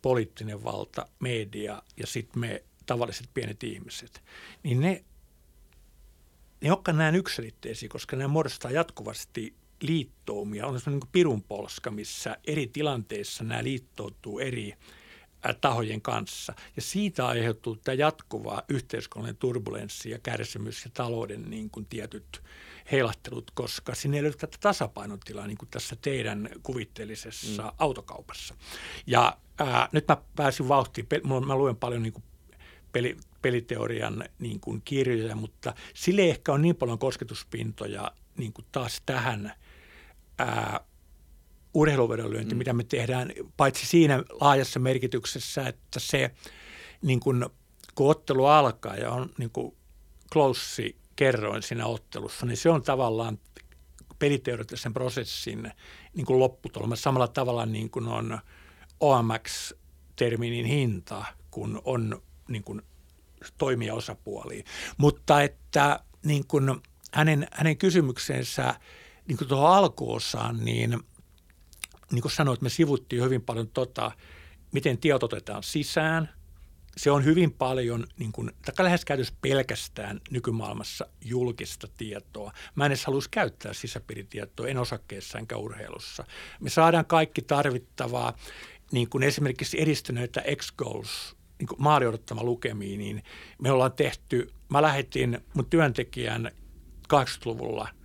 poliittinen 0.02 0.64
valta, 0.64 1.06
media 1.20 1.82
ja 1.98 2.08
sitten 2.08 2.40
me 2.40 2.64
tavalliset 2.86 3.30
pienet 3.34 3.64
ihmiset, 3.64 4.24
niin 4.64 4.80
ne, 4.80 5.04
ne 6.62 6.72
olekaan 6.72 6.98
näin 6.98 7.16
yksilitteisiä, 7.16 7.90
koska 7.90 8.16
ne 8.16 8.28
muodostaa 8.28 8.72
jatkuvasti 8.72 9.61
liittoumia. 9.82 10.68
On 10.68 10.80
semmoinen 10.80 11.00
niin 11.00 11.12
pirun 11.12 11.44
polska, 11.44 11.92
missä 11.92 12.38
eri 12.48 12.68
tilanteissa 12.68 13.44
nämä 13.44 13.64
liittoutuu 13.64 14.40
eri 14.40 14.74
tahojen 15.62 16.02
kanssa. 16.02 16.54
Ja 16.76 16.82
siitä 16.82 17.28
aiheutuu 17.28 17.76
tämä 17.76 17.96
jatkuva 17.96 18.64
yhteiskunnallinen 18.70 19.38
turbulenssi 19.38 20.10
ja 20.10 20.20
kärsimys 20.20 20.86
ja 20.86 20.92
talouden 20.94 21.50
niin 21.50 21.70
kuin 21.70 21.86
tietyt 21.86 22.42
heilahtelut, 22.92 23.52
koska 23.54 23.96
sinne 23.96 24.18
ei 24.18 24.24
löydy 24.24 24.38
tätä 24.38 24.58
tasapainotilaa 24.60 25.48
niin 25.48 25.58
kuin 25.58 25.70
tässä 25.70 25.96
teidän 26.02 26.50
kuvitteellisessa 26.64 27.64
mm. 27.64 27.70
autokaupassa. 27.78 28.56
Ja 29.08 29.38
ää, 29.60 29.90
nyt 29.92 30.08
mä 30.08 30.18
pääsin 30.36 30.68
vauhtiin, 30.68 31.08
mä 31.46 31.56
luen 31.56 31.76
paljon 31.76 32.04
niin 32.04 32.14
kuin 32.14 32.24
peli, 32.92 33.18
peliteorian 33.42 34.24
niin 34.40 34.60
kuin 34.60 34.82
kirjoja, 34.86 35.36
mutta 35.36 35.74
sille 35.94 36.30
ehkä 36.30 36.54
on 36.54 36.62
niin 36.62 36.76
paljon 36.76 37.00
kosketuspintoja 37.00 38.12
niin 38.38 38.54
kuin 38.54 38.66
taas 38.72 39.02
tähän 39.06 39.54
ää, 40.42 40.80
urheiluvedonlyönti, 41.74 42.56
mm. 42.56 42.58
mitä 42.58 42.74
me 42.74 42.84
tehdään, 42.84 43.32
paitsi 43.58 43.86
siinä 43.86 44.24
laajassa 44.30 44.80
merkityksessä, 44.80 45.68
että 45.68 46.00
se 46.00 46.32
niin 47.02 47.20
kuin, 47.20 47.46
kun 47.96 48.10
ottelu 48.10 48.46
alkaa 48.46 48.96
ja 48.96 49.12
on 49.12 49.30
niin 49.38 49.50
kuin 49.50 49.76
close 50.34 50.92
kerroin 51.16 51.64
siinä 51.64 51.86
ottelussa, 51.86 52.46
niin 52.46 52.58
se 52.58 52.70
on 52.70 52.84
tavallaan 52.84 53.40
peliteoreettisen 54.20 54.94
prosessin 54.94 55.72
niin 56.14 56.26
kuin 56.26 56.40
lopputulema 56.40 56.96
samalla 56.96 57.28
tavalla 57.28 57.66
niin 57.66 57.90
kuin 57.90 58.08
on 58.08 58.40
OMX-terminin 59.00 60.66
hinta, 60.66 61.26
kun 61.52 61.82
on 61.86 62.22
niin 62.48 62.64
kuin 62.64 62.82
toimijaosapuolia. 63.58 64.64
Mutta 64.98 65.42
että 65.42 66.00
niin 66.24 66.48
kuin 66.48 66.82
hänen, 67.14 67.48
hänen 67.52 67.78
kysymyksensä 67.78 68.76
niin 69.32 69.38
kuin 69.38 69.48
tuohon 69.48 69.72
alkuosaan, 69.72 70.58
niin 70.66 71.00
niin 72.12 72.22
kuin 72.22 72.32
sanoit, 72.32 72.62
me 72.62 72.70
sivuttiin 72.70 73.24
hyvin 73.24 73.42
paljon 73.42 73.68
tota, 73.68 74.12
miten 74.72 74.98
tiedot 74.98 75.24
otetaan 75.24 75.64
sisään. 75.64 76.30
Se 76.98 77.12
on 77.12 77.26
hyvin 77.26 77.52
paljon, 77.52 78.08
niin 78.20 78.32
kuin, 78.32 78.52
tai 78.66 78.86
lähes 78.86 79.06
käytössä 79.06 79.34
pelkästään 79.42 80.22
nykymaailmassa 80.32 81.06
julkista 81.22 81.88
tietoa. 81.98 82.52
Mä 82.76 82.86
en 82.86 82.92
edes 82.92 83.06
haluaisi 83.06 83.30
käyttää 83.30 83.74
sisäpiiritietoa, 83.74 84.68
en 84.68 84.78
osakkeessa 84.78 85.40
enkä 85.40 85.58
urheilussa. 85.58 86.24
Me 86.60 86.70
saadaan 86.70 87.06
kaikki 87.06 87.42
tarvittavaa, 87.42 88.38
niin 88.92 89.10
kuin 89.10 89.24
esimerkiksi 89.24 89.82
edistyneitä 89.82 90.44
X-Goals 90.56 91.36
niin 91.60 91.68
maali 91.78 92.08
odottama 92.08 92.44
lukemiin, 92.44 93.00
niin 93.00 93.24
me 93.62 93.72
ollaan 93.72 93.94
tehty, 93.94 94.54
mä 94.70 94.82
lähetin 94.82 95.42
mun 95.54 95.66
työntekijän 95.66 96.52
80-luvulla 97.14 98.01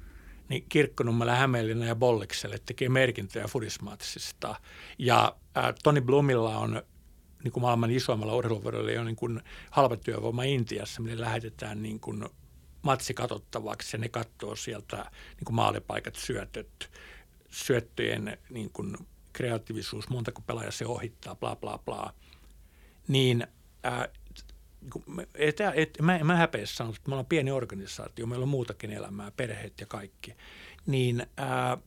niin 0.48 0.66
Kirkkonummella, 0.68 1.34
Hämeenlinna 1.34 1.86
ja 1.86 1.96
Bollikselle 1.96 2.58
tekee 2.66 2.88
merkintöjä 2.88 3.48
Fudismaatisista. 3.48 4.54
Ja 4.98 5.36
äh, 5.56 5.74
Toni 5.82 6.00
Blumilla 6.00 6.58
on 6.58 6.82
niin 7.44 7.52
kuin 7.52 7.62
maailman 7.62 7.90
isoimmalla 7.90 8.34
urheiluvuodella 8.34 9.00
on 9.00 9.06
niin 9.06 9.16
kuin 9.16 9.42
halpatyövoima 9.70 10.42
Intiassa, 10.42 11.02
mille 11.02 11.20
lähetetään 11.20 11.82
niin 11.82 12.00
kuin 12.00 12.24
matsi 12.82 13.14
katsottavaksi 13.14 13.96
ja 13.96 14.00
ne 14.00 14.08
katsoo 14.08 14.56
sieltä 14.56 14.96
niin 15.36 15.44
kuin 15.44 15.54
maalipaikat, 15.54 16.14
syötöt, 16.14 16.90
syöttöjen 17.50 18.38
niin 18.50 18.70
kuin 18.70 18.96
kreatiivisuus, 19.32 20.08
montako 20.08 20.42
pelaaja 20.46 20.70
se 20.70 20.86
ohittaa, 20.86 21.34
bla 21.34 21.56
bla 21.56 21.78
bla 21.78 22.12
niin 23.08 23.46
ää, 23.82 24.08
et, 25.34 25.60
et, 25.74 25.98
mä, 26.02 26.18
mä 26.24 26.36
häpeässä 26.36 26.76
sanon, 26.76 26.94
että 26.94 27.08
me 27.08 27.14
ollaan 27.14 27.26
pieni 27.26 27.50
organisaatio, 27.50 28.26
meillä 28.26 28.42
on 28.42 28.48
muutakin 28.48 28.90
elämää, 28.90 29.30
perheet 29.30 29.80
ja 29.80 29.86
kaikki, 29.86 30.34
niin 30.86 31.26
ää, 31.36 31.78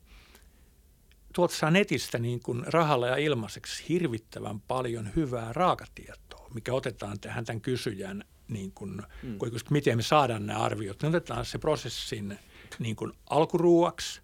tuolta 1.34 1.56
saa 1.56 1.72
netistä 1.72 2.20
niin 2.20 2.40
kuin 2.40 2.64
rahalla 2.68 3.08
ja 3.08 3.16
ilmaiseksi 3.16 3.86
hirvittävän 3.90 4.60
paljon 4.60 5.10
hyvää 5.16 5.54
raakatietoa, 5.54 6.50
mikä 6.54 6.74
otetaan 6.74 7.20
tähän 7.20 7.46
tämän 7.46 7.62
kysyjän, 7.62 8.24
niin 8.48 8.72
kuin, 8.72 9.02
mm. 9.24 9.38
kun, 9.38 9.52
miten 9.70 9.98
me 9.98 10.04
saadaan 10.04 10.46
nämä 10.46 10.60
arviot. 10.60 11.02
Me 11.02 11.08
otetaan 11.08 11.46
se 11.46 11.58
prosessin 11.58 12.40
niin 12.80 12.96
kuin 12.96 13.12
alkuruuaksi, 13.30 14.22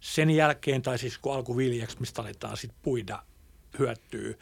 sen 0.00 0.30
jälkeen, 0.30 0.82
tai 0.82 0.98
siis 0.98 1.18
kun 1.18 1.34
alkuviljaksi, 1.34 1.96
mistä 2.00 2.22
aletaan 2.22 2.56
sitten 2.56 2.80
puida 2.82 3.22
hyötyy, 3.78 4.38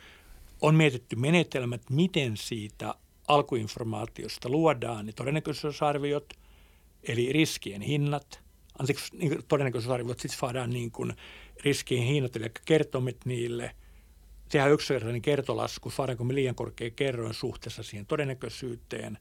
on 0.61 0.75
mietitty 0.75 1.17
menetelmät, 1.17 1.83
miten 1.91 2.37
siitä 2.37 2.95
alkuinformaatiosta 3.29 4.49
luodaan 4.49 5.07
ne 5.07 5.13
todennäköisyysarviot, 5.13 6.35
eli 7.03 7.33
riskien 7.33 7.81
hinnat, 7.83 8.41
anteeksi, 8.79 9.17
niin 9.17 9.43
todennäköisyysarviot, 9.49 10.21
sitten 10.21 10.39
saadaan 10.39 10.71
niin 10.71 10.91
kuin 10.91 11.13
riskien 11.65 12.03
hinnat, 12.03 12.37
eli 12.37 12.51
kertomit 12.65 13.17
niille, 13.25 13.77
tehdään 14.49 14.73
yksinkertainen 14.73 15.23
kertolasku, 15.23 15.91
saadaanko 15.91 16.25
me 16.25 16.35
liian 16.35 16.55
korkea 16.55 16.91
kerroin 16.91 17.35
suhteessa 17.35 17.83
siihen 17.83 18.07
todennäköisyyteen, 18.07 19.19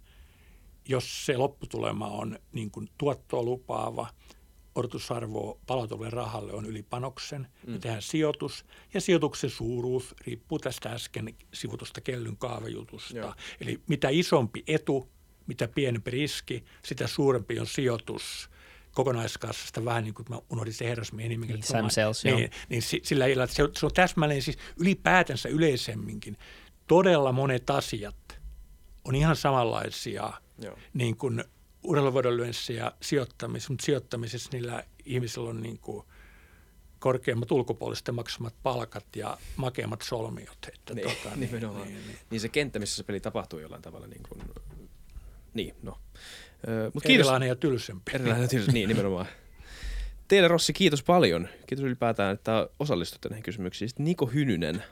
jos 0.88 1.26
se 1.26 1.38
lopputulema 1.38 2.08
on 2.08 2.40
niin 2.52 2.72
kuin 2.72 2.90
tuottoa 2.98 3.44
lupaava– 3.44 4.08
odotusarvo 4.76 5.60
palautuvalle 5.68 6.10
rahalle 6.10 6.54
on 6.54 6.66
yli 6.66 6.84
panoksen. 6.84 7.48
Mm. 7.68 7.74
Me 7.74 7.80
tehdään 7.80 8.02
sijoitus 8.02 8.66
ja 8.94 9.02
sijoituksen 9.02 9.50
suuruus 9.50 10.16
riippuu 10.28 10.60
tästä 10.60 10.90
äsken 10.90 11.36
sivutusta 11.54 12.02
kellyn 12.02 12.38
kaavajutusta. 12.38 13.18
Joo. 13.18 13.34
Eli 13.62 13.82
mitä 13.88 14.10
isompi 14.10 14.64
etu, 14.68 15.10
mitä 15.48 15.68
pienempi 15.68 16.12
riski, 16.12 16.64
sitä 16.86 17.08
suurempi 17.08 17.60
on 17.60 17.68
sijoitus 17.68 18.50
kokonaiskassasta 18.92 19.86
vähän 19.86 20.04
niin 20.04 20.14
kuin 20.14 20.26
mä 20.30 20.40
unohdin 20.52 20.74
se 20.74 20.86
herrasmiehen 20.86 21.30
nimen. 21.30 21.50
Niin, 21.50 21.64
Sam 21.64 21.86
niin, 22.24 22.52
niin 22.70 22.82
sillä 22.82 23.26
että 23.26 23.56
se, 23.56 23.70
se 23.78 23.86
on 23.86 23.92
täsmälleen 23.94 24.42
siis 24.42 24.58
ylipäätänsä 24.80 25.50
yleisemminkin. 25.50 26.38
Todella 26.88 27.32
monet 27.32 27.70
asiat 27.70 28.40
on 29.06 29.16
ihan 29.16 29.36
samanlaisia 29.36 30.34
Joo. 30.62 30.78
niin 30.94 31.18
kuin 31.18 31.44
urheiluvedonlyönnissä 31.86 32.74
ja 32.74 32.92
sijoittamisessa, 33.02 33.74
mutta 33.74 33.86
sijoittamisessa 33.86 34.50
niillä 34.54 34.84
ihmisillä 35.06 35.50
on 35.50 35.62
niin 35.62 35.80
kuin 35.80 36.06
korkeammat 37.00 37.52
ulkopuolisten 37.52 38.16
maksamat 38.16 38.54
palkat 38.64 39.06
ja 39.16 39.38
makeammat 39.56 40.02
solmiot. 40.02 40.58
Että 40.74 40.94
niin, 40.94 41.08
tota, 41.08 41.36
niin, 41.36 41.52
niin, 41.52 41.76
niin, 41.86 42.18
niin, 42.30 42.42
se 42.42 42.50
kenttä, 42.50 42.80
missä 42.80 42.96
se 42.96 43.04
peli 43.04 43.20
tapahtuu 43.20 43.60
jollain 43.60 43.82
tavalla. 43.82 44.08
Niin, 44.08 44.22
kuin, 44.30 44.42
niin 45.54 45.76
no. 45.84 46.00
Mut 46.94 47.04
kiitos. 47.04 47.26
Erilainen 47.28 47.50
ja 47.50 47.56
tylsempi. 47.56 48.12
Erilainen 48.14 48.42
ja 48.42 48.48
tylsempi, 48.48 48.74
niin 48.74 48.88
nimenomaan. 48.88 49.26
Teille 50.28 50.48
Rossi, 50.48 50.74
kiitos 50.74 51.04
paljon. 51.04 51.48
Kiitos 51.68 51.86
ylipäätään, 51.86 52.34
että 52.34 52.70
osallistutte 52.80 53.30
näihin 53.30 53.44
kysymyksiin. 53.44 53.90
Sitten 53.90 54.04
Niko 54.04 54.26
Hynynen. 54.26 54.84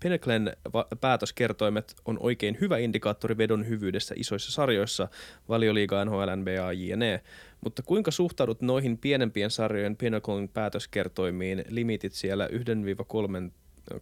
Pinnaclen 0.00 0.56
päätöskertoimet 1.00 1.96
on 2.04 2.16
oikein 2.20 2.58
hyvä 2.60 2.78
indikaattori 2.78 3.38
vedon 3.38 3.68
hyvyydestä 3.68 4.14
isoissa 4.16 4.52
sarjoissa, 4.52 5.08
valioliiga, 5.48 6.04
NHL, 6.04 6.36
NBA, 6.36 6.72
JNE. 6.72 7.20
Mutta 7.60 7.82
kuinka 7.82 8.10
suhtaudut 8.10 8.60
noihin 8.60 8.98
pienempien 8.98 9.50
sarjojen 9.50 9.96
Pinnaclen 9.96 10.48
päätöskertoimiin, 10.48 11.64
limitit 11.68 12.12
siellä 12.12 12.48
1-3 13.46 13.50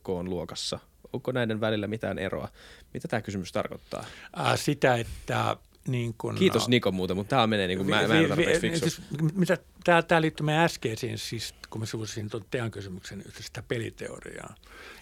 koon 0.03 0.31
luokassa? 0.31 0.79
Onko 1.13 1.33
näiden 1.33 1.61
välillä 1.61 1.87
mitään 1.87 2.19
eroa? 2.19 2.49
Mitä 2.95 3.09
tämä 3.09 3.23
kysymys 3.23 3.53
tarkoittaa? 3.53 4.05
Äh, 4.41 4.59
sitä, 4.59 4.95
että 4.95 5.57
niin 5.89 6.15
kun, 6.19 6.35
Kiitos 6.35 6.69
Niko 6.69 6.93
muuta, 6.93 7.15
mutta 7.15 7.31
tämä 7.31 7.47
menee 7.47 7.67
niin 7.67 7.79
kuin 7.79 7.91
mä, 7.91 8.09
mä 8.09 8.15
en 8.15 8.29
tarpeeksi 8.29 8.61
fiksu. 8.61 8.91
Siis, 8.91 9.03
mitä, 9.35 9.59
tämä, 9.85 10.03
tämä 10.03 10.21
liittyy 10.21 10.47
meidän 10.47 10.65
äskeisiin, 10.65 11.19
siis 11.19 11.55
kun 11.71 11.81
mä 11.81 11.87
sivusin 11.87 12.31
tuon 12.31 12.45
teidän 12.51 12.71
kysymyksen 12.71 13.25
sitä 13.41 13.63
peliteoriaa, 13.63 14.55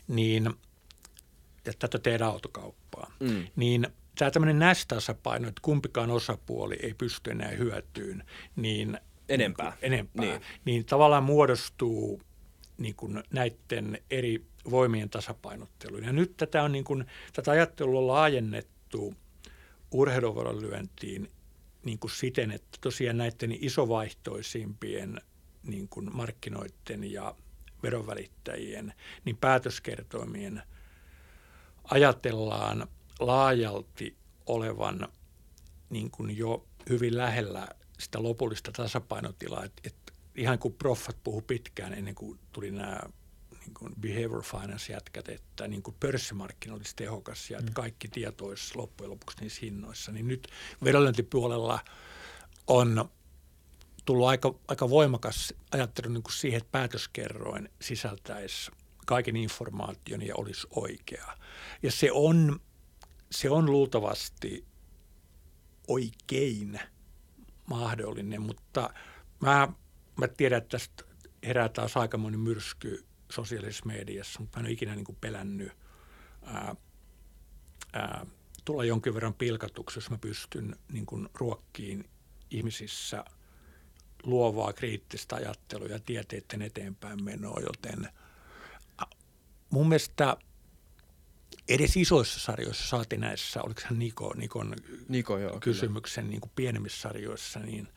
niin 0.09 0.51
ja 1.67 1.73
tätä 1.79 1.99
teidän 1.99 2.29
autokauppaa, 2.29 3.13
mm. 3.21 3.47
niin 3.57 3.87
tämä 4.19 4.31
tämmöinen 4.31 4.59
nästasapaino, 4.59 5.49
että 5.49 5.63
kumpikaan 5.63 6.11
osapuoli 6.11 6.77
ei 6.83 6.95
pysty 6.95 7.31
enää 7.31 7.49
hyötyyn, 7.49 8.25
niin 8.57 8.99
enempää, 9.29 9.71
niin, 9.71 9.93
enempää, 9.93 10.25
niin. 10.25 10.41
niin 10.65 10.85
tavallaan 10.85 11.25
muodostuu 11.25 12.23
niin 12.79 12.95
kuin 12.95 13.23
näiden 13.31 13.99
eri 14.11 14.45
voimien 14.71 15.11
tasapainotteluun. 15.11 16.05
Ja 16.05 16.13
nyt 16.13 16.37
tätä, 16.37 16.63
on 16.63 16.73
niin 16.73 16.85
kuin, 16.85 17.05
tätä 17.33 17.51
ajattelua 17.51 17.99
on 18.01 18.07
laajennettu– 18.07 19.15
urheiluvuoron 19.97 20.61
lyöntiin 20.61 21.31
niin 21.85 21.99
kuin 21.99 22.11
siten, 22.11 22.51
että 22.51 22.79
tosiaan 22.81 23.17
näiden 23.17 23.57
isovaihtoisimpien 23.61 25.21
niin 25.63 25.89
kuin 25.89 26.17
markkinoiden 26.17 27.13
ja 27.13 27.35
veronvälittäjien 27.83 28.95
niin 29.25 29.37
päätöskertoimien 29.37 30.63
ajatellaan 31.85 32.89
laajalti 33.21 34.17
olevan 34.47 35.09
niin 35.91 36.11
kuin 36.11 36.37
jo 36.37 36.67
hyvin 36.89 37.17
lähellä 37.17 37.69
sitä 37.99 38.23
lopullista 38.23 38.73
tasapainotilaa. 38.73 39.65
että 39.65 39.83
et 39.85 40.13
ihan 40.35 40.59
kuin 40.59 40.75
proffat 40.75 41.17
puhu 41.25 41.43
pitkään 41.43 41.95
ennen 41.95 42.15
kuin 42.15 42.39
tuli 42.53 42.71
nämä 42.71 43.01
niin 43.67 43.75
kuin 43.75 43.95
behavior 44.01 44.43
finance 44.43 44.93
jätkät, 44.93 45.29
että 45.29 45.69
niin 45.69 45.83
kuin 45.83 45.97
pörssimarkkina 46.01 46.75
olisi 46.75 46.97
tehokas 46.97 47.51
ja 47.51 47.59
että 47.59 47.71
mm. 47.71 47.75
kaikki 47.75 48.09
tieto 48.09 48.45
olisi 48.45 48.77
loppujen 48.77 49.11
lopuksi 49.11 49.41
niissä 49.41 49.61
hinnoissa. 49.63 50.13
Niin 50.13 50.29
nyt 50.29 50.49
vedonlyöntipuolella 50.85 51.81
on 52.67 53.11
tullut 54.05 54.27
aika, 54.27 54.55
aika 54.69 54.91
voimakas 54.91 55.55
ajattelu 55.71 56.13
niin 56.13 56.23
kuin 56.23 56.33
siihen, 56.33 56.59
että 56.59 56.73
päätöskerroin 56.73 57.69
sisältäisi 57.81 58.71
kaiken 59.07 59.37
informaation 59.37 60.23
ja 60.23 60.35
olisi 60.37 60.67
oikea. 60.71 61.37
Ja 61.83 61.93
se 61.93 62.13
on, 62.13 62.61
se 63.31 63.51
on 63.51 63.71
luultavasti 63.71 64.65
oikein 65.89 66.81
mahdollinen, 67.67 68.43
mutta 68.43 68.91
mä, 69.41 69.69
mä 70.17 70.29
tiedän, 70.29 70.59
että 70.59 70.79
tästä 70.79 71.05
herää 71.47 71.69
taas 71.69 71.97
aikamoinen 71.97 72.41
myrsky 72.41 73.06
sosiaalisessa 73.33 73.87
mediassa, 73.87 74.41
mutta 74.41 74.59
mä 74.59 74.61
en 74.61 74.67
ole 74.67 74.73
ikinä 74.73 74.95
niin 74.95 75.05
kuin 75.05 75.19
pelännyt 75.21 75.73
ää, 76.43 76.75
ää, 77.93 78.27
tulla 78.65 78.85
jonkin 78.85 79.15
verran 79.15 79.35
pilkatuksi, 79.35 79.99
jos 79.99 80.11
mä 80.11 80.19
pystyn 80.19 80.77
niin 80.93 81.07
kuin 81.07 81.29
ruokkiin 81.35 82.11
ihmisissä 82.51 83.25
luovaa 84.23 84.73
kriittistä 84.73 85.37
ajattelua 85.37 85.89
ja 85.89 85.99
tieteiden 85.99 86.63
eteenpäin 86.63 87.25
menoa, 87.25 87.61
joten 87.61 88.09
mun 89.71 89.89
mielestä 89.89 90.37
edes 91.69 91.97
isoissa 91.97 92.41
sarjoissa 92.41 92.89
saati 92.89 93.17
näissä, 93.17 93.63
oliko 93.63 93.81
se 93.81 93.87
Niko, 93.91 94.35
Nikon 94.37 94.75
Niko, 95.09 95.39
joo, 95.39 95.61
kysymyksen 95.61 96.31
niin 96.31 96.41
kuin 96.41 96.53
pienemmissä 96.57 97.01
sarjoissa, 97.01 97.61
niin 97.61 97.89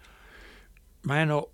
mä 1.03 1.21
en 1.21 1.31
ole 1.31 1.49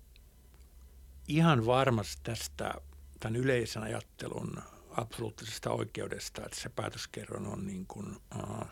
ihan 1.28 1.66
varmasti 1.66 2.20
tästä 2.22 2.74
tämän 3.20 3.36
yleisen 3.36 3.82
ajattelun 3.82 4.62
absoluuttisesta 4.90 5.70
oikeudesta, 5.70 6.44
että 6.44 6.60
se 6.60 6.68
päätöskerron 6.68 7.46
on 7.46 7.66
niin, 7.66 7.86
kuin, 7.86 8.16
ää, 8.30 8.66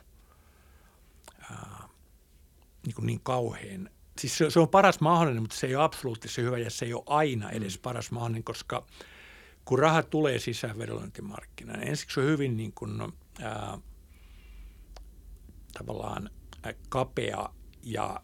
ää, 1.50 1.88
niin, 2.86 2.94
kuin 2.94 3.06
niin 3.06 3.20
kauhean. 3.20 3.90
Siis 4.18 4.38
se, 4.38 4.50
se 4.50 4.60
on 4.60 4.68
paras 4.68 5.00
mahdollinen, 5.00 5.42
mutta 5.42 5.56
se 5.56 5.66
ei 5.66 5.76
ole 5.76 5.84
absoluuttisen 5.84 6.44
hyvä 6.44 6.58
ja 6.58 6.70
se 6.70 6.84
ei 6.84 6.94
ole 6.94 7.02
aina 7.06 7.50
edes 7.50 7.78
mm. 7.78 7.82
paras 7.82 8.10
mahdollinen, 8.10 8.44
koska 8.44 8.86
kun 9.64 9.78
raha 9.78 10.02
tulee 10.02 10.38
sisään 10.38 10.78
vedonlyöntimarkkinaan, 10.78 11.78
niin 11.78 11.88
ensiksi 11.88 12.20
on 12.20 12.26
hyvin 12.26 12.56
niin 12.56 12.72
kuin, 12.72 13.12
ää, 13.40 13.78
tavallaan 15.78 16.30
kapea 16.88 17.48
ja 17.82 18.20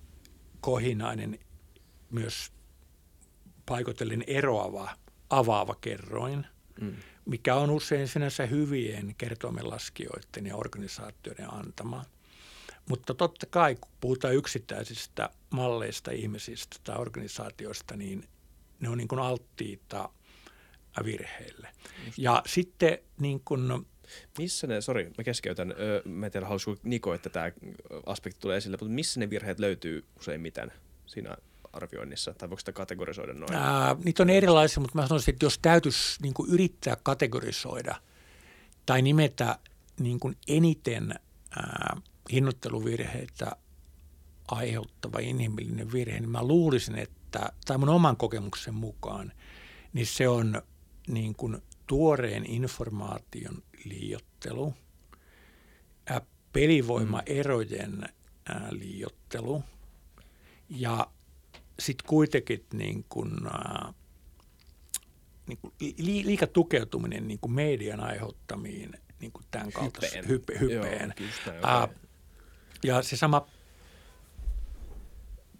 kohinainen 0.60 1.38
myös 2.10 2.52
paikotellen 3.66 4.24
eroava 4.26 4.90
avaava 5.30 5.74
kerroin, 5.80 6.46
mm. 6.80 6.96
mikä 7.24 7.54
on 7.54 7.70
usein 7.70 8.08
sinänsä 8.08 8.46
hyvien 8.46 9.14
kertoimenlaskijoiden 9.18 10.46
ja 10.46 10.56
organisaatioiden 10.56 11.54
antama. 11.54 12.04
Mutta 12.88 13.14
totta 13.14 13.46
kai, 13.46 13.74
kun 13.74 13.90
puhutaan 14.00 14.34
yksittäisistä 14.34 15.30
malleista, 15.50 16.10
ihmisistä 16.10 16.76
tai 16.84 16.96
organisaatioista, 16.98 17.96
niin 17.96 18.24
ne 18.80 18.88
on 18.88 18.98
niin 18.98 19.08
kuin 19.08 19.20
alttiita 19.20 20.08
virheille. 21.04 21.68
Just. 22.06 22.18
Ja 22.18 22.42
sitten 22.46 22.98
niin 23.20 23.40
kuin, 23.44 23.86
missä 24.38 24.66
ne, 24.66 24.80
sori, 24.80 25.10
mä 25.18 25.24
keskeytän, 25.24 25.74
mä 26.04 26.26
en 26.26 26.32
tiedä 26.32 26.46
haluaisiko 26.46 26.76
Niko, 26.82 27.14
että 27.14 27.30
tämä 27.30 27.52
aspekti 28.06 28.40
tulee 28.40 28.56
esille, 28.56 28.76
mutta 28.80 28.94
missä 28.94 29.20
ne 29.20 29.30
virheet 29.30 29.58
löytyy 29.58 30.04
useimmiten 30.18 30.72
siinä 31.06 31.36
arvioinnissa, 31.72 32.34
tai 32.34 32.50
voiko 32.50 32.58
sitä 32.58 32.72
kategorisoida 32.72 33.32
noin? 33.32 33.54
Ää, 33.54 33.96
niitä 34.04 34.22
on 34.22 34.30
erilaisia, 34.30 34.80
mutta 34.80 34.98
mä 34.98 35.06
sanoisin, 35.06 35.32
että 35.34 35.46
jos 35.46 35.58
täytyisi 35.58 36.22
niin 36.22 36.34
kuin 36.34 36.50
yrittää 36.50 36.96
kategorisoida 37.02 37.94
tai 38.86 39.02
nimetä 39.02 39.58
niin 40.00 40.20
kuin 40.20 40.36
eniten 40.48 41.14
ää, 41.56 41.96
hinnoitteluvirheitä 42.32 43.56
aiheuttava 44.48 45.18
inhimillinen 45.18 45.92
virhe, 45.92 46.20
niin 46.20 46.30
mä 46.30 46.42
luulisin, 46.42 46.98
että, 46.98 47.52
tai 47.66 47.78
mun 47.78 47.88
oman 47.88 48.16
kokemuksen 48.16 48.74
mukaan, 48.74 49.32
niin 49.92 50.06
se 50.06 50.28
on 50.28 50.62
niin 51.08 51.34
kuin 51.34 51.62
tuoreen 51.86 52.46
informaation 52.46 53.62
liiottelu, 53.84 54.74
pelivoimaerojen 56.52 58.08
liiottelu 58.70 59.64
ja 60.68 61.06
sitten 61.80 62.08
kuitenkin 62.08 62.66
niin 62.72 63.04
kuin, 63.08 63.32
äh, 63.46 63.94
niin 65.46 65.58
kuin 65.58 65.74
li, 65.80 66.26
liika 66.26 66.46
tukeutuminen 66.46 67.28
niin 67.28 67.40
kuin 67.40 67.52
median 67.52 68.00
aiheuttamiin 68.00 68.92
niin 69.20 69.32
kuin 69.32 69.44
tämän 69.50 69.72
kaltaisen 69.72 70.28
hype, 70.28 70.58
hypeen. 70.60 71.14
Joo, 71.46 71.82
äh, 71.82 71.88
ja 72.84 73.02
se 73.02 73.16
sama 73.16 73.46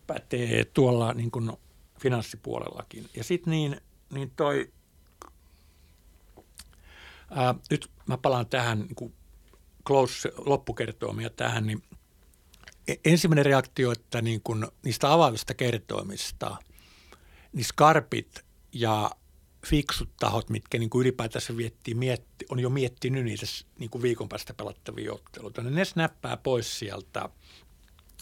pätee 0.06 0.64
tuolla 0.64 1.14
niin 1.14 1.30
kuin 1.30 1.52
finanssipuolellakin. 2.00 3.10
Ja 3.16 3.24
sitten 3.24 3.50
niin, 3.50 3.80
niin 4.12 4.32
toi, 4.36 4.72
ää, 7.30 7.48
äh, 7.48 7.56
nyt 7.70 7.90
mä 8.06 8.18
palaan 8.18 8.46
tähän 8.46 8.78
niin 8.78 8.94
kuin 8.94 9.14
close 9.86 10.32
loppukertoomia 10.36 11.30
tähän, 11.30 11.66
niin 11.66 11.82
ensimmäinen 13.04 13.46
reaktio, 13.46 13.92
että 13.92 14.22
niin 14.22 14.40
kun 14.44 14.72
niistä 14.84 15.12
avaavista 15.12 15.54
kertoimista, 15.54 16.56
niin 17.52 17.64
skarpit 17.64 18.44
ja 18.72 19.10
fiksut 19.66 20.10
tahot, 20.20 20.50
mitkä 20.50 20.78
niin 20.78 20.90
kuin 20.90 21.00
ylipäätänsä 21.00 21.56
viettii, 21.56 21.94
mietti, 21.94 22.46
on 22.48 22.60
jo 22.60 22.70
miettinyt 22.70 23.24
niitä 23.24 23.46
niin 23.78 23.90
kuin 23.90 24.02
viikon 24.02 24.28
päästä 24.28 24.54
pelattavia 24.54 25.12
otteluita, 25.12 25.62
niin 25.62 25.74
ne 25.74 25.84
snappaa 25.84 26.36
pois 26.36 26.78
sieltä 26.78 27.28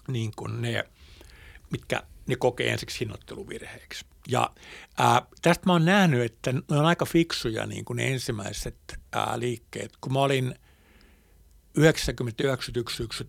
niin 0.08 0.32
kuin 0.36 0.62
ne, 0.62 0.84
mitkä 1.70 2.02
ne 2.26 2.36
kokee 2.36 2.72
ensiksi 2.72 3.00
hinnoitteluvirheeksi. 3.00 4.04
Ja 4.28 4.50
ää, 4.98 5.26
tästä 5.42 5.66
mä 5.66 5.72
oon 5.72 5.84
nähnyt, 5.84 6.22
että 6.22 6.52
ne 6.52 6.62
on 6.70 6.86
aika 6.86 7.04
fiksuja 7.04 7.66
niin 7.66 7.84
kuin 7.84 7.96
ne 7.96 8.12
ensimmäiset 8.12 8.98
ää, 9.12 9.38
liikkeet. 9.38 9.92
Kun 10.00 10.12
mä 10.12 10.20
olin 10.20 10.54
90-91 11.78 11.82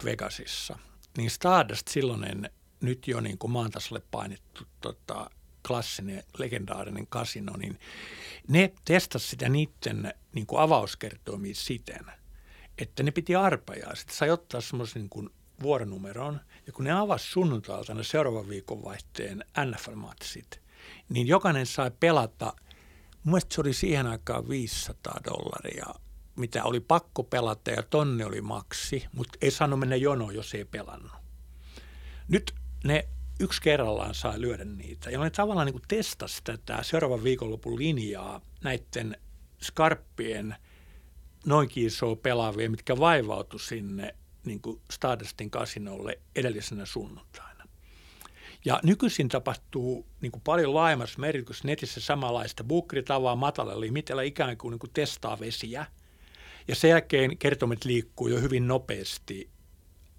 Vegasissa– 0.06 0.80
niin 1.20 1.32
Stardust 1.32 1.88
silloinen 1.88 2.50
nyt 2.82 3.08
jo 3.08 3.20
niin 3.20 3.38
kuin 3.38 3.52
maantasolle 3.52 4.02
painettu 4.12 4.64
tota, 4.82 5.30
klassinen, 5.68 6.24
legendaarinen 6.38 7.08
kasino, 7.08 7.58
niin 7.58 7.80
ne 8.48 8.74
testasivat 8.86 9.30
sitä 9.30 9.50
niiden 9.50 10.14
niin 10.34 10.46
kuin 10.46 10.62
avauskertoimia 10.62 11.56
siten, 11.56 12.06
että 12.78 13.04
ne 13.04 13.12
piti 13.12 13.36
arpajaa. 13.36 13.96
Sitten 13.96 14.16
sai 14.16 14.30
ottaa 14.30 14.62
semmoisen 14.62 15.02
niin 15.02 15.10
kuin 15.10 15.30
vuoronumeron, 15.62 16.40
ja 16.68 16.74
kun 16.74 16.86
ne 16.86 16.92
avasi 16.92 17.28
sunnuntailta 17.28 17.94
ne 17.94 18.04
seuraavan 18.04 18.50
viikon 18.50 18.84
vaihteen 18.84 19.44
NFL-matsit, 19.60 20.62
niin 21.10 21.28
jokainen 21.28 21.66
sai 21.66 21.92
pelata, 22.00 22.54
mun 23.24 23.42
se 23.50 23.62
oli 23.62 23.74
siihen 23.74 24.08
aikaan 24.08 24.50
500 24.50 25.20
dollaria, 25.24 25.86
mitä 26.40 26.64
oli 26.64 26.80
pakko 26.80 27.24
pelata, 27.24 27.72
ja 27.72 27.84
tonne 27.84 28.26
oli 28.26 28.42
maksi, 28.42 29.06
mutta 29.12 29.38
ei 29.42 29.52
saanut 29.52 29.80
mennä 29.80 29.96
jonoon, 29.96 30.36
jos 30.36 30.54
ei 30.54 30.66
pelannut. 30.66 31.12
Nyt 32.28 32.54
ne 32.84 33.08
yksi 33.40 33.62
kerrallaan 33.62 34.14
saa 34.14 34.42
lyödä 34.42 34.66
niitä. 34.66 35.10
Ja 35.10 35.20
ne 35.20 35.30
tavallaan 35.30 35.68
niin 35.68 35.82
testasi 35.88 36.42
tätä 36.44 36.84
seuraavan 36.84 37.24
viikonlopun 37.24 37.80
linjaa 37.80 38.42
näiden 38.64 39.18
skarppien 39.62 40.56
noinkin 41.46 41.86
isoa 41.86 42.16
pelaavia, 42.16 42.70
mitkä 42.70 42.98
vaivautu 42.98 43.60
sinne 43.60 44.16
niin 44.46 44.62
kuin 44.62 44.82
Stardustin 44.92 45.52
kasinolle 45.52 46.20
edellisenä 46.36 46.86
sunnuntaina. 46.86 47.64
Ja 48.66 48.80
nykyisin 48.84 49.30
tapahtuu 49.30 50.08
niin 50.22 50.32
kuin 50.32 50.42
paljon 50.42 50.74
laajemmassa 50.74 51.20
merkityksessä 51.20 51.68
netissä 51.68 52.02
samanlaista. 52.02 52.64
Bookeri 52.64 53.04
tavaa 53.04 53.36
matalalle 53.36 53.86
limitellä 53.86 54.24
ikään 54.24 54.58
kuin, 54.58 54.72
niin 54.72 54.80
kuin 54.80 54.94
testaa 54.94 55.40
vesiä. 55.40 55.86
Ja 56.70 56.76
sen 56.76 56.90
jälkeen 56.90 57.38
kertomet 57.38 57.86
liikkuu 57.86 58.28
jo 58.28 58.40
hyvin 58.40 58.68
nopeasti 58.68 59.50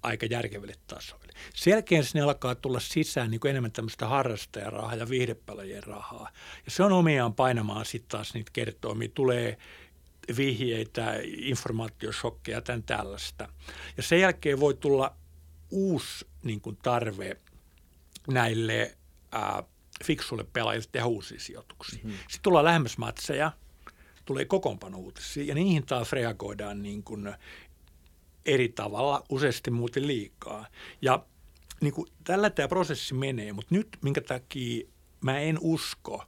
aika 0.03 0.25
järkeville 0.25 0.75
tasoille. 0.87 1.33
Selkeän 1.53 2.03
sinne 2.03 2.21
alkaa 2.21 2.55
tulla 2.55 2.79
sisään 2.79 3.31
niin 3.31 3.39
kuin 3.39 3.49
enemmän 3.49 3.71
tämmöistä 3.71 4.07
harrastajarahaa 4.07 4.95
ja 4.95 5.09
viihdepelajien 5.09 5.83
rahaa. 5.83 6.29
Ja 6.65 6.71
se 6.71 6.83
on 6.83 6.91
omiaan 6.91 7.33
painamaan 7.33 7.85
sitten 7.85 8.09
taas 8.09 8.33
niitä 8.33 8.51
kertoimia. 8.53 9.09
Tulee 9.13 9.57
vihjeitä, 10.37 11.13
informaatiosokkeja 11.23 12.57
ja 12.57 12.61
tämän 12.61 12.83
tällaista. 12.83 13.49
Ja 13.97 14.03
sen 14.03 14.19
jälkeen 14.19 14.59
voi 14.59 14.73
tulla 14.73 15.15
uusi 15.69 16.27
niin 16.43 16.61
kuin 16.61 16.77
tarve 16.83 17.37
näille 18.27 18.97
ää, 19.31 19.63
fiksuille 20.03 20.45
pelaajille 20.53 20.87
tehdä 20.91 21.05
uusia 21.05 21.39
sijoituksia. 21.39 21.99
Mm-hmm. 22.03 22.17
Sitten 22.17 22.41
tullaan 22.41 22.65
lähemmäs 22.65 22.97
matseja, 22.97 23.51
tulee 24.31 24.45
kokoonpanouutisia 24.45 25.43
ja 25.43 25.55
niihin 25.55 25.85
taas 25.85 26.11
reagoidaan 26.11 26.81
niin 26.81 27.03
kuin 27.03 27.33
eri 28.45 28.69
tavalla, 28.69 29.23
useasti 29.29 29.71
muuten 29.71 30.07
liikaa. 30.07 30.67
Ja 31.01 31.25
niin 31.81 31.93
kuin, 31.93 32.07
tällä 32.23 32.49
tämä 32.49 32.67
prosessi 32.67 33.13
menee, 33.13 33.53
mutta 33.53 33.75
nyt 33.75 33.97
minkä 34.01 34.21
takia 34.21 34.87
mä 35.21 35.39
en 35.39 35.57
usko, 35.61 36.23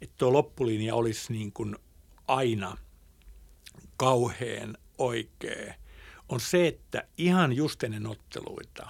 että 0.00 0.14
tuo 0.18 0.32
loppulinja 0.32 0.94
olisi 0.94 1.32
niin 1.32 1.52
kuin 1.52 1.76
aina 2.28 2.76
kauhean 3.96 4.78
oikea, 4.98 5.74
on 6.28 6.40
se, 6.40 6.66
että 6.66 7.08
ihan 7.18 7.52
just 7.52 7.82
ennen 7.82 8.06
otteluita, 8.06 8.88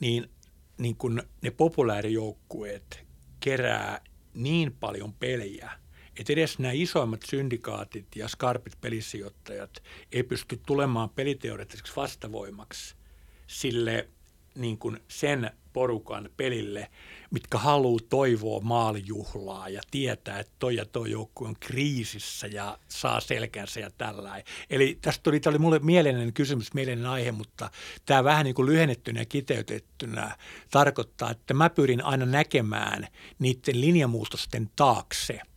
niin, 0.00 0.30
niin 0.78 0.96
kun 0.96 1.22
ne 1.42 1.50
populaarijoukkueet 1.50 3.04
kerää 3.40 4.00
niin 4.34 4.72
paljon 4.72 5.12
pelejä– 5.12 5.70
että 6.18 6.32
edes 6.32 6.58
nämä 6.58 6.72
isoimmat 6.72 7.20
syndikaatit 7.30 8.16
ja 8.16 8.28
skarpit 8.28 8.80
pelisijoittajat 8.80 9.82
ei 10.12 10.22
pysty 10.22 10.60
tulemaan 10.66 11.10
peliteoreettiseksi 11.10 11.92
vastavoimaksi 11.96 12.94
sille 13.46 14.08
niin 14.54 14.78
kuin 14.78 15.00
sen 15.08 15.50
porukan 15.72 16.30
pelille, 16.36 16.90
mitkä 17.30 17.58
haluaa 17.58 18.00
toivoa 18.08 18.60
maalijuhlaa 18.60 19.68
ja 19.68 19.80
tietää, 19.90 20.38
että 20.38 20.52
toi 20.58 20.76
ja 20.76 20.84
toi 20.84 21.10
joukkue 21.10 21.48
on 21.48 21.56
kriisissä 21.60 22.46
ja 22.46 22.78
saa 22.88 23.20
selkänsä 23.20 23.80
ja 23.80 23.90
tällä. 23.98 24.42
Eli 24.70 24.98
tästä 25.02 25.22
tuli, 25.22 25.40
tämä 25.40 25.52
oli 25.52 25.58
mulle 25.58 25.78
mieleinen 25.78 26.32
kysymys, 26.32 26.74
mieleinen 26.74 27.06
aihe, 27.06 27.32
mutta 27.32 27.70
tämä 28.06 28.24
vähän 28.24 28.44
niin 28.44 28.54
kuin 28.54 28.66
lyhennettynä 28.66 29.20
ja 29.20 29.26
kiteytettynä 29.26 30.36
tarkoittaa, 30.70 31.30
että 31.30 31.54
mä 31.54 31.70
pyrin 31.70 32.04
aina 32.04 32.26
näkemään 32.26 33.06
niiden 33.38 33.80
linjamuutosten 33.80 34.70
taakse– 34.76 35.40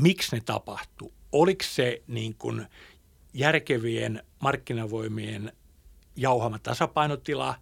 miksi 0.00 0.36
ne 0.36 0.42
tapahtuu. 0.44 1.12
Oliko 1.32 1.64
se 1.64 2.02
niin 2.06 2.34
kuin 2.34 2.66
järkevien 3.34 4.22
markkinavoimien 4.40 5.52
jauhama 6.16 6.58
tasapainotila 6.58 7.54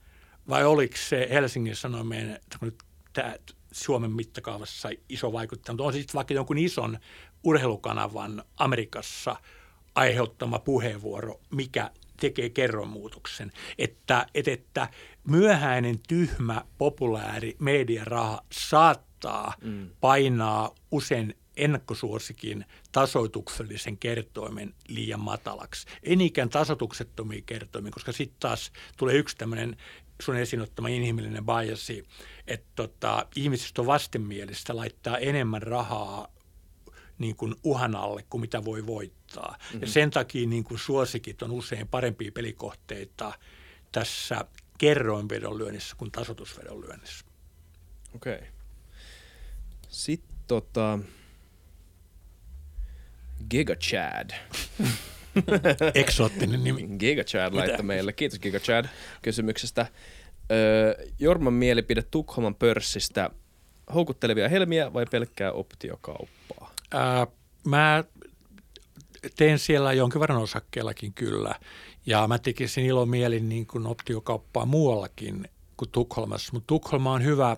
vai 0.48 0.64
oliko 0.64 0.96
se 0.96 1.28
Helsingin 1.30 1.76
Sanomien 1.76 2.40
tämä 3.12 3.34
Suomen 3.72 4.10
mittakaavassa 4.10 4.88
iso 5.08 5.32
vaikuttaja, 5.32 5.72
mutta 5.72 5.84
on 5.84 5.92
sitten 5.92 6.14
vaikka 6.14 6.34
jonkun 6.34 6.58
ison 6.58 6.98
urheilukanavan 7.44 8.42
Amerikassa 8.56 9.36
aiheuttama 9.94 10.58
puheenvuoro, 10.58 11.40
mikä 11.50 11.90
tekee 12.20 12.50
kerronmuutoksen. 12.50 13.52
Että, 13.78 14.26
että, 14.34 14.50
että 14.50 14.88
myöhäinen, 15.24 15.98
tyhmä, 16.08 16.64
populääri 16.78 17.56
mediaraha 17.58 18.42
saattaa 18.52 19.54
mm. 19.62 19.90
painaa 20.00 20.74
usein 20.90 21.34
ennakkosuosikin 21.58 22.64
tasoituksellisen 22.92 23.98
kertoimen 23.98 24.74
liian 24.88 25.20
matalaksi. 25.20 25.86
Ei 26.02 26.16
niinkään 26.16 26.48
tasotuksettomia 26.48 27.42
kertoimia, 27.46 27.92
koska 27.92 28.12
sitten 28.12 28.40
taas 28.40 28.72
tulee 28.96 29.14
yksi 29.14 29.36
tämmöinen 29.36 29.76
sun 30.22 30.36
esiin 30.36 30.62
ottama 30.62 30.88
inhimillinen 30.88 31.44
biasi, 31.46 32.04
että 32.46 32.68
tota, 32.76 33.26
ihmisistä 33.36 33.82
on 33.82 33.86
vastenmielistä 33.86 34.76
laittaa 34.76 35.18
enemmän 35.18 35.62
rahaa 35.62 36.28
niin 37.18 37.36
kuin 37.36 37.54
uhan 37.64 37.96
alle 37.96 38.24
kuin 38.30 38.40
mitä 38.40 38.64
voi 38.64 38.86
voittaa. 38.86 39.56
Mm-hmm. 39.58 39.80
Ja 39.80 39.86
sen 39.86 40.10
takia 40.10 40.48
niin 40.48 40.64
kuin 40.64 40.78
suosikit 40.78 41.42
on 41.42 41.50
usein 41.50 41.88
parempia 41.88 42.32
pelikohteita 42.32 43.32
tässä 43.92 44.44
kerroinvedonlyönnissä 44.78 45.96
kuin 45.96 46.10
tasotusvedonlyönnissä. 46.10 47.24
Okei. 48.14 48.34
Okay. 48.34 48.48
Sitten 49.88 50.36
tota, 50.46 50.98
Giga 53.50 53.76
Chad. 53.76 54.30
Eksoottinen 55.94 56.64
nimi. 56.64 56.88
Giga 56.98 57.24
Chad 57.24 57.54
laittoi 57.54 57.84
meille. 57.84 58.12
Kiitos 58.12 58.38
Giga 58.38 58.58
Chad 58.58 58.84
kysymyksestä. 59.22 59.86
Öö, 60.50 60.94
Jorman 61.18 61.52
mielipide 61.52 62.02
Tukholman 62.02 62.54
pörssistä. 62.54 63.30
Houkuttelevia 63.94 64.48
helmiä 64.48 64.92
vai 64.92 65.06
pelkkää 65.10 65.52
optiokauppaa? 65.52 66.74
Ää, 66.90 67.26
mä 67.64 68.04
teen 69.36 69.58
siellä 69.58 69.92
jonkin 69.92 70.20
verran 70.20 70.38
osakkeellakin 70.38 71.12
kyllä. 71.12 71.54
Ja 72.06 72.28
mä 72.28 72.38
tekisin 72.38 72.84
ilomielin 72.84 73.48
niin 73.48 73.66
kuin 73.66 73.86
optiokauppaa 73.86 74.66
muuallakin 74.66 75.48
kuin 75.76 75.90
Tukholmassa. 75.90 76.52
Mutta 76.52 76.66
Tukholma 76.66 77.12
on 77.12 77.24
hyvä, 77.24 77.56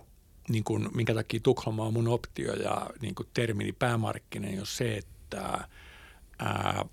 niin 0.49 0.63
kuin, 0.63 0.89
minkä 0.93 1.13
takia 1.13 1.39
Tukholma 1.43 1.85
on 1.85 1.93
mun 1.93 2.07
optio 2.07 2.53
ja 2.53 2.89
niin 3.01 3.15
kuin 3.15 3.27
termini 3.33 3.71
päämarkkinen 3.71 4.59
on 4.59 4.65
se, 4.65 4.97
että 4.97 5.11
että 5.31 5.67
ää, 6.39 6.85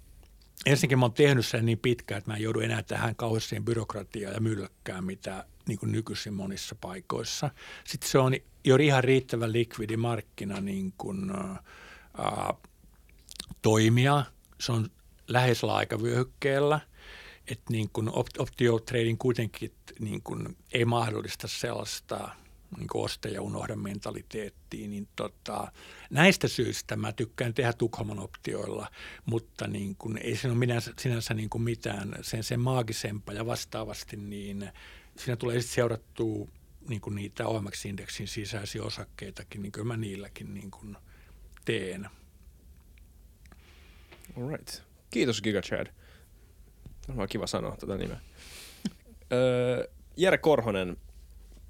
ensinnäkin 0.67 0.99
mä 0.99 1.05
oon 1.05 1.13
tehnyt 1.13 1.47
sen 1.47 1.67
niin 1.67 1.79
pitkään, 1.79 2.19
että 2.19 2.31
mä 2.31 2.37
en 2.37 2.43
joudu 2.43 2.61
enää 2.61 2.83
tähän 2.83 3.17
kauheeseen 3.17 3.65
byrokratiaan 3.65 4.35
ja 4.35 4.41
mylläkkään, 4.41 5.05
mitä 5.05 5.45
niin 5.69 5.79
kuin 5.79 5.93
nykyisin 5.93 6.35
monissa 6.35 6.77
paikoissa. 6.81 7.51
Sitten 7.85 8.11
se 8.11 8.19
on 8.19 8.35
jo 8.65 8.77
ihan 8.77 9.05
riittävän 9.05 9.53
likvidi 9.53 9.97
markkina 9.97 10.61
niin 10.61 10.93
kuin, 10.99 11.31
ää, 11.31 12.55
toimia. 13.63 14.25
Se 14.61 14.73
on 14.73 14.89
läheisellä 15.29 15.75
aikavyöhykkeellä, 15.75 16.81
että 17.47 17.73
niin 17.73 17.91
kuin 17.93 18.11
optio 18.39 18.79
trading 18.79 19.19
kuitenkin 19.19 19.75
niin 20.01 20.23
kuin 20.23 20.57
ei 20.73 20.85
mahdollista 20.85 21.49
sellaista– 21.49 22.29
niin 22.77 22.89
osta 22.95 23.29
ja 23.29 23.43
unohda 23.43 23.77
mentaliteettiin, 23.77 24.91
niin 24.91 25.09
tota, 25.17 25.73
näistä 26.11 26.49
syistä 26.49 26.97
mä 26.97 27.13
tykkään 27.13 27.55
tehdä 27.55 27.73
Tukholman 27.73 28.19
optioilla, 28.19 28.91
mutta 29.27 29.67
niin 29.67 29.97
kun, 29.97 30.19
ei 30.19 30.37
siinä 30.37 30.53
ole 30.53 30.59
minä, 30.59 30.81
sinänsä 30.99 31.35
niin 31.35 31.51
kuin 31.51 31.63
mitään 31.63 32.15
sen, 32.23 32.45
sen 32.45 32.61
maagisempaa 32.61 33.35
ja 33.35 33.47
vastaavasti, 33.47 34.17
niin 34.17 34.71
siinä 35.17 35.37
tulee 35.37 35.61
sitten 35.61 35.75
seurattua 35.75 36.49
niin 36.89 37.01
kuin 37.01 37.15
niitä 37.15 37.47
OMX-indeksin 37.47 38.29
sisäisiä 38.29 38.83
osakkeitakin, 38.83 39.63
niin 39.63 39.73
kuin 39.73 39.87
mä 39.87 39.97
niilläkin 39.97 40.55
niin 40.55 40.71
kuin 40.71 40.97
teen. 41.65 42.09
All 44.37 44.49
right. 44.49 44.83
Kiitos 45.11 45.43
Giga 45.43 45.61
Chad. 45.61 45.87
On 47.17 47.29
kiva 47.29 47.47
sanoa 47.47 47.77
tätä 47.77 47.97
nimeä. 47.97 48.21
Öö, 49.33 49.89
Jere 50.17 50.39
Korhonen 50.39 50.97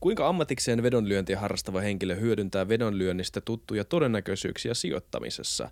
Kuinka 0.01 0.28
ammatikseen 0.28 0.82
vedonlyöntiä 0.82 1.38
harrastava 1.38 1.80
henkilö 1.80 2.14
hyödyntää 2.14 2.68
vedonlyönnistä 2.68 3.40
tuttuja 3.40 3.84
todennäköisyyksiä 3.84 4.74
sijoittamisessa? 4.74 5.70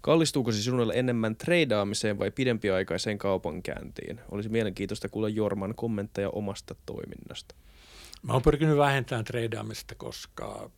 Kallistuuko 0.00 0.52
se 0.52 0.62
sinulle 0.62 0.94
enemmän 0.96 1.36
treidaamiseen 1.36 2.18
vai 2.18 2.30
pidempiaikaiseen 2.30 3.18
kaupankäyntiin? 3.18 4.20
Olisi 4.30 4.48
mielenkiintoista 4.48 5.08
kuulla 5.08 5.28
Jorman 5.28 5.74
kommentteja 5.74 6.30
omasta 6.30 6.74
toiminnasta. 6.86 7.54
Mä 8.22 8.32
oon 8.32 8.42
pyrkinyt 8.42 8.76
vähentämään 8.76 9.24
treidaamista, 9.24 9.94
koska 9.94 10.70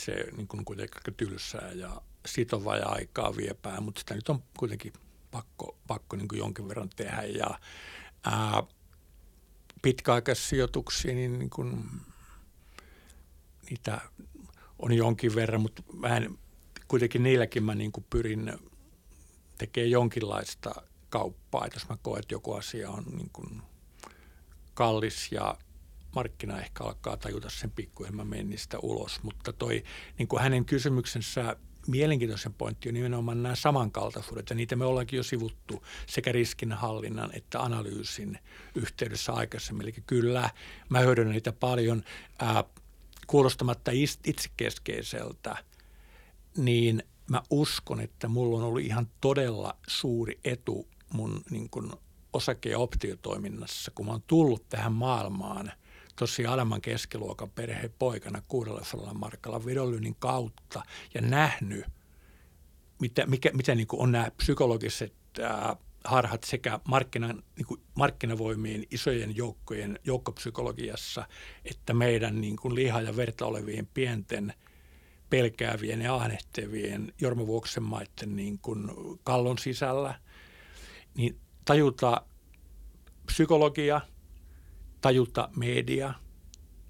se 0.00 0.24
niin 0.36 0.48
kuin 0.48 0.64
kuitenkin 0.64 1.14
tylsää 1.16 1.72
ja 1.74 2.00
sitovaa 2.26 2.76
ja 2.76 2.86
aikaa 2.86 3.36
viepää, 3.36 3.80
mutta 3.80 3.98
sitä 3.98 4.14
nyt 4.14 4.28
on 4.28 4.42
kuitenkin 4.58 4.92
pakko, 5.30 5.76
pakko 5.86 6.16
niin 6.16 6.28
kuin 6.28 6.38
jonkin 6.38 6.68
verran 6.68 6.90
tehdä. 6.96 7.22
Ja 7.22 7.58
ää, 8.24 8.62
pitkäaikaissijoituksia, 9.82 11.14
niin, 11.14 11.38
niin 11.38 11.50
kuin, 11.50 11.84
niitä 13.70 14.00
on 14.78 14.92
jonkin 14.92 15.34
verran, 15.34 15.60
mutta 15.60 15.82
vähän 16.02 16.38
kuitenkin 16.88 17.22
niilläkin 17.22 17.62
mä 17.62 17.74
niin 17.74 17.92
kuin 17.92 18.06
pyrin 18.10 18.52
tekemään 19.58 19.90
jonkinlaista 19.90 20.74
kauppaa. 21.08 21.66
Että 21.66 21.76
jos 21.76 21.88
mä 21.88 21.96
koen, 22.02 22.20
että 22.20 22.34
joku 22.34 22.52
asia 22.52 22.90
on 22.90 23.04
niin 23.16 23.30
kuin 23.32 23.62
kallis 24.74 25.32
ja 25.32 25.58
markkina 26.14 26.60
ehkä 26.60 26.84
alkaa 26.84 27.16
tajuta 27.16 27.50
sen 27.50 27.70
pikkuhiljaa, 27.70 28.16
mä 28.16 28.24
menen 28.24 28.50
niistä 28.50 28.78
ulos. 28.78 29.22
Mutta 29.22 29.52
toi 29.52 29.84
niin 30.18 30.28
kuin 30.28 30.42
hänen 30.42 30.64
kysymyksensä 30.64 31.56
mielenkiintoisen 31.86 32.54
pointti 32.54 32.88
on 32.88 32.94
nimenomaan 32.94 33.42
nämä 33.42 33.54
samankaltaisuudet, 33.54 34.50
ja 34.50 34.56
niitä 34.56 34.76
me 34.76 34.84
ollaankin 34.84 35.16
jo 35.16 35.22
sivuttu 35.22 35.84
sekä 36.06 36.32
riskinhallinnan 36.32 37.30
että 37.34 37.60
analyysin 37.60 38.38
yhteydessä 38.74 39.32
aikaisemmin. 39.32 39.82
Eli 39.82 39.94
kyllä, 40.06 40.50
mä 40.88 40.98
hyödynnän 41.00 41.32
niitä 41.32 41.52
paljon 41.52 42.02
ää, 42.38 42.64
kuulostamatta 43.26 43.90
itsekeskeiseltä, 44.26 45.56
niin 46.56 47.02
mä 47.30 47.42
uskon, 47.50 48.00
että 48.00 48.28
mulla 48.28 48.58
on 48.58 48.64
ollut 48.64 48.82
ihan 48.82 49.08
todella 49.20 49.76
suuri 49.88 50.40
etu 50.44 50.88
mun 51.12 51.42
niin 51.50 51.70
kuin 51.70 51.92
osake- 52.32 52.70
ja 52.70 52.78
optiotoiminnassa, 52.78 53.90
kun 53.94 54.06
mä 54.06 54.12
oon 54.12 54.22
tullut 54.26 54.68
tähän 54.68 54.92
maailmaan– 54.92 55.72
tosiaan 56.16 56.54
alemman 56.54 56.80
keskiluokan 56.80 57.50
perheen 57.50 57.94
poikana 57.98 58.42
600 58.48 59.14
markalla 59.14 59.64
vedonlyynnin 59.64 60.16
kautta 60.18 60.82
ja 61.14 61.20
nähnyt, 61.20 61.84
mitä, 63.00 63.26
mikä, 63.26 63.50
mitä 63.52 63.74
niin 63.74 63.86
on 63.92 64.12
nämä 64.12 64.30
psykologiset 64.36 65.14
ää, 65.42 65.76
harhat 66.06 66.44
sekä 66.44 66.80
markkinan, 66.88 67.42
niin 67.56 67.66
kuin 67.66 67.80
markkinavoimien 67.94 68.84
isojen 68.90 69.36
joukkojen 69.36 69.98
joukkopsykologiassa, 70.04 71.26
että 71.64 71.94
meidän 71.94 72.40
niin 72.40 72.56
kuin 72.56 72.74
liha- 72.74 73.00
ja 73.00 73.16
verta 73.16 73.46
olevien 73.46 73.86
pienten 73.94 74.54
pelkäävien 75.30 76.00
ja 76.00 76.14
ahnehtevien 76.14 77.12
jormavuoksen 77.20 77.82
maiden 77.82 78.36
niin 78.36 78.58
kuin 78.58 78.90
kallon 79.24 79.58
sisällä, 79.58 80.20
niin 81.14 81.40
tajuta 81.64 82.22
psykologia– 83.26 84.00
tajuta 85.06 85.48
media, 85.56 86.14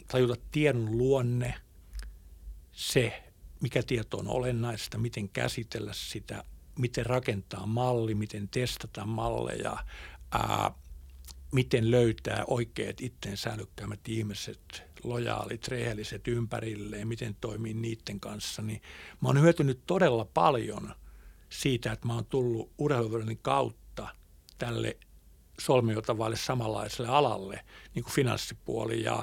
tajuta 0.08 0.36
tiedon 0.50 0.98
luonne, 0.98 1.54
se, 2.72 3.22
mikä 3.60 3.82
tieto 3.82 4.18
on 4.18 4.28
olennaista, 4.28 4.98
miten 4.98 5.28
käsitellä 5.28 5.92
sitä, 5.92 6.44
miten 6.78 7.06
rakentaa 7.06 7.66
malli, 7.66 8.14
miten 8.14 8.48
testata 8.48 9.04
malleja, 9.04 9.76
ää, 10.32 10.70
miten 11.52 11.90
löytää 11.90 12.44
oikeat 12.46 13.00
itseensä 13.00 13.50
älykkäämmät 13.50 14.08
ihmiset, 14.08 14.82
lojaalit, 15.04 15.68
rehelliset 15.68 16.28
ympärilleen, 16.28 17.08
miten 17.08 17.36
toimii 17.40 17.74
niiden 17.74 18.20
kanssa, 18.20 18.62
niin 18.62 18.82
mä 19.22 19.28
oon 19.28 19.40
hyötynyt 19.40 19.80
todella 19.86 20.24
paljon 20.24 20.94
siitä, 21.48 21.92
että 21.92 22.06
mä 22.06 22.14
oon 22.14 22.26
tullut 22.26 22.70
urheiluvuoden 22.78 23.38
kautta 23.38 24.08
tälle 24.58 24.96
solmiotavalle 25.60 26.36
samanlaiselle 26.36 27.08
alalle, 27.10 27.64
niin 27.94 28.02
kuin 28.02 28.14
finanssipuoli 28.14 29.02
ja 29.02 29.22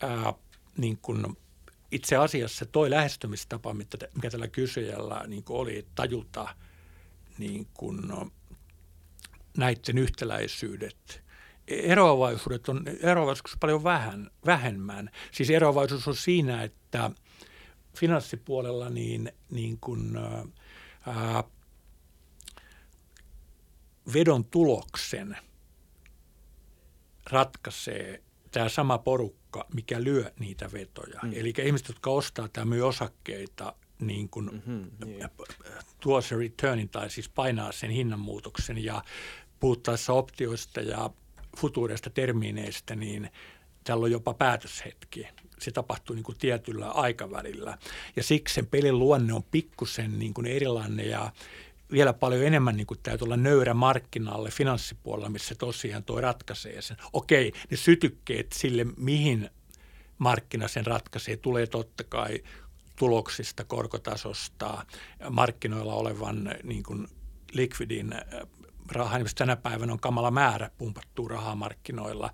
ää, 0.00 0.34
niin 0.76 0.98
kuin 0.98 1.36
itse 1.90 2.16
asiassa 2.16 2.66
toi 2.66 2.90
lähestymistapa, 2.90 3.74
mikä 4.14 4.30
tällä 4.30 4.48
kysyjällä 4.48 5.24
niin 5.26 5.44
oli, 5.48 5.78
että 5.78 5.92
tajuta 5.94 6.48
niin 7.38 7.66
kuin, 7.74 8.08
no, 8.08 8.30
näiden 9.56 9.98
yhtäläisyydet. 9.98 11.22
Eroavaisuudet 11.68 12.68
on, 12.68 12.84
eroavaisuus 13.02 13.56
paljon 13.60 13.84
vähän, 13.84 14.30
vähemmän. 14.46 15.10
Siis 15.32 15.50
eroavaisuus 15.50 16.08
on 16.08 16.16
siinä, 16.16 16.62
että 16.62 17.10
finanssipuolella 17.96 18.90
niin, 18.90 19.32
niin 19.50 19.78
kuin, 19.80 20.16
ää, 21.06 21.44
vedon 24.14 24.44
tuloksen– 24.44 25.36
ratkaisee 27.30 28.22
tämä 28.50 28.68
sama 28.68 28.98
porukka, 28.98 29.66
mikä 29.74 30.04
lyö 30.04 30.32
niitä 30.38 30.72
vetoja. 30.72 31.20
Mm. 31.22 31.32
Eli 31.34 31.52
ihmiset, 31.64 31.88
jotka 31.88 32.10
ostaa 32.10 32.48
tai 32.48 32.64
myy 32.64 32.82
osakkeita, 32.82 33.74
niin 34.00 34.28
kuin 34.28 34.50
mm-hmm, 34.52 34.90
niin. 35.04 35.28
tuo 36.00 36.20
se 36.20 36.36
returnin 36.36 36.88
tai 36.88 37.10
siis 37.10 37.28
painaa 37.28 37.72
sen 37.72 37.90
hinnanmuutoksen 37.90 38.84
ja 38.84 39.02
puhuttaessa 39.60 40.12
optioista 40.12 40.80
ja 40.80 41.10
futuureista 41.56 42.10
termineistä, 42.10 42.96
niin 42.96 43.30
täällä 43.84 44.04
on 44.04 44.10
jopa 44.10 44.34
päätöshetki. 44.34 45.26
Se 45.58 45.70
tapahtuu 45.70 46.16
niin 46.16 46.24
kuin 46.24 46.38
tietyllä 46.38 46.90
aikavälillä. 46.90 47.78
Ja 48.16 48.22
siksi 48.22 48.54
sen 48.54 48.66
pelin 48.66 48.98
luonne 48.98 49.32
on 49.32 49.42
pikkusen 49.42 50.18
niin 50.18 50.34
kuin 50.34 50.46
erilainen 50.46 51.10
ja 51.10 51.32
vielä 51.92 52.12
paljon 52.12 52.44
enemmän 52.44 52.76
niin 52.76 52.86
kuin 52.86 53.00
täytyy 53.02 53.24
olla 53.24 53.36
nöyrä 53.36 53.74
markkinalle 53.74 54.50
finanssipuolella, 54.50 55.28
missä 55.28 55.54
tosiaan 55.54 56.04
tuo 56.04 56.20
ratkaisee 56.20 56.82
sen. 56.82 56.96
Okei, 57.12 57.52
ne 57.70 57.76
sytykkeet 57.76 58.52
sille, 58.52 58.86
mihin 58.96 59.50
markkina 60.18 60.68
sen 60.68 60.86
ratkaisee, 60.86 61.36
tulee 61.36 61.66
totta 61.66 62.04
kai 62.04 62.42
tuloksista, 62.96 63.64
korkotasosta, 63.64 64.86
markkinoilla 65.30 65.94
olevan 65.94 66.54
niin 66.62 66.82
kuin 66.82 67.08
likvidin 67.52 68.12
äh, 68.12 68.20
rahaa. 68.92 69.18
Niin 69.18 69.28
tänä 69.34 69.56
päivänä 69.56 69.92
on 69.92 70.00
kamala 70.00 70.30
määrä 70.30 70.70
pumpattua 70.78 71.28
rahaa 71.28 71.54
markkinoilla. 71.54 72.30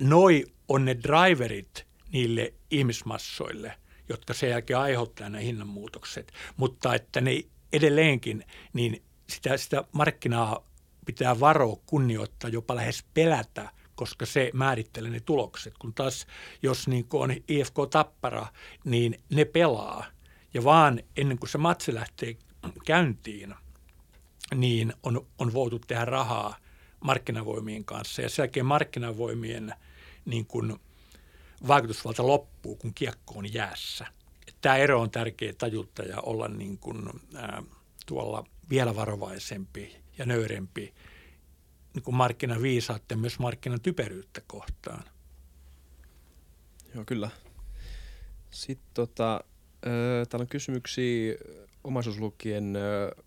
Noi 0.00 0.44
on 0.68 0.84
ne 0.84 0.96
driverit 1.02 1.86
niille 2.12 2.54
ihmismassoille, 2.70 3.74
jotka 4.08 4.34
sen 4.34 4.50
jälkeen 4.50 4.78
aiheuttaa 4.78 5.28
nämä 5.28 5.42
hinnanmuutokset, 5.42 6.32
mutta 6.56 6.94
että 6.94 7.20
ne 7.20 7.42
edelleenkin, 7.72 8.44
niin 8.72 9.02
sitä, 9.28 9.56
sitä 9.56 9.84
markkinaa 9.92 10.70
pitää 11.06 11.40
varoa, 11.40 11.76
kunnioittaa, 11.86 12.50
jopa 12.50 12.76
lähes 12.76 13.04
pelätä, 13.14 13.70
koska 13.94 14.26
se 14.26 14.50
määrittelee 14.54 15.10
ne 15.10 15.20
tulokset. 15.20 15.74
Kun 15.78 15.94
taas 15.94 16.26
jos 16.62 16.88
niin 16.88 17.06
on 17.12 17.34
IFK 17.48 17.74
Tappara, 17.90 18.46
niin 18.84 19.20
ne 19.30 19.44
pelaa. 19.44 20.04
Ja 20.54 20.64
vaan 20.64 21.00
ennen 21.16 21.38
kuin 21.38 21.50
se 21.50 21.58
matsi 21.58 21.94
lähtee 21.94 22.36
käyntiin, 22.84 23.54
niin 24.54 24.92
on, 25.02 25.26
on 25.38 25.52
voitu 25.52 25.78
tehdä 25.78 26.04
rahaa 26.04 26.56
markkinavoimien 27.00 27.84
kanssa. 27.84 28.22
Ja 28.22 28.28
sen 28.28 28.42
jälkeen 28.42 28.66
markkinavoimien 28.66 29.74
niin 30.24 30.46
kuin 30.46 30.76
vaikutusvalta 31.68 32.26
loppuu, 32.26 32.76
kun 32.76 32.94
kiekko 32.94 33.34
on 33.36 33.54
jäässä 33.54 34.06
tämä 34.64 34.76
ero 34.76 35.00
on 35.00 35.10
tärkeä 35.10 35.52
tajutta 35.58 36.02
ja 36.02 36.20
olla 36.20 36.48
niin 36.48 36.78
kuin, 36.78 37.10
ää, 37.34 37.62
tuolla 38.06 38.46
vielä 38.70 38.96
varovaisempi 38.96 39.96
ja 40.18 40.26
nöyrempi 40.26 40.94
niin 41.94 42.02
kuin 42.02 42.14
markkinaviisaatte 42.14 43.16
myös 43.16 43.38
markkinan 43.38 43.80
typeryyttä 43.80 44.40
kohtaan. 44.46 45.04
Joo, 46.94 47.04
kyllä. 47.06 47.30
Sitten 48.50 48.88
tota, 48.94 49.34
äh, 49.34 50.28
täällä 50.28 50.42
on 50.42 50.48
kysymyksiä 50.48 51.34
omaisuuslukien 51.84 52.76
äh, 52.76 53.24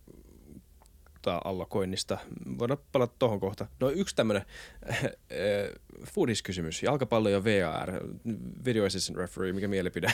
allokoinnista. 1.44 2.18
Voidaan 2.60 2.80
palata 2.92 3.16
tuohon 3.20 3.40
kohta. 3.40 3.68
No 3.80 3.90
yksi 3.90 4.16
tämmöinen 4.16 4.46
äh, 4.90 4.98
foodies-kysymys. 6.14 6.84
Jalkapallo 6.84 7.30
ja 7.30 7.44
VAR, 7.44 7.94
Video 8.66 8.86
Assistant 8.86 9.18
Referee, 9.18 9.54
mikä 9.54 9.68
mielipide? 9.68 10.14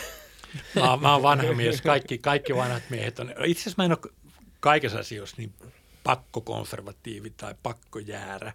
Mä, 0.76 0.98
mä 0.98 1.14
oon 1.14 1.24
vanha 1.24 1.54
mies, 1.54 1.82
kaikki, 1.82 2.18
kaikki 2.18 2.56
vanhat 2.56 2.84
miehet 2.90 3.20
on. 3.20 3.34
Itse 3.46 3.62
asiassa 3.62 3.82
mä 3.82 3.86
en 3.86 3.92
ole 3.92 4.14
kaikessa 4.60 5.00
asioissa 5.00 5.36
niin 5.38 5.54
pakkokonservatiivi 6.04 7.30
tai 7.30 7.56
pakkojäärä, 7.64 8.54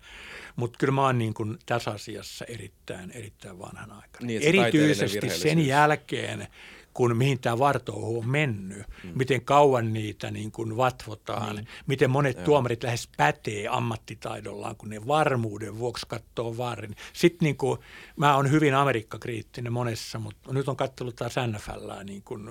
mutta 0.56 0.78
kyllä 0.78 0.92
mä 0.92 1.02
oon 1.02 1.18
niin 1.18 1.34
kuin 1.34 1.58
tässä 1.66 1.90
asiassa 1.90 2.44
erittäin, 2.44 3.10
erittäin 3.10 3.58
vanhan 3.58 3.92
aikana. 3.92 4.26
Niin, 4.26 4.42
Erityisesti 4.42 5.30
sen 5.30 5.66
jälkeen, 5.66 6.48
kun 6.94 7.16
mihin 7.16 7.40
tämä 7.40 7.58
vartouhu 7.58 8.18
on 8.18 8.28
mennyt, 8.28 8.86
mm. 9.04 9.10
miten 9.14 9.44
kauan 9.44 9.92
niitä 9.92 10.30
niin 10.30 10.52
kuin 10.52 10.76
vatvotaan, 10.76 11.56
mm. 11.56 11.66
miten 11.86 12.10
monet 12.10 12.36
Joo. 12.36 12.44
tuomarit 12.44 12.82
lähes 12.82 13.08
pätee 13.16 13.68
ammattitaidollaan, 13.68 14.76
kun 14.76 14.90
ne 14.90 15.06
varmuuden 15.06 15.78
vuoksi 15.78 16.06
katsoo 16.08 16.56
vaarin. 16.56 16.96
Sitten 17.12 17.46
niin 17.46 17.56
kuin, 17.56 17.78
mä 18.16 18.36
oon 18.36 18.50
hyvin 18.50 18.74
Amerikkakriittinen 18.74 19.72
monessa, 19.72 20.18
mutta 20.18 20.52
nyt 20.52 20.68
on 20.68 20.76
katsellut 20.76 21.16
taas 21.16 21.34
NFLää 21.46 22.04
niin 22.04 22.22
kuin 22.22 22.50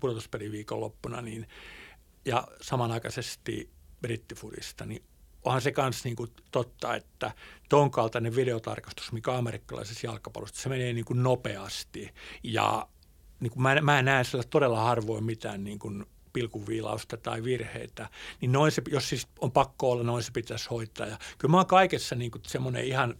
pudotuspeliviikon 0.00 0.80
loppuna, 0.80 1.20
niin, 1.20 1.46
ja 2.24 2.48
samanaikaisesti 2.60 3.73
brittifudista, 4.04 4.86
niin 4.86 5.02
onhan 5.44 5.62
se 5.62 5.72
kanssa 5.72 6.08
niin 6.08 6.16
totta, 6.50 6.94
että 6.94 7.32
ton 7.68 7.90
kaltainen 7.90 8.36
videotarkastus, 8.36 9.12
mikä 9.12 9.30
on 9.30 9.38
amerikkalaisessa 9.38 10.06
jalkapallossa, 10.06 10.62
se 10.62 10.68
menee 10.68 10.92
niin 10.92 11.04
kuin 11.04 11.22
nopeasti. 11.22 12.14
Ja 12.42 12.88
niin 13.40 13.50
kuin 13.50 13.62
mä, 13.62 13.80
mä 13.80 14.02
näen 14.02 14.24
sillä 14.24 14.44
todella 14.50 14.80
harvoin 14.80 15.24
mitään 15.24 15.64
niin 15.64 15.78
kuin 15.78 16.04
pilkuviilausta 16.32 17.16
tai 17.16 17.44
virheitä, 17.44 18.08
niin 18.40 18.52
noin 18.52 18.72
se, 18.72 18.82
jos 18.90 19.08
siis 19.08 19.28
on 19.40 19.52
pakko 19.52 19.90
olla, 19.90 20.02
noin 20.02 20.22
se 20.22 20.32
pitäisi 20.32 20.68
hoitaa. 20.70 21.06
Ja 21.06 21.18
kyllä 21.38 21.52
mä 21.52 21.56
oon 21.56 21.66
kaikessa 21.66 22.14
niin 22.14 22.30
kuin 22.30 22.42
semmoinen 22.46 22.84
ihan 22.84 23.14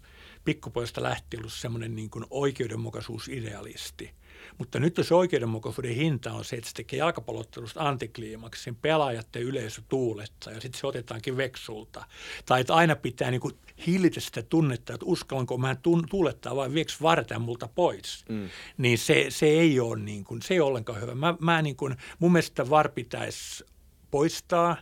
pikkupoista 0.45 1.03
lähtien 1.03 1.41
ollut 1.41 1.53
semmoinen 1.53 1.97
niin 1.97 2.11
kuin 2.11 2.25
oikeudenmukaisuusidealisti– 2.31 4.11
mutta 4.59 4.81
nyt 4.81 4.99
jos 4.99 5.13
oikeudenmukaisuuden 5.13 5.95
hinta 5.95 6.33
on 6.33 6.45
se, 6.45 6.57
että 6.57 6.69
se 6.69 6.75
tekee 6.75 6.99
jalkapallottelusta 6.99 7.89
antikliimaksin, 7.89 8.77
pelaajat 8.77 9.29
ja 9.35 9.41
yleisö 9.41 9.83
tuuletta 9.89 10.51
ja 10.51 10.61
sitten 10.61 10.81
se 10.81 10.87
otetaankin 10.87 11.37
veksulta. 11.37 12.05
Tai 12.47 12.61
että 12.61 12.75
aina 12.75 12.97
pitää 12.97 13.31
niin 13.31 13.41
kuin 13.41 13.55
hillitä 13.87 14.21
sitä 14.21 14.43
tunnetta, 14.43 14.95
että 14.95 15.07
uskallanko 15.07 15.59
mä 15.59 15.77
tuulettaa 16.11 16.57
vai 16.57 16.75
vieks 16.75 17.03
varten 17.03 17.41
multa 17.41 17.69
pois. 17.69 18.25
Mm. 18.29 18.49
Niin 18.79 18.99
se, 18.99 19.27
se, 19.29 19.47
ei 19.47 19.81
ole 19.81 19.99
niin 19.99 20.25
kuin, 20.25 20.43
se 20.43 20.55
ei 20.55 20.61
ole 20.61 20.69
ollenkaan 20.69 21.01
hyvä. 21.01 21.15
Mä, 21.15 21.35
mä 21.41 21.63
niin 21.63 21.77
kuin, 21.77 21.97
mun 22.19 22.33
mielestä 22.33 22.71
VAR 22.71 22.89
pitäisi 22.89 23.65
poistaa 24.11 24.77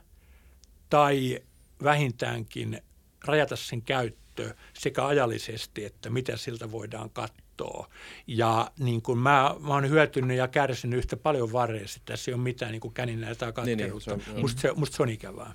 tai 0.91 1.41
vähintäänkin 1.83 2.81
rajata 3.25 3.57
sen 3.57 3.83
käyttö 3.83 4.55
sekä 4.73 5.07
ajallisesti, 5.07 5.85
että 5.85 6.11
mitä 6.11 6.37
siltä 6.37 6.73
voidaan 6.73 7.11
katsoa 7.11 7.42
kattoa. 7.57 7.89
Ja 8.27 8.71
niin 8.79 9.03
kuin 9.03 9.19
mä, 9.19 9.55
mä 9.61 9.75
oon 9.75 9.89
hyötynyt 9.89 10.37
ja 10.37 10.49
kärsinyt 10.49 10.99
yhtä 10.99 11.17
paljon 11.17 11.53
varreista. 11.53 12.01
Tässä 12.05 12.31
ei 12.31 12.35
ole 12.35 12.43
mitään 12.43 12.73
niin 12.73 12.81
kuin 12.81 12.95
käninää 12.95 13.35
tai 13.35 13.53
katkeruutta. 13.53 14.11
Niin, 14.11 14.19
niin, 14.27 14.35
se 14.35 14.41
musta, 14.41 14.61
se, 14.61 14.73
musta 14.73 14.97
se 14.97 15.03
on 15.03 15.09
ikävää. 15.09 15.53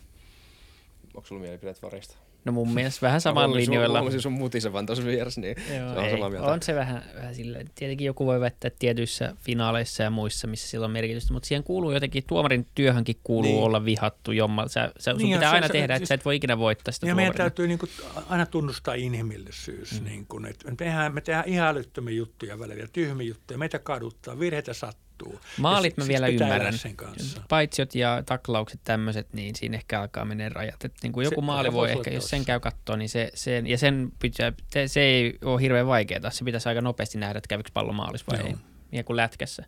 Onko 1.15 1.27
sulla 1.27 1.41
mielipideet 1.41 1.81
vareista? 1.81 2.15
No 2.45 2.51
mun 2.51 2.73
mielestä 2.73 3.05
vähän 3.05 3.21
saman 3.21 3.53
linjoilla. 3.53 4.03
Mä 4.03 4.19
sun 4.19 4.31
mutisevan 4.31 4.85
tuossa 4.85 5.05
vieressä, 5.05 5.41
niin 5.41 5.55
Joo, 5.77 5.93
se 5.93 5.99
on 5.99 6.05
ei, 6.05 6.11
samaa 6.11 6.29
mieltä. 6.29 6.47
On 6.47 6.61
se 6.61 6.75
vähän, 6.75 7.03
vähän 7.15 7.35
sillä, 7.35 7.59
tietenkin 7.75 8.05
joku 8.05 8.25
voi 8.25 8.39
väittää 8.39 8.71
tietyissä 8.79 9.35
finaaleissa 9.39 10.03
ja 10.03 10.09
muissa, 10.09 10.47
missä 10.47 10.67
sillä 10.67 10.85
on 10.85 10.91
merkitystä, 10.91 11.33
mutta 11.33 11.47
siihen 11.47 11.63
kuuluu 11.63 11.91
jotenkin, 11.91 12.23
tuomarin 12.27 12.67
työhönkin 12.75 13.15
kuuluu 13.23 13.51
niin. 13.51 13.63
olla 13.63 13.85
vihattu 13.85 14.31
jommal. 14.31 14.67
Sä, 14.67 14.91
sä, 14.99 15.11
sun 15.11 15.21
niin, 15.21 15.33
pitää 15.33 15.49
se, 15.49 15.55
aina 15.55 15.67
se, 15.67 15.73
tehdä, 15.73 15.93
siis, 15.93 16.01
että 16.01 16.07
sä 16.07 16.13
et 16.13 16.25
voi 16.25 16.35
ikinä 16.35 16.57
voittaa 16.57 16.91
sitä 16.91 17.07
Ja 17.07 17.15
meidän 17.15 17.35
täytyy 17.35 17.67
niin 17.67 17.79
kuin, 17.79 17.89
aina 18.29 18.45
tunnustaa 18.45 18.93
inhimillisyys. 18.93 20.01
Mm. 20.01 20.05
Niin 20.05 20.25
kuin, 20.25 20.45
että 20.45 20.69
me, 20.69 20.75
tehdään, 20.75 21.13
me 21.13 21.21
tehdään 21.21 21.47
ihan 21.47 21.67
älyttömiä 21.67 22.15
juttuja 22.15 22.59
välillä, 22.59 22.87
tyhmiä 22.93 23.27
juttuja, 23.27 23.57
meitä 23.57 23.79
kaduttaa, 23.79 24.39
virheitä 24.39 24.73
sattuu 24.73 25.06
tapahtuu. 25.17 25.49
Maalit 25.57 25.97
mä 25.97 26.07
vielä 26.07 26.27
ymmärrän. 26.27 26.77
Sen 26.77 26.95
kanssa. 26.95 27.41
Paitsiot 27.49 27.95
ja 27.95 28.23
taklaukset 28.25 28.79
tämmöiset, 28.83 29.33
niin 29.33 29.55
siinä 29.55 29.77
ehkä 29.77 30.01
alkaa 30.01 30.25
mennä 30.25 30.49
rajat. 30.49 30.85
Et 30.85 30.93
niin 31.03 31.13
kuin 31.13 31.23
joku 31.23 31.41
se, 31.41 31.45
maali 31.45 31.73
voi 31.73 31.91
ehkä, 31.91 32.11
jos 32.11 32.29
sen 32.29 32.45
käy 32.45 32.59
katsoa, 32.59 32.97
niin 32.97 33.09
se, 33.09 33.31
se, 33.33 33.63
ja 33.65 33.77
sen 33.77 34.11
pitää, 34.19 34.53
se 34.87 35.01
ei 35.01 35.37
ole 35.43 35.61
hirveän 35.61 35.87
vaikeaa. 35.87 36.29
Se 36.29 36.45
pitäisi 36.45 36.69
aika 36.69 36.81
nopeasti 36.81 37.17
nähdä, 37.17 37.37
että 37.37 37.47
kävikö 37.47 37.69
pallo 37.73 37.93
maalis 37.93 38.27
vai 38.27 38.39
Joo. 38.39 38.47
ei. 38.47 38.55
Niin 38.91 39.05
kuin 39.05 39.17
lätkässä. 39.17 39.65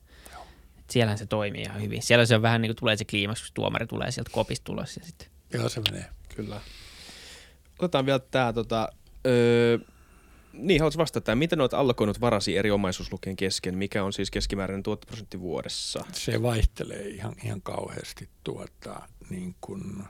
Siellähän 0.90 1.18
se 1.18 1.26
toimii 1.26 1.62
ihan 1.62 1.82
hyvin. 1.82 2.02
Siellä 2.02 2.26
se 2.26 2.36
on 2.36 2.42
vähän 2.42 2.62
niin 2.62 2.70
kuin 2.70 2.76
tulee 2.80 2.98
se 2.98 3.06
kliimaksi, 3.06 3.44
kun 3.44 3.52
tuomari 3.54 3.88
tulee 3.88 4.12
sieltä 4.12 4.32
kopista 4.34 4.64
tulos. 4.64 4.98
Ja 4.98 5.06
sitten. 5.06 5.28
Joo, 5.54 5.70
se 5.70 5.82
menee. 5.82 6.06
Kyllä. 6.36 6.62
Otetaan 7.80 8.06
vielä 8.06 8.20
tämä 8.20 8.54
tota, 8.54 8.90
öö, 9.28 9.78
niin, 10.54 10.82
haluaisin 10.82 11.00
vastata. 11.00 11.36
Miten 11.36 11.62
olet 11.62 11.74
allokoinut 11.74 12.22
varasi 12.22 12.58
eri 12.58 12.72
omaisuuslukien 12.72 13.36
kesken? 13.36 13.78
Mikä 13.78 14.04
on 14.04 14.14
siis 14.14 14.32
keskimääräinen 14.32 14.84
tuottoprosentti 14.84 15.40
vuodessa? 15.40 16.06
Se 16.12 16.42
vaihtelee 16.42 17.08
ihan, 17.08 17.36
ihan 17.44 17.62
kauheasti 17.62 18.30
tuota, 18.44 19.02
niin 19.30 19.56
kuin, 19.62 20.04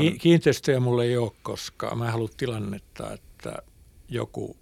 Ki- 0.00 0.18
kiinteistöjä 0.18 0.80
mulle 0.80 1.04
ei 1.04 1.16
ole, 1.16 1.32
koska 1.42 1.94
mä 1.94 2.10
haluan 2.10 2.30
tilannetta, 2.36 3.12
että 3.12 3.62
joku 4.08 4.56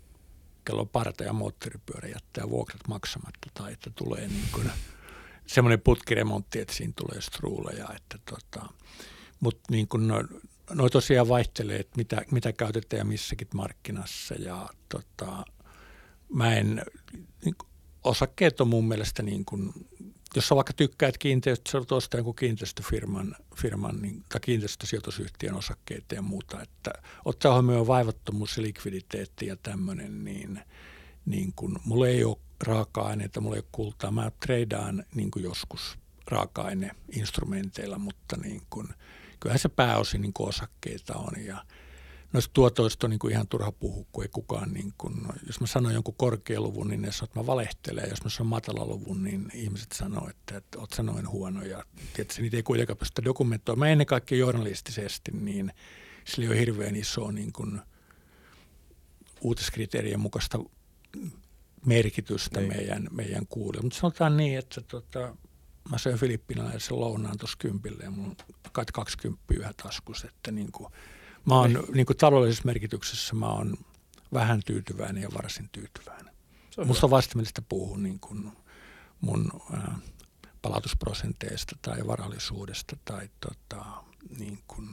kello 0.64 0.86
parta 0.86 1.24
ja 1.24 1.32
moottoripyörä 1.32 2.08
jättää 2.08 2.50
vuokrat 2.50 2.88
maksamatta 2.88 3.48
tai 3.54 3.72
että 3.72 3.90
tulee 3.94 4.28
niin 4.28 4.48
kuin 4.52 4.70
semmoinen 5.46 5.80
putkiremontti, 5.80 6.60
että 6.60 6.74
siinä 6.74 6.92
tulee 6.96 7.20
struuleja. 7.20 7.88
Että 7.96 8.18
tota, 8.30 8.66
mutta 9.40 9.62
niin 9.70 9.88
kuin 9.88 10.08
no, 10.70 10.88
tosiaan 10.88 11.28
vaihtelee, 11.28 11.80
että 11.80 11.96
mitä, 11.96 12.22
mitä 12.30 12.52
käytetään 12.52 13.06
missäkin 13.06 13.48
markkinassa 13.54 14.34
ja 14.34 14.68
tota, 14.88 15.44
mä 16.32 16.54
en, 16.54 16.82
niin, 17.44 17.54
osakkeet 18.04 18.60
on 18.60 18.68
mun 18.68 18.88
mielestä 18.88 19.22
niin 19.22 19.44
kuin, 19.44 19.72
jos 20.36 20.48
sä 20.48 20.56
vaikka 20.56 20.72
tykkäät 20.72 21.18
kiinteistö, 21.18 21.70
sä 21.70 22.16
jonkun 22.16 22.34
kiinteistöfirman 22.34 23.36
firman, 23.56 24.02
niin, 24.02 24.24
tai 24.28 24.40
kiinteistösijoitusyhtiön 24.40 25.54
osakkeita 25.54 26.14
ja 26.14 26.22
muuta, 26.22 26.62
että 26.62 26.92
ottaa 27.24 27.52
huomioon 27.52 27.86
vaivattomuus 27.86 28.56
ja 28.56 28.62
likviditeetti 28.62 29.46
ja 29.46 29.56
tämmöinen, 29.56 30.24
niin, 30.24 30.60
niin 31.26 31.52
kun, 31.56 31.80
mulla 31.84 32.08
ei 32.08 32.24
ole 32.24 32.36
raaka-aineita, 32.64 33.40
mulla 33.40 33.56
ei 33.56 33.60
ole 33.60 33.68
kultaa. 33.72 34.10
Mä 34.10 34.32
treidaan 34.40 35.04
niin 35.14 35.30
joskus 35.36 35.98
raaka-aineinstrumenteilla, 36.26 37.98
mutta 37.98 38.36
niin 38.36 38.62
kuin, 38.70 38.88
kyllähän 39.40 39.58
se 39.58 39.68
pääosin 39.68 40.20
niin 40.20 40.32
osakkeita 40.38 41.14
on 41.14 41.44
ja 41.44 41.64
noista 42.32 42.50
tuotoista 42.52 43.06
on 43.06 43.10
niin 43.10 43.18
kuin 43.18 43.32
ihan 43.32 43.48
turha 43.48 43.72
puhua, 43.72 44.06
kun 44.12 44.24
ei 44.24 44.28
kukaan, 44.28 44.72
niin 44.72 44.94
kuin, 44.98 45.14
jos 45.46 45.60
mä 45.60 45.66
sanon 45.66 45.94
jonkun 45.94 46.14
korkealuvun, 46.14 46.88
niin 46.88 47.02
ne 47.02 47.12
sanoo, 47.12 47.24
että 47.24 47.40
mä 47.40 47.46
valehtelen. 47.46 48.10
Jos 48.10 48.24
mä 48.24 48.30
sanon 48.30 48.50
matalaluvun, 48.50 49.24
niin 49.24 49.50
ihmiset 49.54 49.92
sanoo, 49.92 50.28
että, 50.30 50.56
että 50.56 50.78
oot 50.78 50.92
sanoin 50.92 51.28
huono. 51.28 51.62
Ja 51.64 51.84
tietysti 52.12 52.42
niitä 52.42 52.56
ei 52.56 52.62
kuitenkaan 52.62 52.96
pystytä 52.96 53.24
dokumentoimaan. 53.24 53.90
Ennen 53.90 54.06
kaikkea 54.06 54.38
journalistisesti, 54.38 55.30
niin 55.32 55.72
sillä 56.24 56.50
on 56.50 56.56
hirveän 56.56 56.96
iso 56.96 57.30
niin 57.30 57.52
kuin, 57.52 57.80
uutiskriteerien 59.40 60.20
mukaista 60.20 60.58
merkitystä 61.86 62.60
niin. 62.60 62.76
meidän, 62.76 63.08
meidän 63.10 63.46
kuulijoille. 63.46 63.86
Mutta 63.86 63.98
sanotaan 63.98 64.36
niin, 64.36 64.58
että 64.58 64.80
tota, 64.80 65.36
mä 65.88 65.98
söin 65.98 66.18
filippinalaisen 66.18 67.00
lounaan 67.00 67.38
tuossa 67.38 67.56
kympille 67.58 68.04
ja 68.04 68.10
mulla 68.10 68.28
on 68.28 68.36
kai 68.72 68.84
20 68.92 69.42
yhä 69.50 69.72
taskussa, 69.82 70.28
että 70.28 70.50
niin 70.50 70.72
kuin, 70.72 70.92
mä 71.46 71.54
oon 71.54 71.84
niin 71.94 72.06
kuin 72.06 72.16
taloudellisessa 72.16 72.66
merkityksessä 72.66 73.34
mä 73.34 73.46
oon 73.46 73.76
vähän 74.32 74.60
tyytyväinen 74.66 75.22
ja 75.22 75.28
varsin 75.34 75.68
tyytyväinen. 75.72 76.34
On 76.76 76.86
Musta 76.86 77.06
on 77.06 77.10
vastenmielistä 77.10 77.62
puhua 77.62 77.96
niin 77.96 78.20
kuin 78.20 78.52
mun 79.20 79.50
ää, 79.72 79.98
palautusprosenteista 80.62 81.76
tai 81.82 82.06
varallisuudesta 82.06 82.96
tai 83.04 83.30
tota, 83.40 83.84
niin 84.38 84.58
kuin 84.66 84.88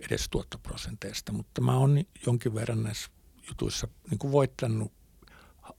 edes 0.00 0.28
tuottoprosenteista, 0.28 1.32
mutta 1.32 1.60
mä 1.60 1.76
oon 1.76 2.04
jonkin 2.26 2.54
verran 2.54 2.82
näissä 2.82 3.10
jutuissa 3.48 3.88
niin 4.10 4.18
kuin 4.18 4.32
voittanut 4.32 4.92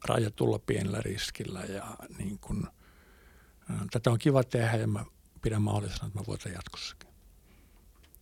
rajatulla 0.05 0.59
pienellä 0.59 1.01
riskillä 1.01 1.61
ja 1.61 1.95
niin 2.17 2.39
kuin– 2.39 2.67
Tätä 3.91 4.11
on 4.11 4.19
kiva 4.19 4.43
tehdä 4.43 4.77
ja 4.77 4.87
mä 4.87 5.05
pidän 5.41 5.61
mahdollisena, 5.61 6.07
että 6.07 6.19
mä 6.19 6.25
voitan 6.27 6.53
jatkossakin. 6.53 7.09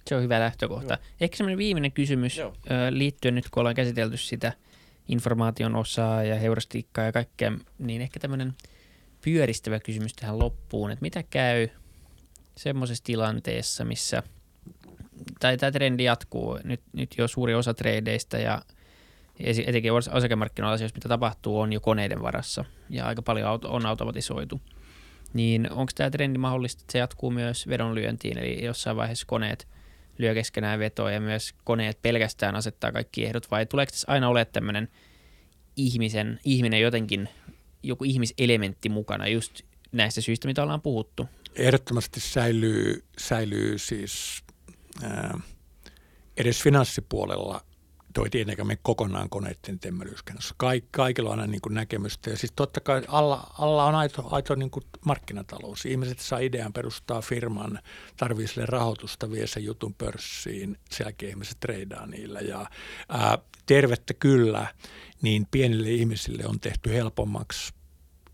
Se 0.08 0.16
on 0.16 0.24
hyvä 0.24 0.39
lähtökohta. 0.39 0.94
Joo. 0.94 1.04
Ehkä 1.22 1.38
semmoinen 1.38 1.58
viimeinen 1.58 1.91
kysymys 1.91 2.38
Joo. 2.38 2.56
liittyen 2.89 3.36
nyt, 3.36 3.50
kun 3.50 3.62
ollaan 3.62 3.76
käsitelty 3.76 4.18
sitä 4.18 4.54
informaation 5.10 5.76
osaa 5.76 6.24
ja 6.24 6.36
heurastiikkaa 6.36 7.06
ja 7.06 7.12
kaikkea, 7.12 7.52
niin 7.80 8.02
ehkä 8.02 8.20
tämmöinen 8.20 8.54
pyöristävä 9.22 9.80
kysymys 9.80 10.14
tähän 10.14 10.39
loppuun, 10.39 10.91
että 10.91 11.04
mitä 11.04 11.24
käy 11.24 11.68
semmoisessa 12.57 13.03
tilanteessa, 13.03 13.86
missä 13.86 14.24
tai 15.40 15.57
tämä 15.57 15.72
trendi 15.72 16.03
jatkuu. 16.03 16.60
Nyt, 16.64 16.82
nyt 16.94 17.15
jo 17.18 17.28
suuri 17.28 17.56
osa 17.56 17.74
tradeista 17.74 18.38
ja 18.38 18.61
etenkin 19.40 19.94
osakemarkkinoilla 19.94 20.84
jos 20.84 20.95
mitä 20.95 21.10
tapahtuu, 21.10 21.60
on 21.60 21.74
jo 21.74 21.82
koneiden 21.82 22.22
varassa 22.22 22.65
ja 22.90 23.06
aika 23.06 23.22
paljon 23.22 23.60
on 23.64 23.86
automatisoitu– 23.86 24.61
niin 25.34 25.72
onko 25.72 25.91
tämä 25.95 26.10
trendi 26.10 26.39
mahdollista, 26.39 26.81
että 26.81 26.91
se 26.91 26.97
jatkuu 26.99 27.31
myös 27.31 27.68
vedonlyöntiin, 27.68 28.38
eli 28.38 28.65
jossain 28.65 28.97
vaiheessa 28.97 29.26
koneet 29.26 29.68
lyö 30.18 30.34
keskenään 30.34 30.80
vetoa 30.80 31.11
ja 31.11 31.22
myös 31.22 31.53
koneet 31.64 32.01
pelkästään 32.01 32.55
asettaa 32.55 32.91
kaikki 32.91 33.26
ehdot, 33.26 33.51
vai 33.51 33.65
tuleeko 33.65 33.91
tässä 33.91 34.11
aina 34.11 34.30
ole 34.30 34.45
tämmöinen 34.45 34.88
ihmisen, 35.76 36.39
ihminen 36.43 36.81
jotenkin, 36.81 37.30
joku 37.84 38.03
ihmiselementti 38.03 38.89
mukana 38.89 39.27
just 39.27 39.61
näistä 39.91 40.22
syistä, 40.22 40.47
mitä 40.47 40.64
ollaan 40.64 40.81
puhuttu? 40.81 41.30
Ehdottomasti 41.55 42.19
säilyy, 42.19 43.03
säilyy 43.18 43.77
siis 43.77 44.43
ää, 45.03 45.39
edes 46.38 46.64
finanssipuolella 46.64 47.65
toi 48.14 48.30
tietenkään 48.30 48.68
me 48.68 48.77
kokonaan 48.81 49.30
koneiden 49.30 49.80
temmelyyskennossa. 49.80 50.56
Kaik, 50.57 50.85
kaikilla 50.91 51.30
on 51.30 51.40
aina 51.40 51.52
niin 51.52 51.61
kuin 51.61 51.73
näkemystä. 51.73 52.30
Ja 52.30 52.38
siis 52.38 52.53
totta 52.56 52.81
kai 52.81 53.02
alla, 53.07 53.53
alla 53.60 53.85
on 53.85 53.95
aito, 53.95 54.27
aito 54.31 54.56
niin 54.56 54.72
kuin 54.72 54.84
markkinatalous. 55.06 55.85
Ihmiset 55.85 56.19
saa 56.19 56.40
idean 56.40 56.73
perustaa 56.73 57.22
firman, 57.22 57.80
tarvii 58.18 58.48
sille 58.48 58.65
rahoitusta, 58.65 59.31
vie 59.31 59.48
sen 59.48 59.64
jutun 59.64 59.94
pörssiin, 59.94 60.77
sen 60.90 61.06
jälkeen 61.06 61.30
ihmiset 61.30 61.60
treidaa 61.60 62.06
niillä. 62.06 62.40
Ja 62.40 62.65
ää, 63.10 63.38
tervettä 63.65 64.14
kyllä, 64.14 64.68
niin 65.22 65.48
pienille 65.52 65.90
ihmisille 65.90 66.48
on 66.48 66.60
tehty 66.60 66.94
helpommaksi 66.94 67.73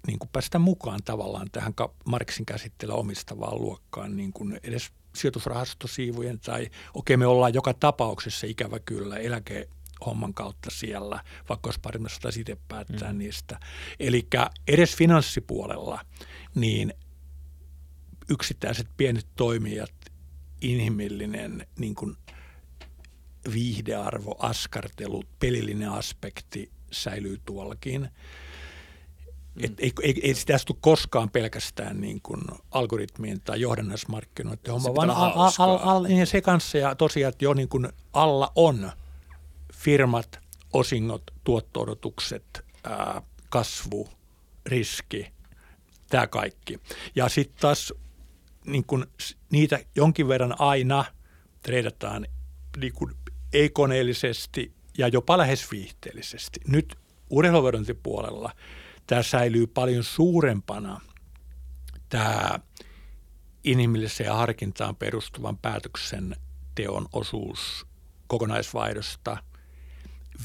niin 0.07 0.19
kuin 0.19 0.30
päästä 0.34 0.60
mukaan 0.60 0.99
tavallaan 1.06 1.47
tähän 1.51 1.73
Marksin 2.06 2.45
käsitteellä 2.45 2.95
omistavaan 2.95 3.61
luokkaan 3.61 4.18
niin 4.18 4.34
kuin 4.34 4.60
edes 4.64 4.91
sijoitusrahastosiivujen 5.19 6.39
tai 6.39 6.69
okei 6.93 7.17
me 7.17 7.27
ollaan 7.27 7.53
joka 7.53 7.73
tapauksessa 7.73 8.47
ikävä 8.47 8.79
kyllä 8.79 9.17
eläkehomman 9.17 10.33
kautta 10.33 10.69
siellä, 10.69 11.23
vaikka 11.49 11.67
olisi 11.67 11.79
paremmassa 11.79 12.29
itse 12.39 12.57
päättää 12.67 13.13
mm. 13.13 13.19
niistä. 13.19 13.59
Eli 13.99 14.27
edes 14.67 14.95
finanssipuolella 14.95 16.05
niin 16.55 16.93
yksittäiset 18.29 18.87
pienet 18.97 19.27
toimijat, 19.35 19.93
inhimillinen 20.61 21.67
niin 21.79 21.95
kuin 21.95 22.15
viihdearvo, 23.53 24.35
askartelu, 24.39 25.23
pelillinen 25.39 25.89
aspekti 25.89 26.71
säilyy 26.91 27.41
tuollakin. 27.45 28.09
Mm. 29.55 29.63
Et 29.63 29.80
ei, 29.80 29.91
ei, 30.01 30.19
ei 30.23 30.34
sitä 30.34 30.55
astu 30.55 30.77
koskaan 30.81 31.30
pelkästään 31.30 32.01
niin 32.01 32.21
kuin 32.21 32.41
algoritmien 32.71 33.41
tai 33.41 33.61
johdannaismarkkinoiden 33.61 34.73
homma, 34.73 34.95
vaan 34.95 35.09
al, 35.09 35.31
al, 35.35 35.51
al, 35.59 35.80
al, 35.81 36.03
niin 36.03 36.27
se 36.27 36.41
kanssa 36.41 36.77
ja 36.77 36.95
tosiaan, 36.95 37.30
että 37.30 37.45
jo 37.45 37.53
niin 37.53 37.69
kuin 37.69 37.88
alla 38.13 38.51
on 38.55 38.91
firmat, 39.73 40.39
osingot, 40.73 41.23
tuotto-odotukset, 41.43 42.65
ää, 42.84 43.21
kasvu, 43.49 44.09
riski, 44.65 45.31
tämä 46.09 46.27
kaikki. 46.27 46.80
Ja 47.15 47.30
sitten 47.30 47.61
taas 47.61 47.93
niin 48.65 48.85
kuin 48.85 49.05
niitä 49.51 49.80
jonkin 49.95 50.27
verran 50.27 50.55
aina 50.59 51.05
treidataan 51.63 52.27
niin 52.77 52.93
kuin 52.93 53.11
ei-koneellisesti 53.53 54.73
ja 54.97 55.07
jopa 55.07 55.38
lähes 55.38 55.71
viihteellisesti. 55.71 56.59
Nyt 56.67 56.95
urheiluvedontipuolella 57.30 58.51
tämä 59.10 59.23
säilyy 59.23 59.68
paljon 59.68 60.03
suurempana 60.03 61.02
tämä 62.10 62.60
inhimilliseen 63.64 64.34
harkintaan 64.34 64.95
perustuvan 64.95 65.57
päätöksen 65.57 66.36
teon 66.76 67.07
osuus 67.14 67.86
kokonaisvaihdosta, 68.27 69.38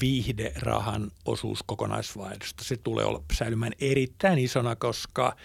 viihderahan 0.01 1.11
osuus 1.25 1.63
kokonaisvaihdosta. 1.63 2.65
Se 2.65 2.77
tulee 2.77 3.05
olla 3.05 3.23
säilymään 3.33 3.73
erittäin 3.81 4.39
isona, 4.39 4.77
koska 4.77 5.37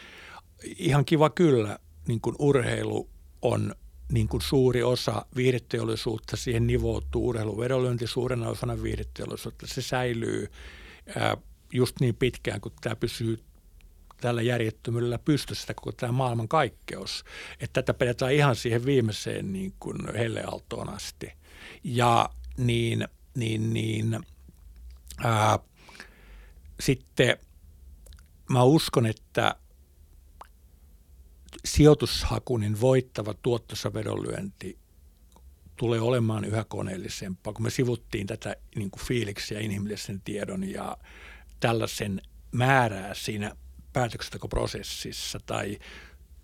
ihan 0.63 1.05
kiva 1.05 1.29
kyllä, 1.29 1.79
niin 2.07 2.21
kuin 2.21 2.35
urheilu 2.39 3.09
on 3.41 3.75
niin 4.11 4.27
kuin 4.27 4.41
suuri 4.41 4.83
osa 4.83 5.25
viihdeteollisuutta, 5.35 6.37
siihen 6.37 6.67
nivoutuu 6.67 7.27
urheiluvedonlyönti 7.27 8.07
suurena 8.07 8.49
osana 8.49 8.83
viihdeteollisuutta. 8.83 9.67
Se 9.67 9.81
säilyy 9.81 10.51
just 11.73 11.99
niin 11.99 12.15
pitkään, 12.15 12.61
kun 12.61 12.71
tämä 12.81 12.95
pysyy 12.95 13.43
tällä 14.21 14.41
järjettömyydellä 14.41 15.19
pystyssä 15.19 15.73
koko 15.73 15.91
tämä 15.91 16.11
maailman 16.11 16.47
kaikkeus. 16.47 17.23
Että 17.59 17.81
tätä 17.81 17.93
pidetään 17.93 18.33
ihan 18.33 18.55
siihen 18.55 18.85
viimeiseen 18.85 19.53
niin 19.53 19.73
kuin 19.79 19.97
hellealtoon 20.13 20.89
asti. 20.89 21.33
Ja 21.83 22.29
niin, 22.57 23.07
niin, 23.35 23.73
niin 23.73 24.19
ää, 25.23 25.59
sitten 26.79 27.37
mä 28.49 28.63
uskon, 28.63 29.05
että 29.05 29.55
sijoitushakunin 31.65 32.81
voittava 32.81 33.33
tuottosa 33.33 33.93
vedonlyönti 33.93 34.77
tulee 35.75 36.01
olemaan 36.01 36.45
yhä 36.45 36.63
koneellisempaa, 36.63 37.53
kun 37.53 37.63
me 37.63 37.69
sivuttiin 37.69 38.27
tätä 38.27 38.55
niin 38.75 38.91
kuin 38.91 39.03
fiiliksiä 39.03 39.59
inhimillisen 39.59 40.21
tiedon 40.21 40.63
ja 40.63 40.97
tällaisen 41.59 42.21
määrää 42.51 43.13
siinä 43.13 43.55
päätöksentekoprosessissa 43.93 45.39
tai 45.45 45.79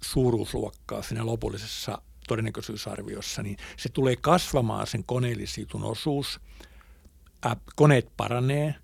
suuruusluokkaa 0.01 1.01
siinä 1.01 1.25
lopullisessa 1.25 2.01
todennäköisyysarviossa, 2.27 3.43
niin 3.43 3.57
se 3.77 3.89
tulee 3.89 4.15
kasvamaan 4.15 4.87
sen 4.87 5.03
koneellisitun 5.03 5.83
osuus. 5.83 6.39
Ää, 7.43 7.55
koneet 7.75 8.11
paranee. 8.17 8.75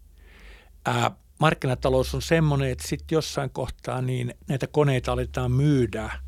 Ää, 0.85 1.11
markkinatalous 1.39 2.15
on 2.15 2.21
semmoinen, 2.21 2.71
että 2.71 2.87
sitten 2.87 3.15
jossain 3.15 3.49
kohtaa 3.49 4.01
niin 4.01 4.33
näitä 4.47 4.67
koneita 4.67 5.11
aletaan 5.11 5.51
myydä 5.51 6.19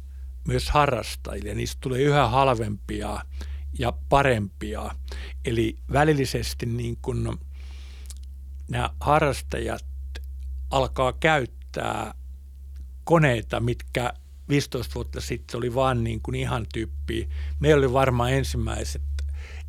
myös 0.48 0.70
harrastajille. 0.70 1.54
Niistä 1.54 1.78
tulee 1.82 2.02
yhä 2.02 2.28
halvempia 2.28 3.26
ja 3.80 3.94
parempia. 4.10 4.96
Eli 5.46 5.78
välillisesti 5.94 6.66
niin 6.66 6.98
kun 7.02 7.40
nämä 8.70 8.90
harrastajat 9.00 9.86
alkaa 10.74 11.14
käyttää 11.14 12.14
koneita, 13.04 13.60
mitkä 13.60 14.14
15 14.50 14.96
vuotta 14.96 15.22
sitten 15.22 15.58
oli 15.58 15.76
vaan 15.76 16.04
niin 16.04 16.22
kuin 16.22 16.36
ihan 16.36 16.66
tyyppi. 16.74 17.30
Meillä 17.60 17.80
oli 17.80 17.94
varmaan 17.94 18.34
ensimmäiset 18.34 19.02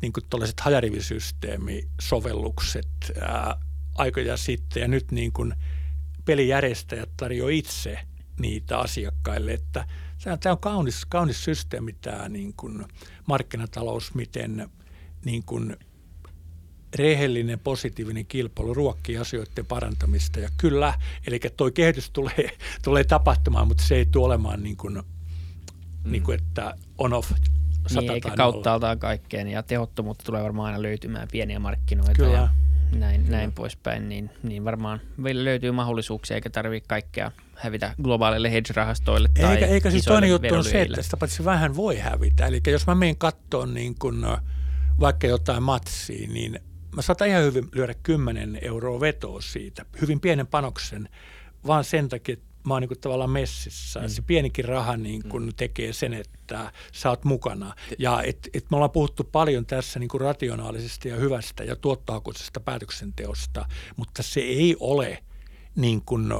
niin 0.01 0.13
kuin 0.13 0.23
hajarivisysteemisovellukset 0.61 2.87
ää, 3.21 3.59
aikoja 3.95 4.37
sitten 4.37 4.81
ja 4.81 4.87
nyt 4.87 5.11
niin 5.11 5.31
kuin 5.31 5.53
pelijärjestäjät 6.25 7.09
tarjoaa 7.17 7.51
itse 7.51 7.99
niitä 8.39 8.77
asiakkaille, 8.77 9.53
että 9.53 9.87
tämä 10.39 10.53
on 10.53 10.59
kaunis, 10.59 11.05
kaunis 11.05 11.43
systeemi 11.43 11.93
tämä 11.93 12.29
niin 12.29 12.53
kuin 12.53 12.85
markkinatalous, 13.27 14.13
miten 14.13 14.69
niin 15.25 15.43
kuin 15.43 15.77
rehellinen, 16.95 17.59
positiivinen 17.59 18.25
kilpailu 18.25 18.73
ruokkii 18.73 19.17
asioiden 19.17 19.65
parantamista. 19.65 20.39
Ja 20.39 20.49
kyllä, 20.57 20.93
eli 21.27 21.39
tuo 21.57 21.71
kehitys 21.71 22.09
tulee, 22.09 22.49
tulee 22.83 23.03
tapahtumaan, 23.03 23.67
mutta 23.67 23.83
se 23.83 23.95
ei 23.95 24.05
tule 24.05 24.25
olemaan 24.25 24.63
niin 24.63 24.77
kuin, 24.77 24.93
mm. 24.93 26.11
niin 26.11 26.23
kuin 26.23 26.39
että 26.39 26.75
on-off 26.97 27.31
niin, 27.93 28.11
eikä 28.11 28.31
kauttaaltaan 28.37 28.99
kaikkeen 28.99 29.47
ja 29.47 29.63
tehottomuutta 29.63 30.23
tulee 30.23 30.43
varmaan 30.43 30.67
aina 30.67 30.81
löytymään 30.81 31.27
pieniä 31.31 31.59
markkinoita 31.59 32.13
Kyllä. 32.13 32.37
ja 32.37 32.49
näin, 32.95 33.23
Kyllä. 33.23 33.37
näin 33.37 33.51
poispäin, 33.51 34.09
niin, 34.09 34.29
niin 34.43 34.65
varmaan 34.65 35.01
meillä 35.17 35.43
löytyy 35.43 35.71
mahdollisuuksia 35.71 36.35
eikä 36.35 36.49
tarvitse 36.49 36.87
kaikkea 36.87 37.31
hävitä 37.55 37.95
globaalille 38.03 38.51
hedge-rahastoille 38.51 39.29
tai 39.41 39.53
Eikä, 39.53 39.65
eikä 39.65 39.91
siis 39.91 40.05
toinen 40.05 40.29
juttu 40.29 40.55
on 40.55 40.63
se, 40.63 40.81
että 40.81 41.01
sitä 41.01 41.17
paitsi 41.17 41.45
vähän 41.45 41.75
voi 41.75 41.97
hävitä. 41.97 42.45
Eli 42.45 42.61
jos 42.67 42.87
mä 42.87 42.95
menen 42.95 43.17
katsoa 43.17 43.65
niin 43.65 43.95
kun, 43.99 44.27
vaikka 44.99 45.27
jotain 45.27 45.63
matsia, 45.63 46.27
niin 46.27 46.59
mä 46.95 47.01
saatan 47.01 47.27
ihan 47.27 47.43
hyvin 47.43 47.67
lyödä 47.73 47.93
10 48.03 48.59
euroa 48.61 48.99
vetoa 48.99 49.41
siitä, 49.41 49.85
hyvin 50.01 50.19
pienen 50.19 50.47
panoksen, 50.47 51.09
vaan 51.67 51.83
sen 51.83 52.09
takia, 52.09 52.33
että 52.33 52.45
mä 52.67 52.73
oon 52.73 52.81
niin 52.81 52.99
tavallaan 53.01 53.29
messissä. 53.29 53.99
Mm. 53.99 54.07
Se 54.07 54.21
pienikin 54.21 54.65
raha 54.65 54.97
niin 54.97 55.29
kuin 55.29 55.43
mm. 55.43 55.53
tekee 55.57 55.93
sen, 55.93 56.13
että 56.13 56.71
sä 56.93 57.09
oot 57.09 57.25
mukana. 57.25 57.75
Ja 57.99 58.21
et, 58.21 58.49
et 58.53 58.65
me 58.71 58.77
ollaan 58.77 58.91
puhuttu 58.91 59.23
paljon 59.23 59.65
tässä 59.65 59.99
niin 59.99 60.07
kuin 60.07 60.21
rationaalisesta 60.21 61.07
ja 61.07 61.15
hyvästä 61.15 61.63
ja 61.63 61.75
tuottohakuisesta 61.75 62.59
päätöksenteosta, 62.59 63.65
mutta 63.95 64.23
se 64.23 64.39
ei 64.39 64.75
ole 64.79 65.23
niin 65.75 66.01
kuin 66.01 66.33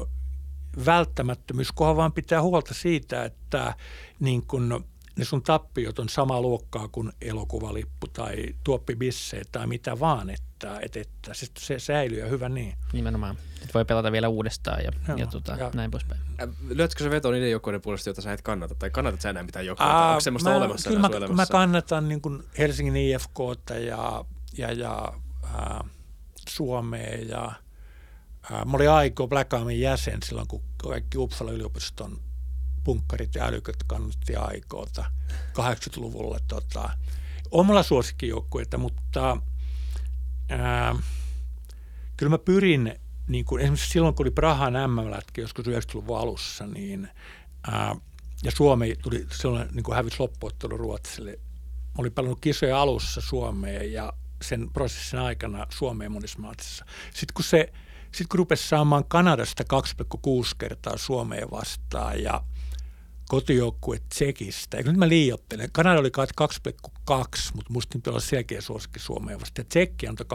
välttämättömyys, 0.85 1.71
kunhan 1.71 1.95
vaan 1.95 2.13
pitää 2.13 2.41
huolta 2.41 2.73
siitä, 2.73 3.25
että 3.25 3.75
niin 4.19 4.45
kuin 4.45 4.85
ne 5.17 5.25
sun 5.25 5.41
tappiot 5.41 5.99
on 5.99 6.09
sama 6.09 6.41
luokkaa 6.41 6.87
kuin 6.87 7.11
elokuvalippu 7.21 8.07
tai 8.07 8.35
tuoppibisseet 8.63 9.49
tai 9.51 9.67
mitä 9.67 9.99
vaan, 9.99 10.29
että, 10.29 10.79
että, 10.81 10.99
että 10.99 11.33
se, 11.33 11.47
se 11.57 11.79
säilyy 11.79 12.19
ja 12.19 12.25
hyvä 12.25 12.49
niin. 12.49 12.73
Nimenomaan. 12.93 13.37
Että 13.61 13.73
voi 13.73 13.85
pelata 13.85 14.11
vielä 14.11 14.27
uudestaan 14.27 14.83
ja, 14.83 14.91
Joo, 15.07 15.17
ja, 15.17 15.27
tota, 15.27 15.51
ja 15.51 15.71
näin 15.73 15.91
poispäin. 15.91 16.21
Lyötkö 16.69 17.03
se 17.03 17.09
veto 17.09 17.31
niiden 17.31 17.51
joukkoiden 17.51 17.81
puolesta, 17.81 18.09
joita 18.09 18.21
sä 18.21 18.33
et 18.33 18.41
kannata? 18.41 18.75
Tai 18.75 18.89
kannatat 18.89 19.21
sä 19.21 19.29
enää 19.29 19.43
mitään 19.43 19.65
joukkoja? 19.65 20.07
Onko 20.09 20.19
semmoista 20.19 20.49
mä, 20.49 20.55
olemassa 20.55 20.89
kyllä 20.89 21.09
mä, 21.09 21.35
mä, 21.35 21.45
kannatan 21.45 22.09
niin 22.09 22.21
kuin 22.21 22.43
Helsingin 22.57 22.95
IFKta 22.95 23.73
ja, 23.73 24.25
ja, 24.57 24.71
ja 24.71 25.13
äh, 25.43 25.89
Suomea 26.49 27.15
ja 27.15 27.45
äh, 28.51 28.65
mä 28.65 28.71
olin 28.73 28.89
aiko 28.89 29.27
Black 29.27 29.53
Armin 29.53 29.79
jäsen 29.79 30.19
silloin, 30.23 30.47
kun 30.47 30.61
kaikki 30.77 31.17
Uppsala 31.17 31.51
yliopiston 31.51 32.24
punkkarit 32.85 33.35
ja 33.35 33.45
älyköt 33.45 33.83
kannatti 33.87 34.35
aikoota 34.35 35.05
80-luvulla. 35.37 36.39
Tota, 36.47 36.89
omalla 37.51 37.83
suosikkijoukkueita, 37.83 38.77
mutta 38.77 39.37
ää, 40.49 40.95
kyllä 42.17 42.29
mä 42.29 42.37
pyrin, 42.37 42.99
niin 43.27 43.45
kuin, 43.45 43.61
esimerkiksi 43.61 43.91
silloin 43.91 44.15
kun 44.15 44.23
oli 44.23 44.31
Prahan 44.31 44.73
mm 44.73 45.13
joskus 45.37 45.65
90-luvun 45.65 46.17
alussa, 46.17 46.67
niin 46.67 47.09
ää, 47.67 47.95
ja 48.43 48.51
Suomi 48.51 48.95
tuli 49.03 49.25
silloin 49.31 49.67
niin 49.71 49.83
kuin 49.83 49.95
hävisi 49.95 50.15
loppuottelu 50.19 50.77
Ruotsille. 50.77 51.31
Mä 51.31 51.97
olin 51.97 52.13
pelannut 52.13 52.39
kisoja 52.41 52.81
alussa 52.81 53.21
Suomeen 53.21 53.93
ja 53.93 54.13
sen 54.41 54.69
prosessin 54.73 55.19
aikana 55.19 55.67
Suomeen 55.69 56.11
monissa 56.11 56.39
maatsissa. 56.39 56.85
Sitten 57.13 57.33
kun 57.33 57.43
se 57.43 57.73
sitten 58.15 58.29
kun 58.29 58.37
rupesi 58.37 58.67
saamaan 58.67 59.05
Kanadasta 59.05 59.63
2,6 59.63 60.55
kertaa 60.57 60.97
Suomeen 60.97 61.51
vastaan 61.51 62.23
ja 62.23 62.43
kotijoukkue 63.27 63.99
Tsekistä. 64.09 64.77
Eikö 64.77 64.89
nyt 64.89 64.99
mä 64.99 65.09
liioittelen? 65.09 65.69
Kanada 65.71 65.99
oli 65.99 66.11
2,2, 66.41 67.51
mutta 67.55 67.73
musta 67.73 67.97
nyt 67.97 68.07
olla 68.07 68.19
selkeä 68.19 68.61
suosikki 68.61 68.99
Suomeen 68.99 69.39
vasta. 69.39 69.61
Ja 69.61 69.65
Tsekki 69.65 70.07
antoi 70.07 70.25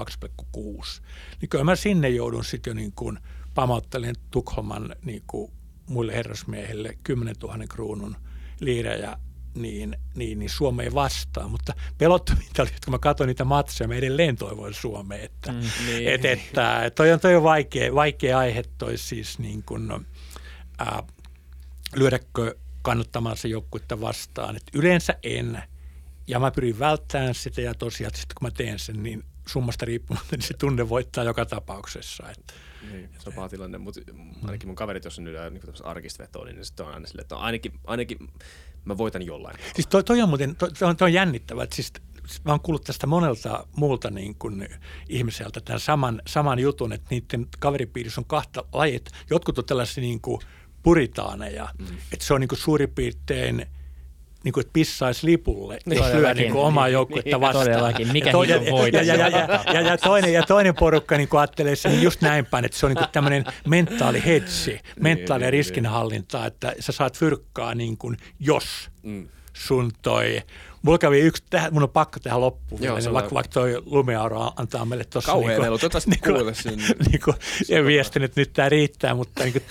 2,6. 0.56 1.02
Niin 1.40 1.48
kyllä 1.48 1.64
mä 1.64 1.76
sinne 1.76 2.08
joudun 2.08 2.44
sitten 2.44 2.70
jo 2.70 2.74
niin 2.74 2.92
kuin 2.92 3.18
pamauttelen 3.54 4.14
Tukholman 4.30 4.96
niin 5.04 5.22
kuin 5.26 5.52
muille 5.86 6.14
herrasmiehille 6.14 6.98
10 7.02 7.34
000 7.42 7.66
kruunun 7.68 8.16
liirejä 8.60 9.18
niin, 9.54 9.96
niin, 10.14 10.38
niin 10.38 10.50
Suomeen 10.50 10.94
vastaan. 10.94 11.50
Mutta 11.50 11.72
pelottavinta 11.98 12.62
oli, 12.62 12.68
että 12.68 12.84
kun 12.84 12.94
mä 12.94 12.98
katsoin 12.98 13.28
niitä 13.28 13.44
matseja, 13.44 13.88
mä 13.88 13.94
edelleen 13.94 14.36
toivoin 14.36 14.74
Suomeen. 14.74 15.24
Että, 15.24 15.52
mm, 15.52 15.60
niin. 15.86 16.08
et, 16.08 16.24
että 16.24 16.90
toi 16.94 17.12
on, 17.12 17.20
toi 17.20 17.36
on 17.36 17.42
vaikea, 17.42 17.94
vaikea 17.94 18.38
aihe 18.38 18.62
toi 18.78 18.98
siis 18.98 19.38
niin 19.38 19.62
kuin, 19.62 19.92
äh, 20.80 21.02
lyödäkö 21.96 22.56
kannattamansa 22.82 23.48
joukkuetta 23.48 24.00
vastaan. 24.00 24.56
Et 24.56 24.62
yleensä 24.74 25.14
en, 25.22 25.62
ja 26.26 26.40
mä 26.40 26.50
pyrin 26.50 26.78
välttämään 26.78 27.34
sitä, 27.34 27.60
ja 27.60 27.74
tosiaan 27.74 28.14
sitten 28.14 28.34
kun 28.40 28.46
mä 28.46 28.50
teen 28.50 28.78
sen, 28.78 29.02
niin 29.02 29.24
summasta 29.46 29.84
riippumatta, 29.84 30.36
niin 30.36 30.42
se 30.42 30.54
tunne 30.54 30.88
voittaa 30.88 31.24
joka 31.24 31.46
tapauksessa. 31.46 32.30
Että, 32.30 32.54
niin, 32.92 33.10
se 33.18 33.28
on 33.28 33.34
paha 33.34 33.48
tilanne, 33.48 33.78
mutta 33.78 34.00
ainakin 34.44 34.68
mun 34.68 34.76
kaverit, 34.76 35.04
jos 35.04 35.18
on 35.18 35.24
nyt 35.24 35.34
niin 35.50 35.62
arkista 35.84 36.22
vetoa, 36.22 36.44
niin 36.44 36.64
sitten 36.64 36.86
on 36.86 36.94
aina 36.94 37.06
silleen, 37.06 37.22
että 37.24 37.36
ainakin, 37.36 37.72
ainakin 37.84 38.18
mä 38.84 38.98
voitan 38.98 39.22
jollain. 39.22 39.56
Siis 39.74 39.86
toi, 39.86 40.04
toi 40.04 40.22
on 40.22 40.28
muuten, 40.28 40.56
toi, 40.56 40.72
toi 40.72 40.88
on, 40.88 40.96
toi 40.96 41.06
on 41.06 41.12
jännittävää, 41.12 41.64
että 41.64 41.76
siis 41.76 41.92
mä 42.44 42.52
oon 42.52 42.60
kuullut 42.60 42.84
tästä 42.84 43.06
monelta 43.06 43.66
muulta 43.76 44.10
niin 44.10 44.34
kuin 44.34 44.68
ihmiseltä 45.08 45.60
tämän 45.60 45.80
saman, 45.80 46.22
saman 46.26 46.58
jutun, 46.58 46.92
että 46.92 47.06
niiden 47.10 47.46
kaveripiirissä 47.58 48.20
on 48.20 48.24
kahta 48.24 48.64
lajit. 48.72 49.10
Jotkut 49.30 49.58
on 49.58 49.64
tällaisia 49.64 50.02
niin 50.02 50.20
kuin 50.20 50.40
puritaaneja, 50.82 51.68
mm. 51.78 51.86
että 52.12 52.24
se 52.24 52.34
on 52.34 52.40
niin 52.40 52.48
kuin 52.48 52.58
suurin 52.58 52.90
piirtein– 52.90 53.66
niin 54.44 54.52
kuin, 54.52 54.62
että 54.62 54.72
pissaisi 54.72 55.26
lipulle, 55.26 55.78
jos 55.86 56.12
lyö 56.14 56.34
niin 56.34 56.52
kuin 56.52 56.64
omaa 56.64 56.88
joukkuetta 56.88 57.40
vastaan. 57.40 57.66
Todellakin, 57.66 58.12
mikä 58.12 58.28
ja, 58.28 58.32
toinen, 58.32 58.66
ja, 58.92 59.02
ja, 59.02 59.28
ja, 59.28 59.48
ja, 59.74 59.80
ja, 59.80 59.98
toinen, 59.98 60.32
ja 60.32 60.42
toinen 60.42 60.74
porukka 60.74 61.16
niin 61.16 61.28
kuin 61.28 61.40
ajattelee 61.40 61.76
sen 61.76 62.02
just 62.02 62.20
näin 62.20 62.46
päin, 62.46 62.64
että 62.64 62.78
se 62.78 62.86
on 62.86 62.90
niin 62.90 62.98
kuin 62.98 63.08
tämmöinen 63.12 63.44
mentaali 63.66 64.22
hetsi, 64.26 64.70
niin, 64.70 64.82
mentaali 65.00 65.44
niin, 65.44 65.52
riskinhallinta, 65.52 66.46
että 66.46 66.74
sä 66.80 66.92
saat 66.92 67.18
fyrkkaa 67.18 67.74
niin 67.74 67.96
kuin 67.96 68.16
jos 68.38 68.90
mm. 69.02 69.28
sun 69.52 69.90
toi 70.02 70.42
Mulla 70.82 70.98
kävi 70.98 71.20
yksi, 71.20 71.44
tähän, 71.50 71.74
mun 71.74 71.82
on 71.82 71.88
pakko 71.88 72.20
tehdä 72.20 72.40
loppuun, 72.40 72.82
Joo, 72.82 72.96
vielä, 72.96 73.12
vaikka, 73.12 73.34
vaikka 73.34 73.52
toi 73.52 73.82
lumiaura 73.86 74.52
antaa 74.56 74.84
meille 74.84 75.04
tuossa. 75.04 75.32
Kauhean 75.32 75.62
niin 76.06 76.20
kuin, 76.20 76.34
niin 76.36 76.54
kuin, 76.54 76.54
niin 77.10 77.20
kuin, 77.24 77.36
en 77.68 77.86
viestinyt, 77.86 78.30
että 78.30 78.40
nyt 78.40 78.52
tämä 78.52 78.68
riittää, 78.68 79.14
mutta 79.14 79.44
niin 79.44 79.62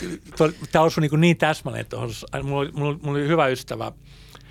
tämä 0.71 0.85
osui 0.85 1.01
niin, 1.01 1.21
niin 1.21 1.37
täsmälleen 1.37 1.85
tuohon. 1.85 2.09
Mulla, 2.43 2.69
mulla, 2.73 2.99
mulla 3.01 3.19
oli 3.19 3.27
hyvä 3.27 3.47
ystävä, 3.47 3.91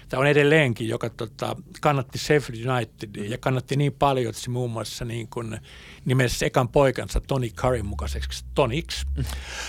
tämä 0.09 0.21
on 0.21 0.27
edelleenkin, 0.27 0.89
joka 0.89 1.11
tota, 1.11 1.57
kannatti 1.81 2.19
Sheffield 2.19 2.67
Unitedia 2.67 3.31
ja 3.31 3.39
kannatti 3.39 3.77
niin 3.77 3.93
paljon, 3.93 4.31
että 4.31 4.43
se 4.43 4.51
muun 4.51 4.71
muassa 4.71 5.05
niin 5.05 5.29
kuin 5.29 5.61
nimessä 6.05 6.47
ekan 6.47 6.69
poikansa 6.69 7.21
Tony 7.21 7.49
Curryn 7.49 7.87
mukaiseksi 7.87 8.45
Tonix. 8.55 9.05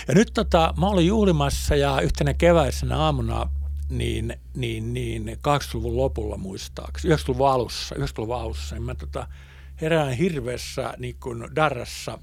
Ja 0.08 0.14
nyt 0.14 0.30
tota, 0.34 0.74
mä 0.80 0.86
olin 0.86 1.06
juhlimassa 1.06 1.76
ja 1.76 2.00
yhtenä 2.00 2.34
keväisenä 2.34 2.96
aamuna 2.96 3.50
niin, 3.90 4.36
niin, 4.54 4.94
niin 4.94 5.28
80-luvun 5.28 5.96
lopulla 5.96 6.36
muistaakseni, 6.36 7.14
90-luvun 7.14 7.48
alussa, 7.48 7.94
90-luvun 7.94 8.36
alussa, 8.36 8.74
niin 8.74 8.82
mä 8.82 8.94
tota, 8.94 9.26
herään 9.80 10.12
hirveässä 10.12 10.94
niin 10.98 11.16
kuin 11.20 11.48
darrassa. 11.56 12.18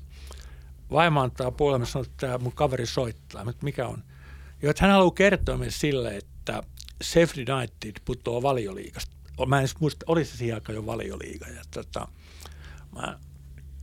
Vaimo 0.91 1.22
antaa 1.22 1.52
puolella, 1.52 1.85
sanoo, 1.85 2.06
että 2.06 2.38
mun 2.38 2.53
kaveri 2.53 2.85
soittaa, 2.85 3.45
mutta 3.45 3.64
mikä 3.64 3.88
on? 3.88 4.03
Jo, 4.61 4.69
että 4.69 4.84
hän 4.85 4.91
haluaa 4.91 5.11
kertoa 5.11 5.57
meille 5.57 5.72
sille, 5.72 6.18
että– 6.18 6.64
Sheffield 7.03 7.48
United 7.48 8.02
putoaa 8.06 8.41
valioliigasta. 8.41 9.15
Mä 9.48 9.61
en 9.61 9.68
muista, 9.80 10.06
oli 10.07 10.26
se 10.26 10.38
siihen 10.38 10.56
aikaan 10.56 10.76
jo 10.76 10.85
valioliiga. 10.85 11.48
Ja 11.48 11.61
tota, 11.72 12.07
mä 12.95 13.19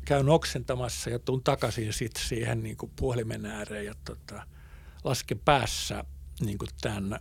käyn 0.04 0.28
oksentamassa 0.28 1.10
ja 1.10 1.18
tuun 1.18 1.42
takaisin 1.42 1.92
sit 1.92 2.16
siihen 2.16 2.62
niin 2.62 2.76
kuin 2.76 2.92
puhelimen 2.96 3.46
ääreen 3.46 3.84
ja 3.84 3.94
tota, 4.04 4.46
lasken 5.04 5.38
päässä 5.38 6.04
niin 6.40 6.58
kuin 6.58 6.68
tämän 6.80 7.20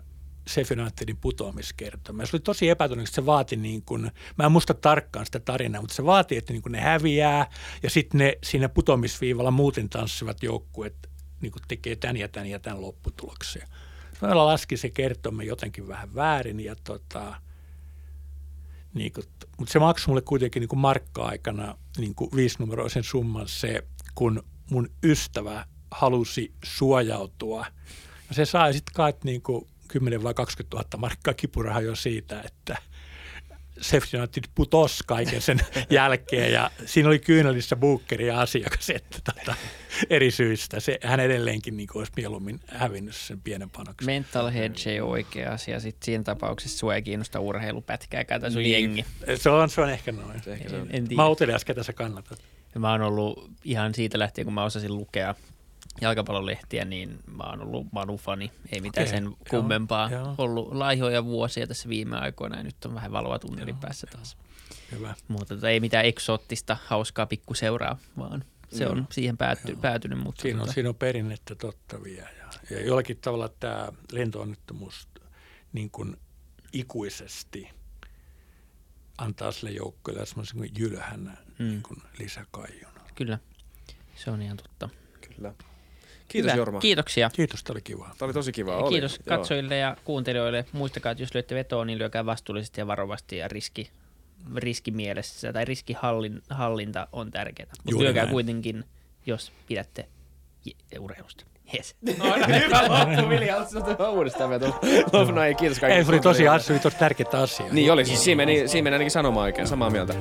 Sheffield 0.49 0.81
Unitedin 0.81 1.17
putoamiskertoma. 1.17 2.25
Se 2.25 2.35
oli 2.35 2.41
tosi 2.41 2.69
epätodennäköistä, 2.69 3.15
se 3.15 3.25
vaati 3.25 3.55
niin 3.55 3.81
kuin, 3.81 4.11
mä 4.37 4.45
en 4.45 4.51
muista 4.51 4.73
tarkkaan 4.73 5.25
sitä 5.25 5.39
tarinaa, 5.39 5.81
mutta 5.81 5.95
se 5.95 6.05
vaati, 6.05 6.37
että 6.37 6.53
niin 6.53 6.61
kuin 6.61 6.71
ne 6.71 6.81
häviää 6.81 7.49
ja 7.83 7.89
sitten 7.89 8.19
ne 8.19 8.37
siinä 8.43 8.69
putoamisviivalla 8.69 9.51
muuten 9.51 9.89
tanssivat 9.89 10.43
joukkueet 10.43 11.09
niin 11.41 11.51
kuin 11.51 11.63
tekee 11.67 11.95
tämän 11.95 12.17
ja 12.17 12.27
tämän 12.27 12.49
ja 12.49 12.59
tämän 12.59 12.81
lopputuloksia. 12.81 13.67
Meillä 14.21 14.45
laski 14.45 14.77
se 14.77 14.89
kertomme 14.89 15.43
jotenkin 15.43 15.87
vähän 15.87 16.15
väärin, 16.15 16.59
ja 16.59 16.75
tota, 16.83 17.35
niin 18.93 19.13
kuin, 19.13 19.23
mutta 19.57 19.71
se 19.71 19.79
maksoi 19.79 20.07
mulle 20.07 20.21
kuitenkin 20.21 20.59
niin 20.59 20.67
kuin 20.67 20.79
markka-aikana 20.79 21.77
niin 21.97 22.15
kuin 22.15 22.29
viisinumeroisen 22.35 23.03
summan 23.03 23.47
se, 23.47 23.83
kun 24.15 24.43
mun 24.69 24.89
ystävä 25.03 25.65
halusi 25.91 26.53
suojautua. 26.63 27.65
Ja 28.29 28.35
se 28.35 28.45
sai 28.45 28.73
sitten 28.73 28.93
kai 28.93 29.13
niin 29.23 29.41
kuin 29.41 29.67
10 29.87 30.23
vai 30.23 30.33
20 30.33 30.77
000 30.77 30.89
markkaa 30.97 31.33
kipurahaa 31.33 31.81
jo 31.81 31.95
siitä, 31.95 32.41
että– 32.41 32.77
Sheffield 33.81 34.23
United 34.23 34.43
putosi 34.55 35.03
kaiken 35.07 35.41
sen 35.41 35.59
jälkeen 35.89 36.53
ja 36.53 36.71
siinä 36.85 37.09
oli 37.09 37.19
kyynelissä 37.19 37.75
Bookeri 37.75 38.27
ja 38.27 38.41
asiakas, 38.41 38.89
että 38.89 39.19
tota, 39.33 39.55
eri 40.09 40.31
syistä. 40.31 40.79
Se, 40.79 40.99
hän 41.03 41.19
edelleenkin 41.19 41.77
niin 41.77 41.89
olisi 41.95 42.11
mieluummin 42.15 42.59
hävinnyt 42.67 43.15
sen 43.15 43.41
pienen 43.41 43.69
panoksen. 43.69 44.05
Mental 44.05 44.51
hedge 44.51 44.91
ei 44.91 45.01
ole 45.01 45.09
oikea 45.09 45.53
asia. 45.53 45.79
Sitten 45.79 46.05
siinä 46.05 46.23
tapauksessa 46.23 46.77
sua 46.77 46.95
ei 46.95 47.01
kiinnosta 47.01 47.39
urheilupätkää, 47.39 48.23
tai 48.23 48.51
sun 48.51 48.61
niin. 48.61 48.71
jengi. 48.71 49.05
Se 49.35 49.49
on, 49.49 49.69
se 49.69 49.81
on 49.81 49.89
ehkä 49.89 50.11
noin. 50.11 50.41
Ehkä 50.47 50.69
se 50.69 50.75
on. 50.75 50.87
En, 50.89 51.07
en 51.09 51.15
mä 51.15 51.29
utelias, 51.29 51.65
ketä 51.65 51.83
sä 51.83 51.93
kannatat. 51.93 52.39
Mä 52.79 52.91
oon 52.91 53.01
ollut 53.01 53.51
ihan 53.63 53.93
siitä 53.93 54.19
lähtien, 54.19 54.45
kun 54.45 54.53
mä 54.53 54.63
osasin 54.63 54.95
lukea 54.97 55.35
jalkapallolehtiä, 56.01 56.85
niin 56.85 57.19
mä 57.31 57.43
oon 57.43 57.61
ollut 57.61 57.87
Manu-fani. 57.91 58.51
Ei 58.71 58.81
mitään 58.81 59.07
okay, 59.07 59.19
sen 59.19 59.35
kummempaa. 59.49 60.11
Joo, 60.11 60.35
ollut 60.37 60.73
laihoja 60.73 61.25
vuosia 61.25 61.67
tässä 61.67 61.89
viime 61.89 62.17
aikoina 62.17 62.57
ja 62.57 62.63
nyt 62.63 62.85
on 62.85 62.93
vähän 62.93 63.11
valoa 63.11 63.39
tunnelin 63.39 63.77
päässä 63.77 64.07
taas. 64.11 64.37
Hyvä. 64.91 65.15
Mutta 65.27 65.55
tota, 65.55 65.69
ei 65.69 65.79
mitään 65.79 66.05
eksoottista, 66.05 66.77
hauskaa 66.85 67.25
pikkuseuraa, 67.25 67.97
vaan 68.17 68.43
se 68.69 68.87
on 68.87 69.07
siihen 69.11 69.37
päätty, 69.37 69.75
päätynyt. 69.75 70.19
Mutta 70.19 70.41
siinä, 70.41 70.57
on, 70.57 70.61
tota... 70.61 70.73
siinä 70.73 70.89
on 70.89 70.95
perinnettä 70.95 71.55
totta 71.55 72.03
vielä. 72.03 72.29
Ja, 72.29 72.77
ja 72.77 72.85
jollakin 72.85 73.17
tavalla 73.17 73.49
tämä 73.49 73.87
lentoonnettomuus 74.11 75.07
niin 75.73 75.89
kuin 75.89 76.17
ikuisesti 76.73 77.69
antaa 79.17 79.51
sille 79.51 79.71
joukkoille 79.71 80.25
semmoisen 80.25 80.57
kuin 80.57 80.71
jylhänä 80.77 81.37
mm. 81.59 81.65
niin 81.65 81.83
kuin 81.83 82.01
lisäkaijun. 82.19 82.91
Kyllä, 83.15 83.39
se 84.15 84.31
on 84.31 84.41
ihan 84.41 84.57
totta. 84.57 84.89
Kyllä. 85.21 85.53
Kiitos 86.33 86.51
Hyvä. 86.51 86.59
Jorma. 86.59 86.79
Kiitoksia. 86.79 87.29
Kiitos, 87.29 87.63
tämä 87.63 87.73
oli 87.73 87.81
kiva. 87.81 88.15
Tämä 88.17 88.27
oli 88.27 88.33
tosi 88.33 88.51
kiva. 88.51 88.77
Oli. 88.77 88.89
Kiitos 88.89 89.19
Joo. 89.25 89.37
katsojille 89.37 89.77
ja 89.77 89.97
kuuntelijoille. 90.03 90.65
Muistakaa, 90.71 91.11
että 91.11 91.23
jos 91.23 91.33
lyötte 91.33 91.55
vetoa, 91.55 91.85
niin 91.85 91.99
lyökää 91.99 92.25
vastuullisesti 92.25 92.81
ja 92.81 92.87
varovasti 92.87 93.37
ja 93.37 93.47
riski, 93.47 93.91
riskimielessä 94.55 95.53
tai 95.53 95.65
riskihallinta 95.65 97.07
on 97.11 97.31
tärkeää. 97.31 97.69
Mutta 97.85 98.03
lyökää 98.03 98.23
näin. 98.23 98.33
kuitenkin, 98.33 98.83
jos 99.25 99.51
pidätte 99.67 100.07
urheilusta. 100.99 101.45
Yes. 101.75 101.95
No, 102.17 102.25
hyvä 102.47 102.81
loppu, 102.87 103.29
Vili. 103.29 103.47
Haluatko 103.47 104.11
uudestaan 104.11 104.49
veto? 104.49 104.79
No 105.33 105.43
ei, 105.43 105.55
kiitos 105.55 105.79
kaikille. 105.79 106.01
Ei, 106.03 106.09
oli 106.09 106.19
tosi 106.19 106.47
asia, 106.47 106.79
tosi 106.79 106.97
tärkeitä 106.97 107.41
asioita. 107.41 107.75
Niin 107.75 107.91
oli, 107.91 108.05
siis 108.05 108.23
siinä 108.23 108.37
meni, 108.37 108.67
siinä 108.67 108.83
meni 108.83 108.93
ainakin 108.93 109.11
sanomaan 109.11 109.43
oikein, 109.43 109.67
samaa 109.67 109.89
mieltä. 109.89 110.13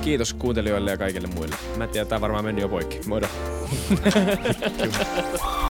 Kiitos 0.00 0.34
kuuntelijoille 0.34 0.90
ja 0.90 0.96
kaikille 0.98 1.28
muille. 1.34 1.56
Mä 1.76 1.84
en 1.84 1.90
tiedä, 1.90 2.06
tämä 2.06 2.20
varmaan 2.20 2.44
meni 2.44 2.60
jo 2.60 2.68
poikki. 2.68 3.00
Moido. 3.06 3.26